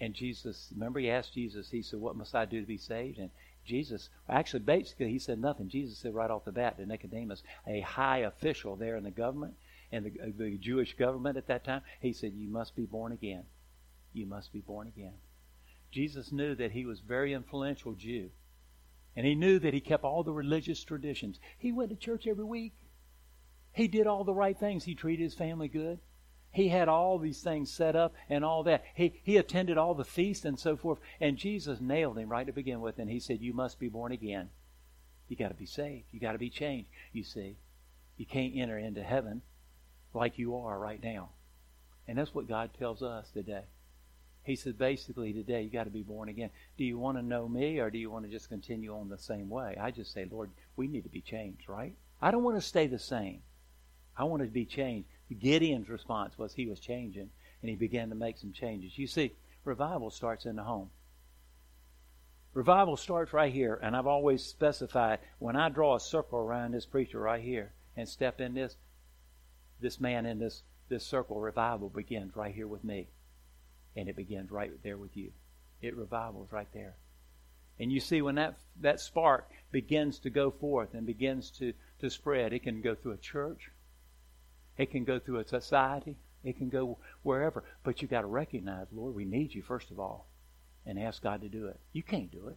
And 0.00 0.14
Jesus, 0.14 0.70
remember, 0.72 0.98
he 0.98 1.10
asked 1.10 1.34
Jesus, 1.34 1.70
he 1.70 1.82
said, 1.82 2.00
What 2.00 2.16
must 2.16 2.34
I 2.34 2.46
do 2.46 2.60
to 2.60 2.66
be 2.66 2.78
saved? 2.78 3.18
And 3.18 3.30
Jesus, 3.64 4.08
actually, 4.28 4.60
basically, 4.60 5.10
he 5.10 5.18
said 5.18 5.38
nothing. 5.38 5.68
Jesus 5.68 5.98
said 5.98 6.14
right 6.14 6.30
off 6.30 6.44
the 6.44 6.52
bat 6.52 6.78
to 6.78 6.86
Nicodemus, 6.86 7.42
a 7.66 7.80
high 7.80 8.18
official 8.18 8.76
there 8.76 8.96
in 8.96 9.04
the 9.04 9.10
government, 9.10 9.54
and 9.92 10.06
the, 10.06 10.32
the 10.36 10.56
Jewish 10.56 10.96
government 10.96 11.36
at 11.36 11.48
that 11.48 11.64
time, 11.64 11.82
he 12.00 12.12
said, 12.12 12.32
You 12.34 12.48
must 12.48 12.74
be 12.74 12.84
born 12.84 13.12
again. 13.12 13.44
You 14.12 14.26
must 14.26 14.52
be 14.52 14.60
born 14.60 14.86
again. 14.86 15.14
Jesus 15.90 16.32
knew 16.32 16.54
that 16.54 16.72
he 16.72 16.86
was 16.86 17.00
very 17.00 17.32
influential 17.32 17.94
Jew. 17.94 18.30
And 19.16 19.26
he 19.26 19.34
knew 19.34 19.58
that 19.58 19.74
he 19.74 19.80
kept 19.80 20.04
all 20.04 20.22
the 20.22 20.32
religious 20.32 20.82
traditions. 20.84 21.40
He 21.58 21.72
went 21.72 21.90
to 21.90 21.96
church 21.96 22.26
every 22.26 22.44
week. 22.44 22.74
He 23.72 23.88
did 23.88 24.06
all 24.06 24.24
the 24.24 24.34
right 24.34 24.58
things. 24.58 24.84
He 24.84 24.94
treated 24.94 25.24
his 25.24 25.34
family 25.34 25.68
good. 25.68 25.98
He 26.52 26.68
had 26.68 26.88
all 26.88 27.18
these 27.18 27.42
things 27.42 27.72
set 27.72 27.94
up 27.94 28.14
and 28.28 28.44
all 28.44 28.64
that. 28.64 28.84
He, 28.94 29.20
he 29.22 29.36
attended 29.36 29.78
all 29.78 29.94
the 29.94 30.04
feasts 30.04 30.44
and 30.44 30.58
so 30.58 30.76
forth. 30.76 30.98
And 31.20 31.36
Jesus 31.36 31.80
nailed 31.80 32.18
him 32.18 32.28
right 32.28 32.46
to 32.46 32.52
begin 32.52 32.80
with. 32.80 32.98
And 32.98 33.08
he 33.08 33.20
said, 33.20 33.40
You 33.40 33.52
must 33.52 33.78
be 33.78 33.88
born 33.88 34.10
again. 34.12 34.50
You 35.28 35.36
got 35.36 35.48
to 35.48 35.54
be 35.54 35.66
saved. 35.66 36.06
You 36.10 36.18
got 36.18 36.32
to 36.32 36.38
be 36.38 36.50
changed. 36.50 36.88
You 37.12 37.22
see, 37.22 37.56
you 38.16 38.26
can't 38.26 38.56
enter 38.56 38.78
into 38.78 39.02
heaven 39.02 39.42
like 40.12 40.38
you 40.38 40.56
are 40.56 40.78
right 40.78 41.02
now. 41.02 41.30
And 42.08 42.18
that's 42.18 42.34
what 42.34 42.48
God 42.48 42.70
tells 42.76 43.00
us 43.02 43.30
today. 43.30 43.62
He 44.42 44.56
said, 44.56 44.76
basically, 44.76 45.32
today 45.32 45.62
you 45.62 45.70
got 45.70 45.84
to 45.84 45.90
be 45.90 46.02
born 46.02 46.28
again. 46.28 46.50
Do 46.76 46.84
you 46.84 46.98
want 46.98 47.18
to 47.18 47.22
know 47.22 47.46
me 47.48 47.78
or 47.78 47.90
do 47.90 47.98
you 47.98 48.10
want 48.10 48.24
to 48.24 48.30
just 48.30 48.48
continue 48.48 48.92
on 48.92 49.08
the 49.08 49.18
same 49.18 49.48
way? 49.48 49.76
I 49.80 49.92
just 49.92 50.12
say, 50.12 50.26
Lord, 50.28 50.50
we 50.74 50.88
need 50.88 51.04
to 51.04 51.10
be 51.10 51.20
changed, 51.20 51.68
right? 51.68 51.94
I 52.20 52.32
don't 52.32 52.42
want 52.42 52.56
to 52.56 52.66
stay 52.66 52.88
the 52.88 52.98
same. 52.98 53.42
I 54.16 54.24
want 54.24 54.42
to 54.42 54.48
be 54.48 54.64
changed. 54.64 55.08
Gideon's 55.34 55.88
response 55.88 56.36
was 56.38 56.52
he 56.52 56.66
was 56.66 56.80
changing, 56.80 57.30
and 57.62 57.70
he 57.70 57.76
began 57.76 58.08
to 58.08 58.14
make 58.14 58.38
some 58.38 58.52
changes. 58.52 58.98
You 58.98 59.06
see, 59.06 59.32
revival 59.64 60.10
starts 60.10 60.46
in 60.46 60.56
the 60.56 60.64
home. 60.64 60.90
Revival 62.52 62.96
starts 62.96 63.32
right 63.32 63.52
here, 63.52 63.78
and 63.80 63.96
I've 63.96 64.08
always 64.08 64.44
specified 64.44 65.20
when 65.38 65.54
I 65.54 65.68
draw 65.68 65.94
a 65.94 66.00
circle 66.00 66.40
around 66.40 66.72
this 66.72 66.86
preacher 66.86 67.20
right 67.20 67.42
here 67.42 67.72
and 67.96 68.08
step 68.08 68.40
in 68.40 68.54
this, 68.54 68.76
this 69.80 70.00
man 70.00 70.26
in 70.26 70.40
this, 70.40 70.62
this 70.88 71.06
circle, 71.06 71.40
revival 71.40 71.88
begins 71.88 72.34
right 72.34 72.54
here 72.54 72.66
with 72.66 72.82
me. 72.82 73.08
And 73.96 74.08
it 74.08 74.16
begins 74.16 74.50
right 74.50 74.70
there 74.82 74.98
with 74.98 75.16
you. 75.16 75.32
It 75.80 75.96
revivals 75.96 76.52
right 76.52 76.68
there. 76.72 76.96
And 77.78 77.90
you 77.90 78.00
see, 78.00 78.20
when 78.20 78.34
that, 78.34 78.58
that 78.80 79.00
spark 79.00 79.50
begins 79.70 80.18
to 80.20 80.30
go 80.30 80.50
forth 80.50 80.94
and 80.94 81.06
begins 81.06 81.50
to, 81.52 81.72
to 82.00 82.10
spread, 82.10 82.52
it 82.52 82.62
can 82.62 82.82
go 82.82 82.94
through 82.94 83.12
a 83.12 83.16
church, 83.16 83.70
it 84.80 84.90
can 84.90 85.04
go 85.04 85.18
through 85.18 85.40
a 85.40 85.46
society. 85.46 86.16
It 86.42 86.56
can 86.56 86.70
go 86.70 86.96
wherever. 87.22 87.64
But 87.84 88.00
you 88.00 88.08
got 88.08 88.22
to 88.22 88.26
recognize, 88.26 88.86
Lord, 88.92 89.14
we 89.14 89.26
need 89.26 89.54
you, 89.54 89.60
first 89.60 89.90
of 89.90 90.00
all, 90.00 90.26
and 90.86 90.98
ask 90.98 91.22
God 91.22 91.42
to 91.42 91.50
do 91.50 91.66
it. 91.66 91.78
You 91.92 92.02
can't 92.02 92.32
do 92.32 92.48
it. 92.48 92.56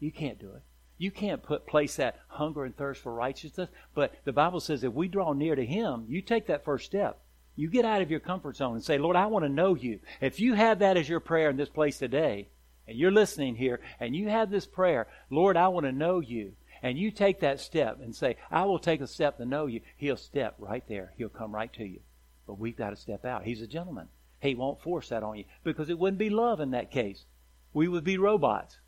You 0.00 0.10
can't 0.10 0.40
do 0.40 0.50
it. 0.50 0.62
You 0.98 1.12
can't 1.12 1.44
put 1.44 1.68
place 1.68 1.94
that 1.96 2.18
hunger 2.26 2.64
and 2.64 2.76
thirst 2.76 3.00
for 3.00 3.14
righteousness. 3.14 3.70
But 3.94 4.12
the 4.24 4.32
Bible 4.32 4.58
says 4.58 4.82
if 4.82 4.92
we 4.92 5.06
draw 5.06 5.34
near 5.34 5.54
to 5.54 5.64
Him, 5.64 6.06
you 6.08 6.20
take 6.20 6.48
that 6.48 6.64
first 6.64 6.86
step. 6.86 7.20
You 7.54 7.70
get 7.70 7.84
out 7.84 8.02
of 8.02 8.10
your 8.10 8.18
comfort 8.18 8.56
zone 8.56 8.74
and 8.74 8.84
say, 8.84 8.98
Lord, 8.98 9.14
I 9.14 9.26
want 9.26 9.44
to 9.44 9.48
know 9.48 9.76
you. 9.76 10.00
If 10.20 10.40
you 10.40 10.54
have 10.54 10.80
that 10.80 10.96
as 10.96 11.08
your 11.08 11.20
prayer 11.20 11.48
in 11.48 11.56
this 11.56 11.68
place 11.68 11.96
today, 11.96 12.48
and 12.88 12.98
you're 12.98 13.12
listening 13.12 13.54
here, 13.54 13.80
and 14.00 14.16
you 14.16 14.28
have 14.30 14.50
this 14.50 14.66
prayer, 14.66 15.06
Lord, 15.30 15.56
I 15.56 15.68
want 15.68 15.86
to 15.86 15.92
know 15.92 16.18
you 16.18 16.54
and 16.82 16.98
you 16.98 17.10
take 17.10 17.40
that 17.40 17.60
step 17.60 18.00
and 18.00 18.14
say, 18.14 18.36
I 18.50 18.64
will 18.64 18.78
take 18.78 19.00
a 19.00 19.06
step 19.06 19.38
to 19.38 19.44
know 19.44 19.66
you, 19.66 19.80
he'll 19.96 20.16
step 20.16 20.54
right 20.58 20.84
there. 20.88 21.12
He'll 21.16 21.28
come 21.28 21.54
right 21.54 21.72
to 21.74 21.84
you. 21.84 22.00
But 22.46 22.58
we've 22.58 22.76
got 22.76 22.90
to 22.90 22.96
step 22.96 23.24
out. 23.24 23.44
He's 23.44 23.62
a 23.62 23.66
gentleman. 23.66 24.08
He 24.40 24.54
won't 24.54 24.82
force 24.82 25.08
that 25.08 25.22
on 25.22 25.38
you 25.38 25.44
because 25.64 25.88
it 25.88 25.98
wouldn't 25.98 26.18
be 26.18 26.30
love 26.30 26.60
in 26.60 26.70
that 26.72 26.90
case. 26.90 27.24
We 27.72 27.88
would 27.88 28.04
be 28.04 28.18
robots. 28.18 28.78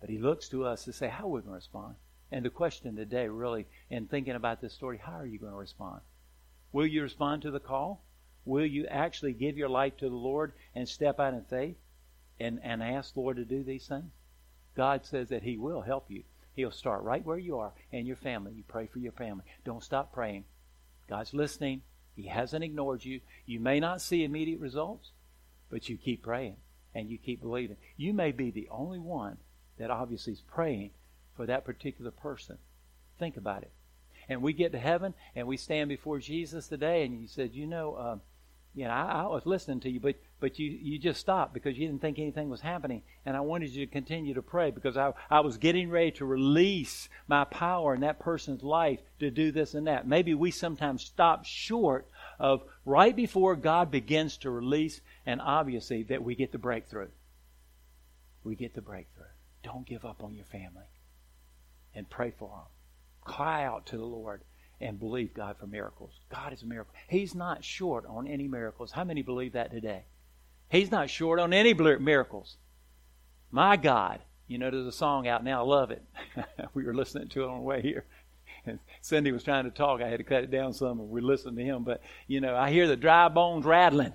But 0.00 0.10
he 0.10 0.18
looks 0.18 0.48
to 0.48 0.64
us 0.64 0.84
to 0.84 0.92
say, 0.92 1.08
how 1.08 1.24
are 1.24 1.28
we 1.28 1.40
going 1.40 1.52
to 1.52 1.56
respond? 1.56 1.94
And 2.32 2.44
the 2.44 2.50
question 2.50 2.96
today, 2.96 3.28
really, 3.28 3.66
in 3.90 4.06
thinking 4.06 4.34
about 4.34 4.60
this 4.60 4.72
story, 4.72 4.98
how 4.98 5.12
are 5.12 5.26
you 5.26 5.38
going 5.38 5.52
to 5.52 5.58
respond? 5.58 6.00
Will 6.72 6.86
you 6.86 7.02
respond 7.02 7.42
to 7.42 7.50
the 7.50 7.60
call? 7.60 8.02
Will 8.44 8.66
you 8.66 8.86
actually 8.86 9.34
give 9.34 9.56
your 9.56 9.68
life 9.68 9.96
to 9.98 10.08
the 10.08 10.16
Lord 10.16 10.54
and 10.74 10.88
step 10.88 11.20
out 11.20 11.34
in 11.34 11.44
faith 11.44 11.76
and, 12.40 12.58
and 12.62 12.82
ask 12.82 13.14
the 13.14 13.20
Lord 13.20 13.36
to 13.36 13.44
do 13.44 13.62
these 13.62 13.86
things? 13.86 14.10
God 14.74 15.04
says 15.04 15.28
that 15.28 15.42
He 15.42 15.58
will 15.58 15.82
help 15.82 16.10
you. 16.10 16.24
He'll 16.54 16.70
start 16.70 17.02
right 17.02 17.24
where 17.24 17.38
you 17.38 17.58
are 17.58 17.72
and 17.92 18.06
your 18.06 18.16
family. 18.16 18.52
You 18.52 18.64
pray 18.66 18.86
for 18.86 18.98
your 18.98 19.12
family. 19.12 19.44
Don't 19.64 19.82
stop 19.82 20.12
praying. 20.12 20.44
God's 21.08 21.32
listening. 21.32 21.82
He 22.14 22.24
hasn't 22.24 22.64
ignored 22.64 23.04
you. 23.04 23.20
You 23.46 23.58
may 23.58 23.80
not 23.80 24.02
see 24.02 24.24
immediate 24.24 24.60
results, 24.60 25.10
but 25.70 25.88
you 25.88 25.96
keep 25.96 26.22
praying 26.22 26.56
and 26.94 27.08
you 27.08 27.18
keep 27.18 27.40
believing. 27.40 27.76
You 27.96 28.12
may 28.12 28.32
be 28.32 28.50
the 28.50 28.68
only 28.70 28.98
one 28.98 29.38
that 29.78 29.90
obviously 29.90 30.34
is 30.34 30.42
praying 30.42 30.90
for 31.36 31.46
that 31.46 31.64
particular 31.64 32.10
person. 32.10 32.58
Think 33.18 33.36
about 33.36 33.62
it. 33.62 33.72
And 34.28 34.42
we 34.42 34.52
get 34.52 34.72
to 34.72 34.78
heaven 34.78 35.14
and 35.34 35.46
we 35.46 35.56
stand 35.56 35.88
before 35.88 36.18
Jesus 36.18 36.68
today, 36.68 37.04
and 37.04 37.20
you 37.20 37.26
said, 37.26 37.54
You 37.54 37.66
know, 37.66 37.96
um, 37.96 38.20
you 38.74 38.84
know, 38.84 38.90
I, 38.90 39.22
I, 39.22 39.26
was 39.26 39.46
listening 39.46 39.80
to 39.80 39.90
you, 39.90 40.00
but 40.00 40.16
but 40.42 40.58
you 40.58 40.76
you 40.82 40.98
just 40.98 41.20
stopped 41.20 41.54
because 41.54 41.78
you 41.78 41.86
didn't 41.86 42.00
think 42.00 42.18
anything 42.18 42.50
was 42.50 42.60
happening, 42.60 43.02
and 43.24 43.36
I 43.36 43.40
wanted 43.40 43.70
you 43.70 43.86
to 43.86 43.92
continue 43.92 44.34
to 44.34 44.42
pray 44.42 44.72
because 44.72 44.96
I 44.96 45.12
I 45.30 45.38
was 45.38 45.56
getting 45.56 45.88
ready 45.88 46.10
to 46.12 46.24
release 46.24 47.08
my 47.28 47.44
power 47.44 47.94
in 47.94 48.00
that 48.00 48.18
person's 48.18 48.64
life 48.64 48.98
to 49.20 49.30
do 49.30 49.52
this 49.52 49.74
and 49.74 49.86
that. 49.86 50.08
Maybe 50.08 50.34
we 50.34 50.50
sometimes 50.50 51.04
stop 51.04 51.44
short 51.44 52.08
of 52.40 52.64
right 52.84 53.14
before 53.14 53.54
God 53.54 53.92
begins 53.92 54.36
to 54.38 54.50
release, 54.50 55.00
and 55.24 55.40
obviously 55.40 56.02
that 56.02 56.24
we 56.24 56.34
get 56.34 56.50
the 56.50 56.58
breakthrough. 56.58 57.10
We 58.42 58.56
get 58.56 58.74
the 58.74 58.82
breakthrough. 58.82 59.26
Don't 59.62 59.86
give 59.86 60.04
up 60.04 60.24
on 60.24 60.34
your 60.34 60.46
family, 60.46 60.90
and 61.94 62.10
pray 62.10 62.32
for 62.36 62.48
them. 62.48 63.32
Cry 63.32 63.64
out 63.64 63.86
to 63.86 63.96
the 63.96 64.04
Lord 64.04 64.42
and 64.80 64.98
believe 64.98 65.34
God 65.34 65.56
for 65.60 65.68
miracles. 65.68 66.18
God 66.28 66.52
is 66.52 66.62
a 66.62 66.66
miracle. 66.66 66.94
He's 67.06 67.32
not 67.32 67.62
short 67.62 68.04
on 68.06 68.26
any 68.26 68.48
miracles. 68.48 68.90
How 68.90 69.04
many 69.04 69.22
believe 69.22 69.52
that 69.52 69.70
today? 69.70 70.06
He's 70.72 70.90
not 70.90 71.10
short 71.10 71.38
on 71.38 71.52
any 71.52 71.74
miracles. 71.74 72.56
My 73.50 73.76
God. 73.76 74.20
You 74.48 74.56
know, 74.56 74.70
there's 74.70 74.86
a 74.86 74.92
song 74.92 75.28
out 75.28 75.44
now. 75.44 75.60
I 75.60 75.66
love 75.66 75.90
it. 75.90 76.02
we 76.74 76.84
were 76.84 76.94
listening 76.94 77.28
to 77.28 77.42
it 77.42 77.48
on 77.48 77.58
the 77.58 77.62
way 77.62 77.82
here. 77.82 78.06
And 78.64 78.78
Cindy 79.02 79.32
was 79.32 79.44
trying 79.44 79.64
to 79.64 79.70
talk. 79.70 80.00
I 80.00 80.08
had 80.08 80.16
to 80.16 80.24
cut 80.24 80.44
it 80.44 80.50
down 80.50 80.72
some, 80.72 80.98
and 80.98 81.10
we 81.10 81.20
listened 81.20 81.58
to 81.58 81.62
him. 81.62 81.84
But, 81.84 82.00
you 82.26 82.40
know, 82.40 82.56
I 82.56 82.70
hear 82.70 82.88
the 82.88 82.96
dry 82.96 83.28
bones 83.28 83.66
rattling. 83.66 84.14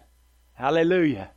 Hallelujah. 0.55 1.30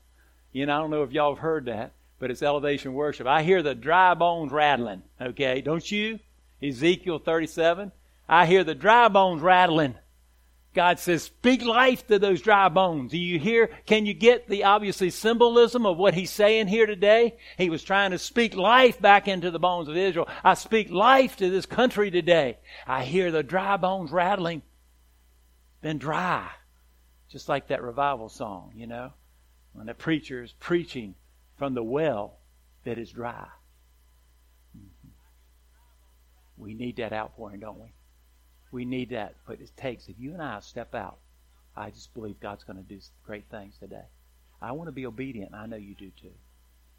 You 0.53 0.65
know, 0.65 0.75
I 0.75 0.79
don't 0.79 0.91
know 0.91 1.03
if 1.03 1.13
y'all 1.13 1.35
have 1.35 1.43
heard 1.43 1.67
that, 1.67 1.93
but 2.19 2.31
it's 2.31 2.43
elevation 2.43 2.95
worship. 2.95 3.27
I 3.27 3.43
hear 3.43 3.63
the 3.63 3.75
dry 3.75 4.15
bones 4.15 4.53
rattling. 4.53 5.03
Okay, 5.21 5.61
don't 5.61 5.91
you? 5.91 6.19
Ezekiel 6.63 7.19
37. 7.19 7.93
I 8.27 8.47
hear 8.47 8.65
the 8.65 8.75
dry 8.75 9.09
bones 9.09 9.43
rattling. 9.43 9.97
God 10.73 11.01
says, 11.01 11.25
speak 11.25 11.65
life 11.65 12.07
to 12.07 12.19
those 12.21 12.43
dry 12.43 12.69
bones. 12.69 13.11
Do 13.11 13.19
you 13.19 13.41
hear? 13.41 13.71
Can 13.87 14.07
you 14.07 14.15
get 14.15 14.49
the 14.49 14.65
obviously 14.65 15.11
symbolism 15.11 15.85
of 15.85 15.97
what 15.97 16.15
he's 16.15 16.31
saying 16.31 16.69
here 16.69 16.87
today? 16.87 17.37
He 17.59 17.71
was 17.71 17.83
trying 17.83 18.13
to 18.13 18.19
speak 18.19 18.55
life 18.55 19.01
back 19.01 19.27
into 19.27 19.51
the 19.51 19.59
bones 19.59 19.89
of 19.89 19.97
Israel. 19.97 20.29
I 20.45 20.55
speak 20.55 20.91
life 20.91 21.37
to 21.39 21.51
this 21.51 21.67
country 21.67 22.13
today. 22.13 22.59
I 22.87 23.05
hear 23.05 23.33
the 23.33 23.43
dry 23.43 23.77
bones 23.79 24.13
rattling. 24.13 24.63
Been 25.83 25.99
dry. 25.99 26.49
Just 27.29 27.49
like 27.49 27.69
that 27.69 27.83
revival 27.83 28.29
song, 28.29 28.73
you 28.77 28.87
know, 28.87 29.13
when 29.73 29.87
the 29.87 29.95
preacher 29.95 30.43
is 30.43 30.53
preaching 30.53 31.17
from 31.59 31.75
the 31.75 31.83
well 31.83 32.39
that 32.85 32.99
is 32.99 33.11
dry. 33.11 33.49
Mm-hmm. 34.77 35.09
We 36.59 36.75
need 36.75 36.97
that 36.97 37.13
outpouring, 37.13 37.61
don't 37.61 37.79
we? 37.81 37.93
We 38.71 38.85
need 38.85 39.11
that. 39.11 39.37
But 39.47 39.61
it 39.61 39.71
takes, 39.77 40.09
if 40.09 40.17
you 40.19 40.33
and 40.33 40.43
I 40.43 40.61
step 40.61 40.95
out, 40.95 41.19
I 41.77 41.91
just 41.91 42.13
believe 42.15 42.41
God's 42.41 42.65
going 42.65 42.77
to 42.77 42.83
do 42.83 43.01
great 43.25 43.45
things 43.51 43.77
today. 43.79 44.05
I 44.61 44.73
want 44.73 44.89
to 44.89 44.93
be 44.93 45.07
obedient. 45.07 45.55
I 45.55 45.67
know 45.67 45.77
you 45.77 45.95
do 45.95 46.11
too. 46.21 46.33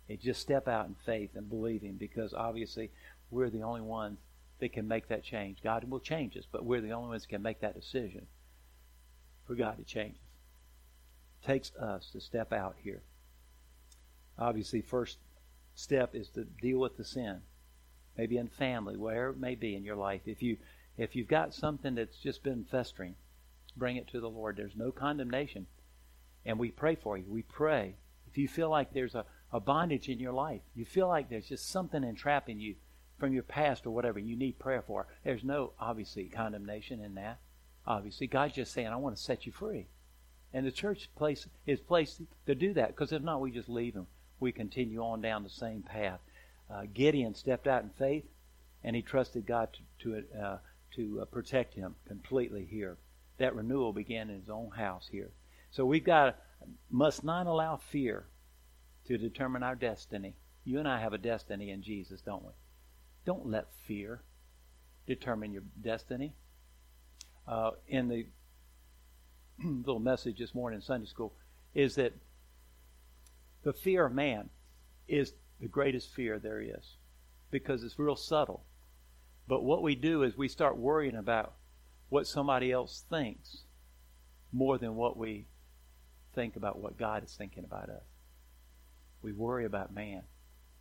It 0.07 0.21
just 0.21 0.41
step 0.41 0.67
out 0.67 0.87
in 0.87 0.95
faith 1.05 1.31
and 1.35 1.49
believe 1.49 1.81
Him 1.81 1.95
because 1.97 2.33
obviously 2.33 2.89
we're 3.29 3.49
the 3.49 3.63
only 3.63 3.81
ones 3.81 4.19
that 4.59 4.73
can 4.73 4.87
make 4.87 5.07
that 5.09 5.23
change. 5.23 5.59
God 5.63 5.89
will 5.89 5.99
change 5.99 6.35
us, 6.37 6.45
but 6.51 6.65
we're 6.65 6.81
the 6.81 6.91
only 6.91 7.09
ones 7.09 7.23
that 7.23 7.29
can 7.29 7.41
make 7.41 7.61
that 7.61 7.75
decision 7.75 8.27
for 9.45 9.55
God 9.55 9.77
to 9.77 9.83
change 9.83 10.15
us. 10.15 10.21
It 11.41 11.47
takes 11.47 11.75
us 11.75 12.09
to 12.11 12.21
step 12.21 12.51
out 12.51 12.75
here. 12.83 13.01
Obviously, 14.37 14.81
first 14.81 15.17
step 15.75 16.15
is 16.15 16.29
to 16.29 16.43
deal 16.43 16.79
with 16.79 16.97
the 16.97 17.05
sin. 17.05 17.41
Maybe 18.17 18.37
in 18.37 18.47
family, 18.47 18.97
wherever 18.97 19.29
it 19.29 19.39
may 19.39 19.55
be 19.55 19.75
in 19.75 19.83
your 19.83 19.95
life. 19.95 20.21
If 20.25 20.43
you 20.43 20.57
if 20.97 21.15
you've 21.15 21.27
got 21.27 21.53
something 21.53 21.95
that's 21.95 22.17
just 22.17 22.43
been 22.43 22.65
festering, 22.69 23.15
bring 23.75 23.97
it 23.97 24.07
to 24.09 24.19
the 24.19 24.29
Lord. 24.29 24.57
There's 24.57 24.75
no 24.75 24.91
condemnation. 24.91 25.67
And 26.45 26.59
we 26.59 26.71
pray 26.71 26.95
for 26.95 27.17
you. 27.17 27.25
We 27.27 27.43
pray. 27.43 27.95
If 28.29 28.37
you 28.37 28.47
feel 28.47 28.69
like 28.69 28.93
there's 28.93 29.15
a, 29.15 29.25
a 29.51 29.59
bondage 29.59 30.09
in 30.09 30.19
your 30.19 30.33
life, 30.33 30.61
you 30.75 30.85
feel 30.85 31.07
like 31.07 31.29
there's 31.29 31.49
just 31.49 31.69
something 31.69 32.03
entrapping 32.03 32.59
you 32.59 32.75
from 33.17 33.33
your 33.33 33.43
past 33.43 33.85
or 33.85 33.91
whatever 33.91 34.19
you 34.19 34.35
need 34.35 34.57
prayer 34.57 34.81
for, 34.81 35.05
there's 35.23 35.43
no, 35.43 35.73
obviously, 35.79 36.25
condemnation 36.25 37.03
in 37.03 37.15
that. 37.15 37.39
Obviously, 37.85 38.27
God's 38.27 38.55
just 38.55 38.73
saying, 38.73 38.87
I 38.87 38.95
want 38.95 39.15
to 39.15 39.21
set 39.21 39.45
you 39.45 39.51
free. 39.51 39.87
And 40.53 40.65
the 40.65 40.71
church 40.71 41.09
place 41.15 41.47
is 41.65 41.79
placed 41.79 42.21
to 42.45 42.55
do 42.55 42.73
that 42.73 42.89
because 42.89 43.11
if 43.11 43.21
not, 43.21 43.39
we 43.39 43.51
just 43.51 43.69
leave 43.69 43.93
them. 43.93 44.07
We 44.39 44.51
continue 44.51 45.01
on 45.01 45.21
down 45.21 45.43
the 45.43 45.49
same 45.49 45.83
path. 45.83 46.19
Uh, 46.69 46.83
Gideon 46.93 47.35
stepped 47.35 47.67
out 47.67 47.83
in 47.83 47.89
faith, 47.89 48.25
and 48.83 48.95
he 48.95 49.01
trusted 49.01 49.45
God 49.45 49.69
to 49.73 49.79
to, 50.03 50.23
uh, 50.41 50.57
to 50.95 51.19
uh, 51.21 51.25
protect 51.25 51.73
him 51.73 51.95
completely 52.07 52.65
here. 52.69 52.97
That 53.37 53.55
renewal 53.55 53.93
began 53.93 54.29
in 54.29 54.39
his 54.39 54.49
own 54.49 54.71
house 54.71 55.07
here. 55.11 55.31
So 55.71 55.85
we've 55.85 56.03
got 56.03 56.37
must 56.89 57.23
not 57.23 57.47
allow 57.47 57.77
fear 57.77 58.25
to 59.05 59.17
determine 59.17 59.63
our 59.63 59.75
destiny. 59.75 60.35
You 60.63 60.79
and 60.79 60.87
I 60.87 60.99
have 60.99 61.13
a 61.13 61.17
destiny 61.17 61.71
in 61.71 61.81
Jesus, 61.81 62.21
don't 62.21 62.43
we? 62.43 62.51
Don't 63.25 63.47
let 63.47 63.73
fear 63.87 64.21
determine 65.07 65.51
your 65.51 65.63
destiny. 65.81 66.33
Uh, 67.47 67.71
in 67.87 68.07
the 68.07 68.27
little 69.63 69.99
message 69.99 70.37
this 70.37 70.53
morning 70.53 70.77
in 70.77 70.81
Sunday 70.83 71.07
school, 71.07 71.33
is 71.73 71.95
that 71.95 72.13
the 73.63 73.73
fear 73.73 74.05
of 74.05 74.13
man 74.13 74.49
is 75.07 75.33
the 75.59 75.67
greatest 75.67 76.13
fear 76.13 76.39
there 76.39 76.61
is 76.61 76.97
because 77.49 77.83
it's 77.83 77.99
real 77.99 78.15
subtle. 78.15 78.63
But 79.47 79.63
what 79.63 79.83
we 79.83 79.95
do 79.95 80.23
is 80.23 80.37
we 80.37 80.47
start 80.47 80.77
worrying 80.77 81.15
about 81.15 81.53
what 82.09 82.27
somebody 82.27 82.71
else 82.71 83.05
thinks 83.09 83.63
more 84.51 84.77
than 84.77 84.95
what 84.95 85.17
we 85.17 85.47
think 86.35 86.55
about 86.55 86.79
what 86.79 86.97
God 86.97 87.23
is 87.23 87.33
thinking 87.33 87.63
about 87.63 87.89
us. 87.89 88.03
We 89.21 89.33
worry 89.33 89.65
about 89.65 89.93
man. 89.93 90.23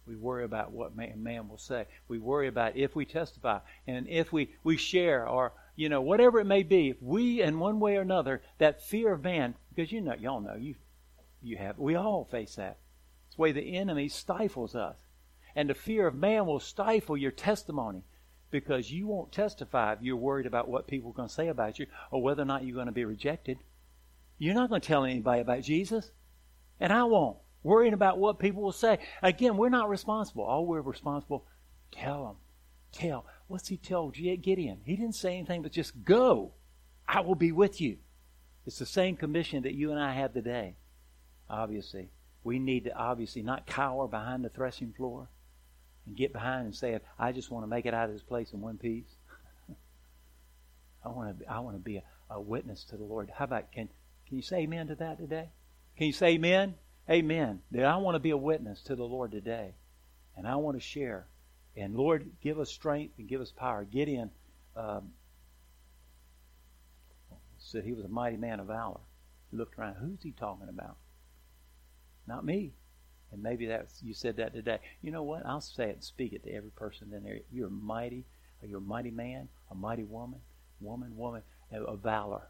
We 0.06 0.16
worry 0.16 0.44
about 0.44 0.72
what 0.72 0.96
man, 0.96 1.22
man 1.22 1.48
will 1.48 1.58
say. 1.58 1.86
We 2.08 2.18
worry 2.18 2.48
about 2.48 2.76
if 2.76 2.96
we 2.96 3.04
testify 3.04 3.61
and 3.86 4.08
if 4.08 4.32
we, 4.32 4.50
we 4.64 4.76
share 4.76 5.28
or, 5.28 5.52
you 5.76 5.88
know, 5.88 6.00
whatever 6.00 6.40
it 6.40 6.46
may 6.46 6.62
be. 6.62 6.90
If 6.90 6.96
we, 7.00 7.42
in 7.42 7.58
one 7.58 7.80
way 7.80 7.96
or 7.96 8.02
another, 8.02 8.42
that 8.58 8.82
fear 8.82 9.12
of 9.12 9.22
man, 9.22 9.54
because 9.74 9.92
you 9.92 10.00
know, 10.00 10.14
y'all 10.14 10.40
know, 10.40 10.56
you, 10.56 10.74
you 11.42 11.56
have, 11.58 11.78
we 11.78 11.94
all 11.94 12.24
face 12.24 12.56
that. 12.56 12.78
It's 13.28 13.36
the 13.36 13.42
way 13.42 13.52
the 13.52 13.76
enemy 13.76 14.08
stifles 14.08 14.74
us. 14.74 14.96
And 15.54 15.68
the 15.68 15.74
fear 15.74 16.06
of 16.06 16.14
man 16.14 16.46
will 16.46 16.61
stifle 16.61 17.16
your 17.16 17.30
testimony 17.30 18.02
because 18.51 18.90
you 18.90 19.07
won't 19.07 19.32
testify 19.32 19.92
if 19.92 20.03
you're 20.03 20.16
worried 20.16 20.46
about 20.46 20.68
what 20.68 20.86
people 20.86 21.11
are 21.11 21.14
going 21.14 21.28
to 21.28 21.34
say 21.34 21.48
about 21.48 21.78
you 21.78 21.86
or 22.11 22.22
whether 22.22 22.42
or 22.42 22.46
not 22.46 22.64
you're 22.64 22.74
going 22.74 22.86
to 22.86 22.92
be 22.92 23.05
rejected. 23.05 23.59
You're 24.38 24.55
not 24.55 24.68
going 24.68 24.80
to 24.80 24.86
tell 24.86 25.05
anybody 25.05 25.40
about 25.40 25.62
Jesus, 25.62 26.11
and 26.78 26.92
I 26.92 27.05
won't. 27.05 27.38
Worrying 27.62 27.92
about 27.92 28.18
what 28.18 28.38
people 28.38 28.62
will 28.62 28.72
say. 28.72 28.98
Again, 29.22 29.59
we're 29.59 29.68
not 29.68 29.90
responsible. 29.90 30.44
All 30.44 30.66
we're 30.66 30.80
responsible, 30.80 31.46
tell 31.92 32.24
them. 32.24 32.36
Tell. 32.92 33.26
What's 33.48 33.68
he 33.68 33.76
tell 33.76 34.09
Gideon? 34.09 34.80
He 34.84 34.96
didn't 34.96 35.14
say 35.14 35.36
anything 35.36 35.62
but 35.62 35.72
just 35.72 36.05
go. 36.05 36.55
I 37.07 37.20
will 37.20 37.34
be 37.34 37.53
with 37.53 37.80
you. 37.80 37.98
It's 38.66 38.78
the 38.78 38.86
same 38.86 39.16
commission 39.16 39.62
that 39.64 39.74
you 39.74 39.90
and 39.90 40.01
I 40.01 40.14
have 40.14 40.32
today. 40.32 40.76
Obviously, 41.48 42.11
we 42.42 42.59
need 42.59 42.84
to 42.84 42.96
obviously 42.96 43.42
not 43.42 43.66
cower 43.66 44.09
behind 44.09 44.44
the 44.44 44.48
threshing 44.48 44.92
floor 44.92 45.28
and 46.07 46.16
get 46.16 46.32
behind 46.32 46.66
and 46.66 46.74
say, 46.74 46.98
I 47.18 47.32
just 47.32 47.51
want 47.51 47.64
to 47.64 47.68
make 47.68 47.86
it 47.86 47.94
out 47.94 48.09
of 48.09 48.12
this 48.12 48.22
place 48.22 48.53
in 48.53 48.61
one 48.61 48.78
piece. 48.78 49.16
I 51.05 51.09
want 51.09 51.38
to, 51.38 51.51
I 51.51 51.61
want 51.61 51.76
to 51.76 51.82
be 51.82 51.96
a, 51.96 52.03
a 52.30 52.40
witness 52.40 52.84
to 52.84 52.96
the 52.96 53.05
Lord. 53.05 53.30
How 53.34 53.44
about, 53.44 53.72
can, 53.72 53.88
can 54.26 54.36
you 54.36 54.42
say 54.42 54.59
amen 54.59 54.88
to 54.88 54.94
that 54.96 55.18
today? 55.18 55.51
Can 55.96 56.07
you 56.07 56.12
say 56.12 56.28
amen? 56.28 56.74
Amen. 57.09 57.61
That 57.72 57.84
I 57.84 57.96
want 57.96 58.14
to 58.14 58.20
be 58.20 58.30
a 58.30 58.36
witness 58.36 58.82
to 58.82 58.96
the 58.96 59.05
Lord 59.05 59.32
today. 59.32 59.74
And 60.36 60.46
I 60.46 60.57
want 60.57 60.76
to 60.76 60.80
share. 60.80 61.26
And 61.76 61.94
Lord, 61.94 62.30
give 62.42 62.59
us 62.59 62.70
strength 62.70 63.14
and 63.18 63.28
give 63.28 63.40
us 63.40 63.51
power. 63.51 63.84
Gideon 63.84 64.30
um, 64.76 65.11
said 67.59 67.84
he 67.84 67.92
was 67.92 68.05
a 68.05 68.09
mighty 68.09 68.36
man 68.36 68.61
of 68.61 68.66
valor. 68.66 69.01
He 69.51 69.57
looked 69.57 69.78
around. 69.78 69.96
Who's 69.96 70.22
he 70.22 70.32
talking 70.32 70.68
about? 70.68 70.96
Not 72.26 72.44
me. 72.44 72.72
And 73.33 73.43
maybe 73.43 73.66
that's 73.66 74.03
you 74.03 74.12
said 74.12 74.37
that 74.37 74.53
today. 74.53 74.78
You 75.03 75.12
know 75.12 75.22
what? 75.22 75.47
I'll 75.47 75.61
say 75.61 75.91
it 75.91 75.95
and 75.95 76.05
speak 76.05 76.33
it 76.33 76.43
to 76.45 76.53
every 76.53 76.70
person 76.70 77.12
in 77.14 77.22
there. 77.22 77.39
You're 77.53 77.70
mighty. 77.70 78.24
You're 78.62 78.78
a 78.78 78.83
mighty 78.83 79.11
man, 79.11 79.49
a 79.70 79.74
mighty 79.74 80.05
woman, 80.05 80.41
woman, 80.81 81.16
woman, 81.16 81.43
of 81.72 82.01
valor, 82.01 82.43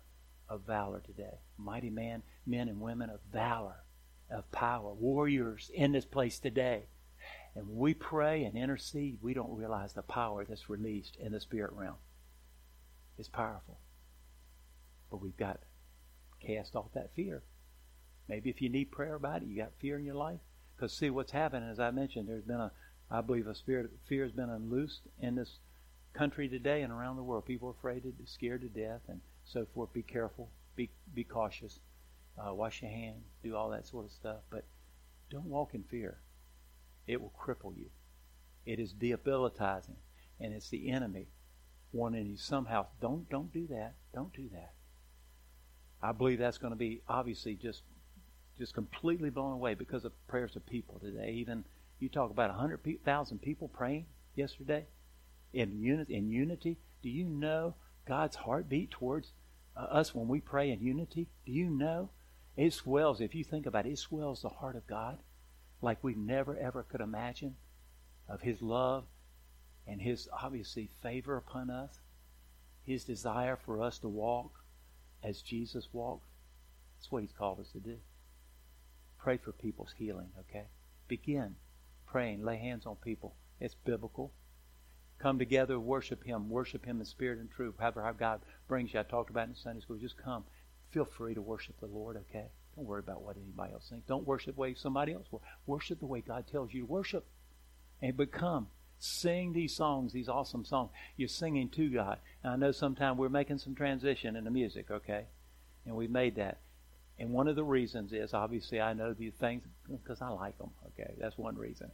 of 0.49 0.62
valor 0.66 1.01
today. 1.07 1.39
Mighty 1.57 1.91
man, 1.91 2.22
men 2.47 2.68
and 2.68 2.81
women 2.81 3.11
of 3.11 3.20
valor, 3.33 3.76
of 4.31 4.51
power, 4.51 4.93
warriors 4.93 5.70
in 5.72 5.93
this 5.93 6.05
place 6.05 6.39
today. 6.39 6.85
And 7.55 7.76
we 7.76 7.95
pray 7.95 8.45
and 8.45 8.57
intercede, 8.57 9.18
we 9.20 9.35
don't 9.35 9.57
realize 9.57 9.93
the 9.93 10.03
power 10.03 10.45
that's 10.45 10.70
released 10.70 11.16
in 11.16 11.33
the 11.33 11.41
spirit 11.41 11.72
realm. 11.72 11.97
It's 13.18 13.28
powerful. 13.28 13.78
But 15.11 15.20
we've 15.20 15.37
got 15.37 15.61
to 15.61 16.47
cast 16.47 16.74
off 16.74 16.93
that 16.95 17.14
fear. 17.14 17.43
Maybe 18.28 18.51
if 18.51 18.62
you 18.62 18.68
need 18.68 18.91
prayer 18.91 19.14
about 19.14 19.43
it, 19.43 19.49
you 19.49 19.57
got 19.57 19.72
fear 19.78 19.99
in 19.99 20.05
your 20.05 20.14
life, 20.14 20.41
because 20.81 20.97
see 20.97 21.11
what's 21.11 21.33
happened, 21.33 21.70
as 21.70 21.78
I 21.78 21.91
mentioned, 21.91 22.26
there's 22.26 22.45
been 22.45 22.61
a, 22.61 22.72
I 23.11 23.20
believe, 23.20 23.47
a 23.47 23.55
spirit 23.55 23.85
of 23.85 23.91
fear 24.09 24.22
has 24.22 24.33
been 24.33 24.49
unloosed 24.49 25.03
in 25.20 25.35
this 25.35 25.59
country 26.14 26.49
today 26.49 26.81
and 26.81 26.91
around 26.91 27.16
the 27.16 27.22
world. 27.22 27.45
People 27.45 27.68
are 27.68 27.72
afraid, 27.72 28.03
to, 28.05 28.14
scared 28.24 28.62
to 28.62 28.68
death, 28.68 29.03
and 29.07 29.20
so 29.45 29.66
forth. 29.74 29.93
Be 29.93 30.03
careful. 30.03 30.49
Be 30.76 30.89
be 31.14 31.24
cautious. 31.24 31.81
Uh, 32.39 32.55
wash 32.55 32.81
your 32.81 32.91
hands. 32.91 33.24
Do 33.43 33.55
all 33.57 33.68
that 33.70 33.87
sort 33.87 34.07
of 34.07 34.11
stuff. 34.11 34.39
But 34.49 34.64
don't 35.31 35.47
walk 35.47 35.74
in 35.74 35.83
fear. 35.83 36.18
It 37.07 37.20
will 37.20 37.35
cripple 37.39 37.76
you. 37.76 37.91
It 38.64 38.81
is 38.81 38.93
debilitating, 38.93 39.97
and 40.41 40.55
it's 40.55 40.70
the 40.70 40.91
enemy 40.91 41.26
wanting 41.93 42.26
you 42.26 42.39
somehow. 42.39 42.87
Don't 43.03 43.28
don't 43.28 43.53
do 43.53 43.66
that. 43.66 43.97
Don't 44.14 44.33
do 44.33 44.49
that. 44.53 44.72
I 46.03 46.12
believe 46.12 46.39
that's 46.39 46.59
going 46.59 46.72
to 46.72 46.78
be 46.78 47.03
obviously 47.07 47.55
just 47.55 47.83
just 48.61 48.74
completely 48.74 49.30
blown 49.30 49.54
away 49.54 49.74
because 49.74 50.04
of 50.04 50.12
prayers 50.28 50.54
of 50.54 50.64
people 50.66 51.00
today. 51.00 51.32
Even 51.32 51.64
you 51.98 52.11
talk 52.11 52.30
about 52.30 52.50
100,000 52.50 53.38
people 53.40 53.68
praying 53.68 54.04
yesterday 54.34 54.84
in 55.54 55.80
unity. 55.80 56.14
In 56.14 56.30
unity, 56.30 56.76
do 57.02 57.08
you 57.08 57.24
know 57.24 57.74
God's 58.06 58.36
heartbeat 58.36 58.90
towards 58.90 59.32
uh, 59.74 59.80
us 59.80 60.14
when 60.14 60.28
we 60.28 60.40
pray 60.40 60.70
in 60.70 60.80
unity? 60.80 61.26
Do 61.46 61.52
you 61.52 61.70
know 61.70 62.11
it 62.54 62.74
swells? 62.74 63.22
If 63.22 63.34
you 63.34 63.44
think 63.44 63.64
about 63.64 63.86
it, 63.86 63.92
it 63.92 63.98
swells 63.98 64.42
the 64.42 64.50
heart 64.50 64.76
of 64.76 64.86
God 64.86 65.18
like 65.80 66.04
we 66.04 66.14
never 66.14 66.56
ever 66.58 66.82
could 66.82 67.00
imagine 67.00 67.56
of 68.28 68.42
His 68.42 68.61
love 68.61 69.04
and 69.86 70.02
His 70.02 70.28
obviously 70.42 70.90
favor 71.02 71.38
upon 71.38 71.70
us, 71.70 71.98
His 72.84 73.04
desire 73.04 73.56
for 73.56 73.80
us 73.80 73.98
to 74.00 74.08
walk 74.08 74.52
as 75.24 75.40
Jesus 75.40 75.88
walked. 75.94 76.26
That's 76.98 77.11
what 77.11 77.22
He's 77.22 77.32
called 77.32 77.61
us 77.61 77.72
to 77.72 77.80
do. 77.80 77.96
Pray 79.22 79.36
for 79.36 79.52
people's 79.52 79.94
healing, 79.96 80.30
okay? 80.38 80.64
Begin 81.08 81.56
praying. 82.10 82.44
Lay 82.44 82.58
hands 82.58 82.86
on 82.86 82.96
people. 82.96 83.34
It's 83.60 83.74
biblical. 83.74 84.32
Come 85.18 85.38
together, 85.38 85.78
worship 85.78 86.24
Him. 86.24 86.48
Worship 86.48 86.84
Him 86.84 87.00
in 87.00 87.06
spirit 87.06 87.38
and 87.38 87.50
truth. 87.50 87.74
However, 87.78 88.02
how 88.02 88.12
God 88.12 88.40
brings 88.68 88.92
you. 88.92 89.00
I 89.00 89.02
talked 89.02 89.30
about 89.30 89.48
in 89.48 89.54
Sunday 89.54 89.80
school. 89.80 89.96
Just 89.96 90.16
come. 90.16 90.44
Feel 90.90 91.04
free 91.04 91.34
to 91.34 91.42
worship 91.42 91.78
the 91.80 91.86
Lord, 91.86 92.16
okay? 92.16 92.46
Don't 92.74 92.86
worry 92.86 93.00
about 93.00 93.22
what 93.22 93.36
anybody 93.36 93.72
else 93.72 93.88
thinks. 93.88 94.06
Don't 94.06 94.26
worship 94.26 94.54
the 94.54 94.60
way 94.60 94.74
somebody 94.74 95.12
else 95.12 95.26
will. 95.30 95.42
Worship 95.66 96.00
the 96.00 96.06
way 96.06 96.20
God 96.20 96.46
tells 96.50 96.72
you 96.72 96.80
to 96.80 96.86
worship. 96.86 97.26
And 98.02 98.16
become. 98.16 98.68
Sing 98.98 99.52
these 99.52 99.74
songs, 99.74 100.12
these 100.12 100.28
awesome 100.28 100.64
songs. 100.64 100.90
You're 101.16 101.28
singing 101.28 101.68
to 101.70 101.88
God. 101.90 102.18
And 102.42 102.52
I 102.52 102.56
know 102.56 102.72
sometimes 102.72 103.18
we're 103.18 103.28
making 103.28 103.58
some 103.58 103.74
transition 103.74 104.36
in 104.36 104.44
the 104.44 104.50
music, 104.50 104.90
okay? 104.90 105.26
And 105.86 105.96
we've 105.96 106.10
made 106.10 106.36
that. 106.36 106.58
And 107.20 107.32
one 107.32 107.48
of 107.48 107.54
the 107.54 107.64
reasons 107.64 108.14
is 108.14 108.32
obviously 108.32 108.80
I 108.80 108.94
know 108.94 109.12
these 109.12 109.34
things 109.34 109.62
because 109.90 110.22
I 110.22 110.28
like 110.30 110.56
them. 110.56 110.70
Okay, 110.86 111.12
that's 111.18 111.36
one 111.36 111.54
reason. 111.54 111.90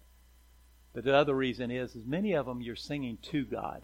But 0.94 1.02
the 1.02 1.16
other 1.16 1.34
reason 1.34 1.72
is, 1.72 1.96
is 1.96 2.06
many 2.06 2.32
of 2.32 2.46
them 2.46 2.62
you're 2.62 2.76
singing 2.76 3.18
to 3.22 3.44
God. 3.44 3.82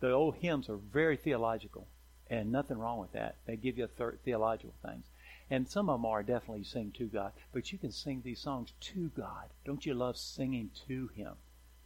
The 0.00 0.12
old 0.12 0.36
hymns 0.36 0.68
are 0.68 0.76
very 0.76 1.16
theological, 1.16 1.88
and 2.28 2.52
nothing 2.52 2.78
wrong 2.78 2.98
with 2.98 3.12
that. 3.12 3.36
They 3.46 3.56
give 3.56 3.78
you 3.78 3.88
theological 4.22 4.74
things, 4.84 5.06
and 5.50 5.66
some 5.66 5.88
of 5.88 5.98
them 5.98 6.06
are 6.06 6.22
definitely 6.22 6.64
sing 6.64 6.92
to 6.98 7.06
God. 7.06 7.32
But 7.50 7.72
you 7.72 7.78
can 7.78 7.90
sing 7.90 8.20
these 8.22 8.40
songs 8.40 8.74
to 8.78 9.08
God. 9.16 9.48
Don't 9.64 9.86
you 9.86 9.94
love 9.94 10.18
singing 10.18 10.70
to 10.86 11.08
Him, 11.16 11.32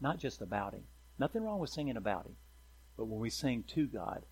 not 0.01 0.19
just 0.19 0.43
about 0.43 0.75
Him? 0.75 0.83
Nothing 1.21 1.45
wrong 1.45 1.61
with 1.61 1.71
singing 1.71 1.97
about 1.97 2.27
Him, 2.27 2.35
but 2.97 3.05
when 3.05 3.21
we 3.21 3.31
sing 3.31 3.63
to 3.69 3.87
God, 3.87 4.25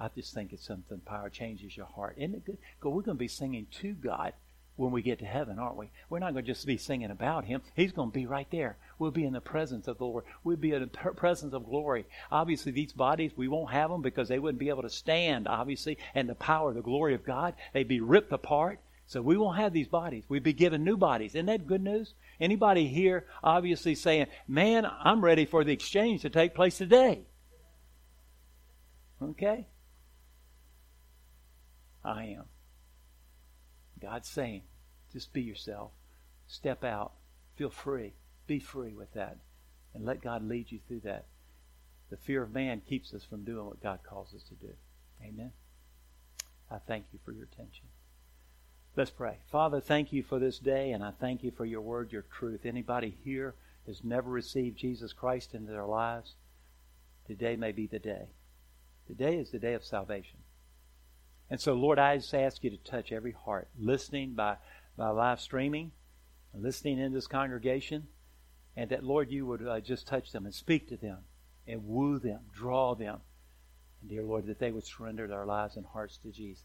I 0.00 0.08
just 0.14 0.32
think 0.32 0.52
it's 0.52 0.66
something 0.66 0.98
power 1.00 1.28
changes 1.28 1.76
your 1.76 1.86
heart. 1.86 2.14
Isn't 2.18 2.34
it 2.34 2.44
good? 2.44 2.58
Because 2.78 2.94
we're 2.94 3.02
going 3.02 3.16
to 3.16 3.20
be 3.20 3.28
singing 3.28 3.66
to 3.80 3.92
God 3.94 4.32
when 4.76 4.92
we 4.92 5.02
get 5.02 5.18
to 5.18 5.26
heaven, 5.26 5.58
aren't 5.58 5.76
we? 5.76 5.90
We're 6.08 6.20
not 6.20 6.34
going 6.34 6.44
to 6.44 6.52
just 6.52 6.64
be 6.64 6.76
singing 6.76 7.10
about 7.10 7.44
Him. 7.44 7.62
He's 7.74 7.90
going 7.90 8.10
to 8.10 8.14
be 8.14 8.26
right 8.26 8.46
there. 8.50 8.76
We'll 8.98 9.10
be 9.10 9.24
in 9.24 9.32
the 9.32 9.40
presence 9.40 9.88
of 9.88 9.98
the 9.98 10.04
Lord. 10.04 10.24
We'll 10.44 10.56
be 10.56 10.72
in 10.72 10.82
the 10.82 10.86
presence 10.86 11.52
of 11.52 11.66
glory. 11.66 12.06
Obviously, 12.30 12.70
these 12.70 12.92
bodies, 12.92 13.32
we 13.36 13.48
won't 13.48 13.72
have 13.72 13.90
them 13.90 14.02
because 14.02 14.28
they 14.28 14.38
wouldn't 14.38 14.60
be 14.60 14.68
able 14.68 14.82
to 14.82 14.90
stand, 14.90 15.48
obviously, 15.48 15.98
and 16.14 16.28
the 16.28 16.36
power, 16.36 16.72
the 16.72 16.80
glory 16.80 17.14
of 17.14 17.24
God. 17.24 17.54
They'd 17.72 17.88
be 17.88 18.00
ripped 18.00 18.32
apart. 18.32 18.78
So 19.08 19.22
we 19.22 19.38
won't 19.38 19.56
have 19.56 19.72
these 19.72 19.88
bodies. 19.88 20.24
We'd 20.28 20.42
be 20.42 20.52
given 20.52 20.84
new 20.84 20.98
bodies. 20.98 21.34
Isn't 21.34 21.46
that 21.46 21.66
good 21.66 21.82
news? 21.82 22.12
Anybody 22.38 22.86
here 22.86 23.24
obviously 23.42 23.94
saying, 23.94 24.26
man, 24.46 24.86
I'm 24.86 25.24
ready 25.24 25.46
for 25.46 25.64
the 25.64 25.72
exchange 25.72 26.22
to 26.22 26.30
take 26.30 26.54
place 26.54 26.76
today? 26.76 27.22
Okay? 29.22 29.66
I 32.04 32.24
am. 32.24 32.44
God's 34.00 34.28
saying, 34.28 34.62
just 35.12 35.32
be 35.32 35.42
yourself. 35.42 35.90
Step 36.46 36.84
out. 36.84 37.12
Feel 37.56 37.70
free. 37.70 38.14
Be 38.46 38.58
free 38.58 38.92
with 38.92 39.12
that. 39.14 39.38
And 39.94 40.04
let 40.04 40.22
God 40.22 40.46
lead 40.46 40.70
you 40.70 40.78
through 40.86 41.00
that. 41.00 41.26
The 42.10 42.16
fear 42.16 42.42
of 42.42 42.52
man 42.52 42.82
keeps 42.88 43.12
us 43.12 43.24
from 43.24 43.44
doing 43.44 43.66
what 43.66 43.82
God 43.82 44.00
calls 44.08 44.32
us 44.34 44.42
to 44.44 44.54
do. 44.54 44.72
Amen. 45.22 45.52
I 46.70 46.78
thank 46.78 47.06
you 47.12 47.18
for 47.24 47.32
your 47.32 47.44
attention. 47.44 47.86
Let's 48.96 49.10
pray. 49.10 49.38
Father, 49.50 49.80
thank 49.80 50.12
you 50.12 50.22
for 50.22 50.38
this 50.38 50.58
day, 50.58 50.92
and 50.92 51.04
I 51.04 51.12
thank 51.12 51.42
you 51.42 51.50
for 51.50 51.64
your 51.64 51.80
word, 51.80 52.12
your 52.12 52.22
truth. 52.22 52.64
Anybody 52.64 53.16
here 53.24 53.54
has 53.86 54.04
never 54.04 54.30
received 54.30 54.78
Jesus 54.78 55.12
Christ 55.12 55.54
into 55.54 55.72
their 55.72 55.86
lives, 55.86 56.34
today 57.26 57.56
may 57.56 57.72
be 57.72 57.86
the 57.86 57.98
day. 57.98 58.28
Today 59.06 59.36
is 59.36 59.50
the 59.50 59.58
day 59.58 59.74
of 59.74 59.84
salvation. 59.84 60.38
And 61.50 61.60
so, 61.60 61.74
Lord, 61.74 61.98
I 61.98 62.16
just 62.16 62.34
ask 62.34 62.62
you 62.62 62.70
to 62.70 62.76
touch 62.76 63.10
every 63.10 63.32
heart 63.32 63.68
listening 63.78 64.34
by, 64.34 64.56
by 64.96 65.08
live 65.08 65.40
streaming, 65.40 65.92
listening 66.54 66.98
in 66.98 67.12
this 67.12 67.26
congregation, 67.26 68.08
and 68.76 68.90
that, 68.90 69.02
Lord, 69.02 69.30
you 69.30 69.46
would 69.46 69.66
uh, 69.66 69.80
just 69.80 70.06
touch 70.06 70.30
them 70.32 70.44
and 70.44 70.54
speak 70.54 70.88
to 70.88 70.96
them 70.96 71.18
and 71.66 71.86
woo 71.86 72.18
them, 72.18 72.40
draw 72.52 72.94
them. 72.94 73.20
And, 74.00 74.10
dear 74.10 74.22
Lord, 74.22 74.46
that 74.46 74.58
they 74.58 74.70
would 74.70 74.84
surrender 74.84 75.26
their 75.26 75.46
lives 75.46 75.76
and 75.76 75.86
hearts 75.86 76.18
to 76.18 76.30
Jesus. 76.30 76.64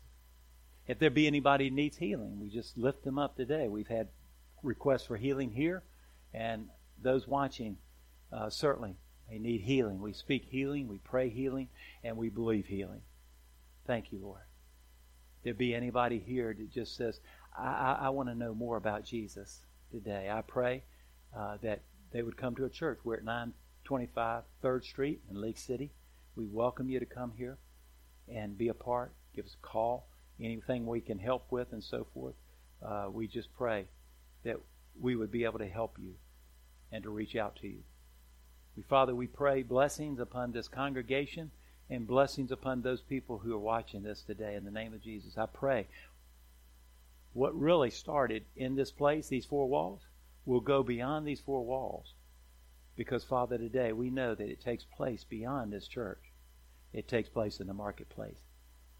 If 0.85 0.99
there 0.99 1.09
be 1.09 1.27
anybody 1.27 1.69
who 1.69 1.75
needs 1.75 1.97
healing, 1.97 2.39
we 2.39 2.49
just 2.49 2.77
lift 2.77 3.05
them 3.05 3.17
up 3.17 3.37
today. 3.37 3.69
We've 3.69 3.87
had 3.87 4.09
requests 4.63 5.05
for 5.05 5.15
healing 5.15 5.51
here, 5.51 5.81
and 6.33 6.67
those 7.01 7.25
watching 7.25 7.77
uh, 8.33 8.49
certainly 8.49 8.97
they 9.29 9.39
need 9.39 9.61
healing. 9.61 10.01
We 10.01 10.11
speak 10.11 10.43
healing, 10.43 10.89
we 10.89 10.97
pray 10.97 11.29
healing, 11.29 11.69
and 12.03 12.17
we 12.17 12.27
believe 12.27 12.65
healing. 12.65 13.01
Thank 13.87 14.11
you, 14.11 14.19
Lord 14.21 14.41
there 15.43 15.53
be 15.53 15.75
anybody 15.75 16.19
here 16.19 16.55
that 16.57 16.71
just 16.71 16.95
says, 16.95 17.19
I, 17.57 17.67
I, 17.67 17.97
I 18.03 18.09
want 18.09 18.29
to 18.29 18.35
know 18.35 18.53
more 18.53 18.77
about 18.77 19.05
Jesus 19.05 19.59
today. 19.91 20.29
I 20.31 20.41
pray 20.41 20.83
uh, 21.37 21.57
that 21.61 21.81
they 22.11 22.21
would 22.21 22.37
come 22.37 22.55
to 22.55 22.65
a 22.65 22.69
church. 22.69 22.99
We're 23.03 23.17
at 23.17 23.25
925 23.25 24.43
3rd 24.63 24.83
Street 24.83 25.21
in 25.29 25.39
Lake 25.39 25.57
City. 25.57 25.91
We 26.35 26.45
welcome 26.45 26.89
you 26.89 26.99
to 26.99 27.05
come 27.05 27.33
here 27.37 27.57
and 28.27 28.57
be 28.57 28.69
a 28.69 28.73
part. 28.73 29.13
Give 29.35 29.45
us 29.45 29.55
a 29.61 29.67
call. 29.67 30.07
Anything 30.39 30.85
we 30.85 31.01
can 31.01 31.19
help 31.19 31.51
with 31.51 31.73
and 31.73 31.83
so 31.83 32.07
forth. 32.13 32.35
Uh, 32.83 33.07
we 33.11 33.27
just 33.27 33.53
pray 33.53 33.85
that 34.43 34.57
we 34.99 35.15
would 35.15 35.31
be 35.31 35.43
able 35.43 35.59
to 35.59 35.67
help 35.67 35.97
you 35.99 36.13
and 36.91 37.03
to 37.03 37.09
reach 37.09 37.35
out 37.35 37.55
to 37.57 37.67
you. 37.67 37.83
We, 38.75 38.83
Father, 38.83 39.13
we 39.13 39.27
pray 39.27 39.63
blessings 39.63 40.19
upon 40.19 40.51
this 40.51 40.67
congregation 40.67 41.51
and 41.89 42.07
blessings 42.07 42.51
upon 42.51 42.81
those 42.81 43.01
people 43.01 43.39
who 43.39 43.53
are 43.53 43.59
watching 43.59 44.03
this 44.03 44.21
today 44.21 44.55
in 44.55 44.65
the 44.65 44.71
name 44.71 44.93
of 44.93 45.03
Jesus. 45.03 45.37
I 45.37 45.45
pray 45.45 45.87
what 47.33 47.59
really 47.59 47.89
started 47.89 48.45
in 48.55 48.75
this 48.75 48.91
place, 48.91 49.27
these 49.27 49.45
four 49.45 49.67
walls, 49.67 50.01
will 50.45 50.61
go 50.61 50.83
beyond 50.83 51.27
these 51.27 51.39
four 51.39 51.65
walls. 51.65 52.13
Because, 52.95 53.23
Father, 53.23 53.57
today 53.57 53.91
we 53.91 54.09
know 54.09 54.35
that 54.35 54.49
it 54.49 54.61
takes 54.61 54.85
place 54.85 55.23
beyond 55.23 55.73
this 55.73 55.87
church. 55.87 56.31
It 56.93 57.07
takes 57.07 57.29
place 57.29 57.59
in 57.59 57.67
the 57.67 57.73
marketplace. 57.73 58.37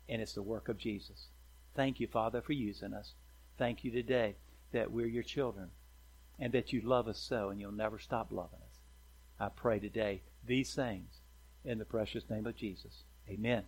And 0.10 0.22
it's 0.22 0.34
the 0.34 0.42
work 0.42 0.68
of 0.68 0.78
Jesus. 0.78 1.28
Thank 1.76 2.00
you, 2.00 2.08
Father, 2.08 2.42
for 2.42 2.54
using 2.54 2.94
us. 2.94 3.14
Thank 3.58 3.84
you 3.84 3.92
today 3.92 4.36
that 4.72 4.92
we're 4.92 5.08
your 5.08 5.24
children 5.24 5.70
and 6.40 6.52
that 6.54 6.74
you 6.74 6.82
love 6.82 7.08
us 7.08 7.20
so 7.20 7.50
and 7.50 7.60
you'll 7.60 7.72
never 7.72 8.00
stop 8.00 8.32
loving 8.32 8.60
us. 8.68 8.80
I 9.40 9.50
pray 9.50 9.80
today 9.80 10.22
these 10.46 10.74
things 10.74 11.20
in 11.66 11.78
the 11.78 11.86
precious 11.86 12.24
name 12.30 12.46
of 12.46 12.56
Jesus. 12.56 13.04
Amen. 13.30 13.64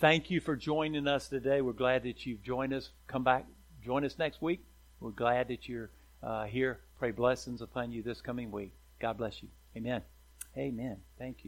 Thank 0.00 0.30
you 0.30 0.40
for 0.40 0.54
joining 0.54 1.08
us 1.08 1.28
today. 1.28 1.60
We're 1.60 1.72
glad 1.72 2.04
that 2.04 2.24
you've 2.24 2.42
joined 2.42 2.72
us. 2.72 2.90
Come 3.08 3.24
back, 3.24 3.46
join 3.84 4.04
us 4.04 4.16
next 4.18 4.40
week. 4.40 4.64
We're 5.00 5.10
glad 5.10 5.48
that 5.48 5.68
you're 5.68 5.90
uh, 6.22 6.44
here. 6.44 6.80
Pray 6.98 7.10
blessings 7.10 7.62
upon 7.62 7.92
you 7.92 8.02
this 8.02 8.20
coming 8.20 8.50
week. 8.50 8.72
God 9.00 9.18
bless 9.18 9.42
you. 9.42 9.48
Amen. 9.76 10.02
Amen. 10.56 10.98
Thank 11.18 11.38
you. 11.38 11.46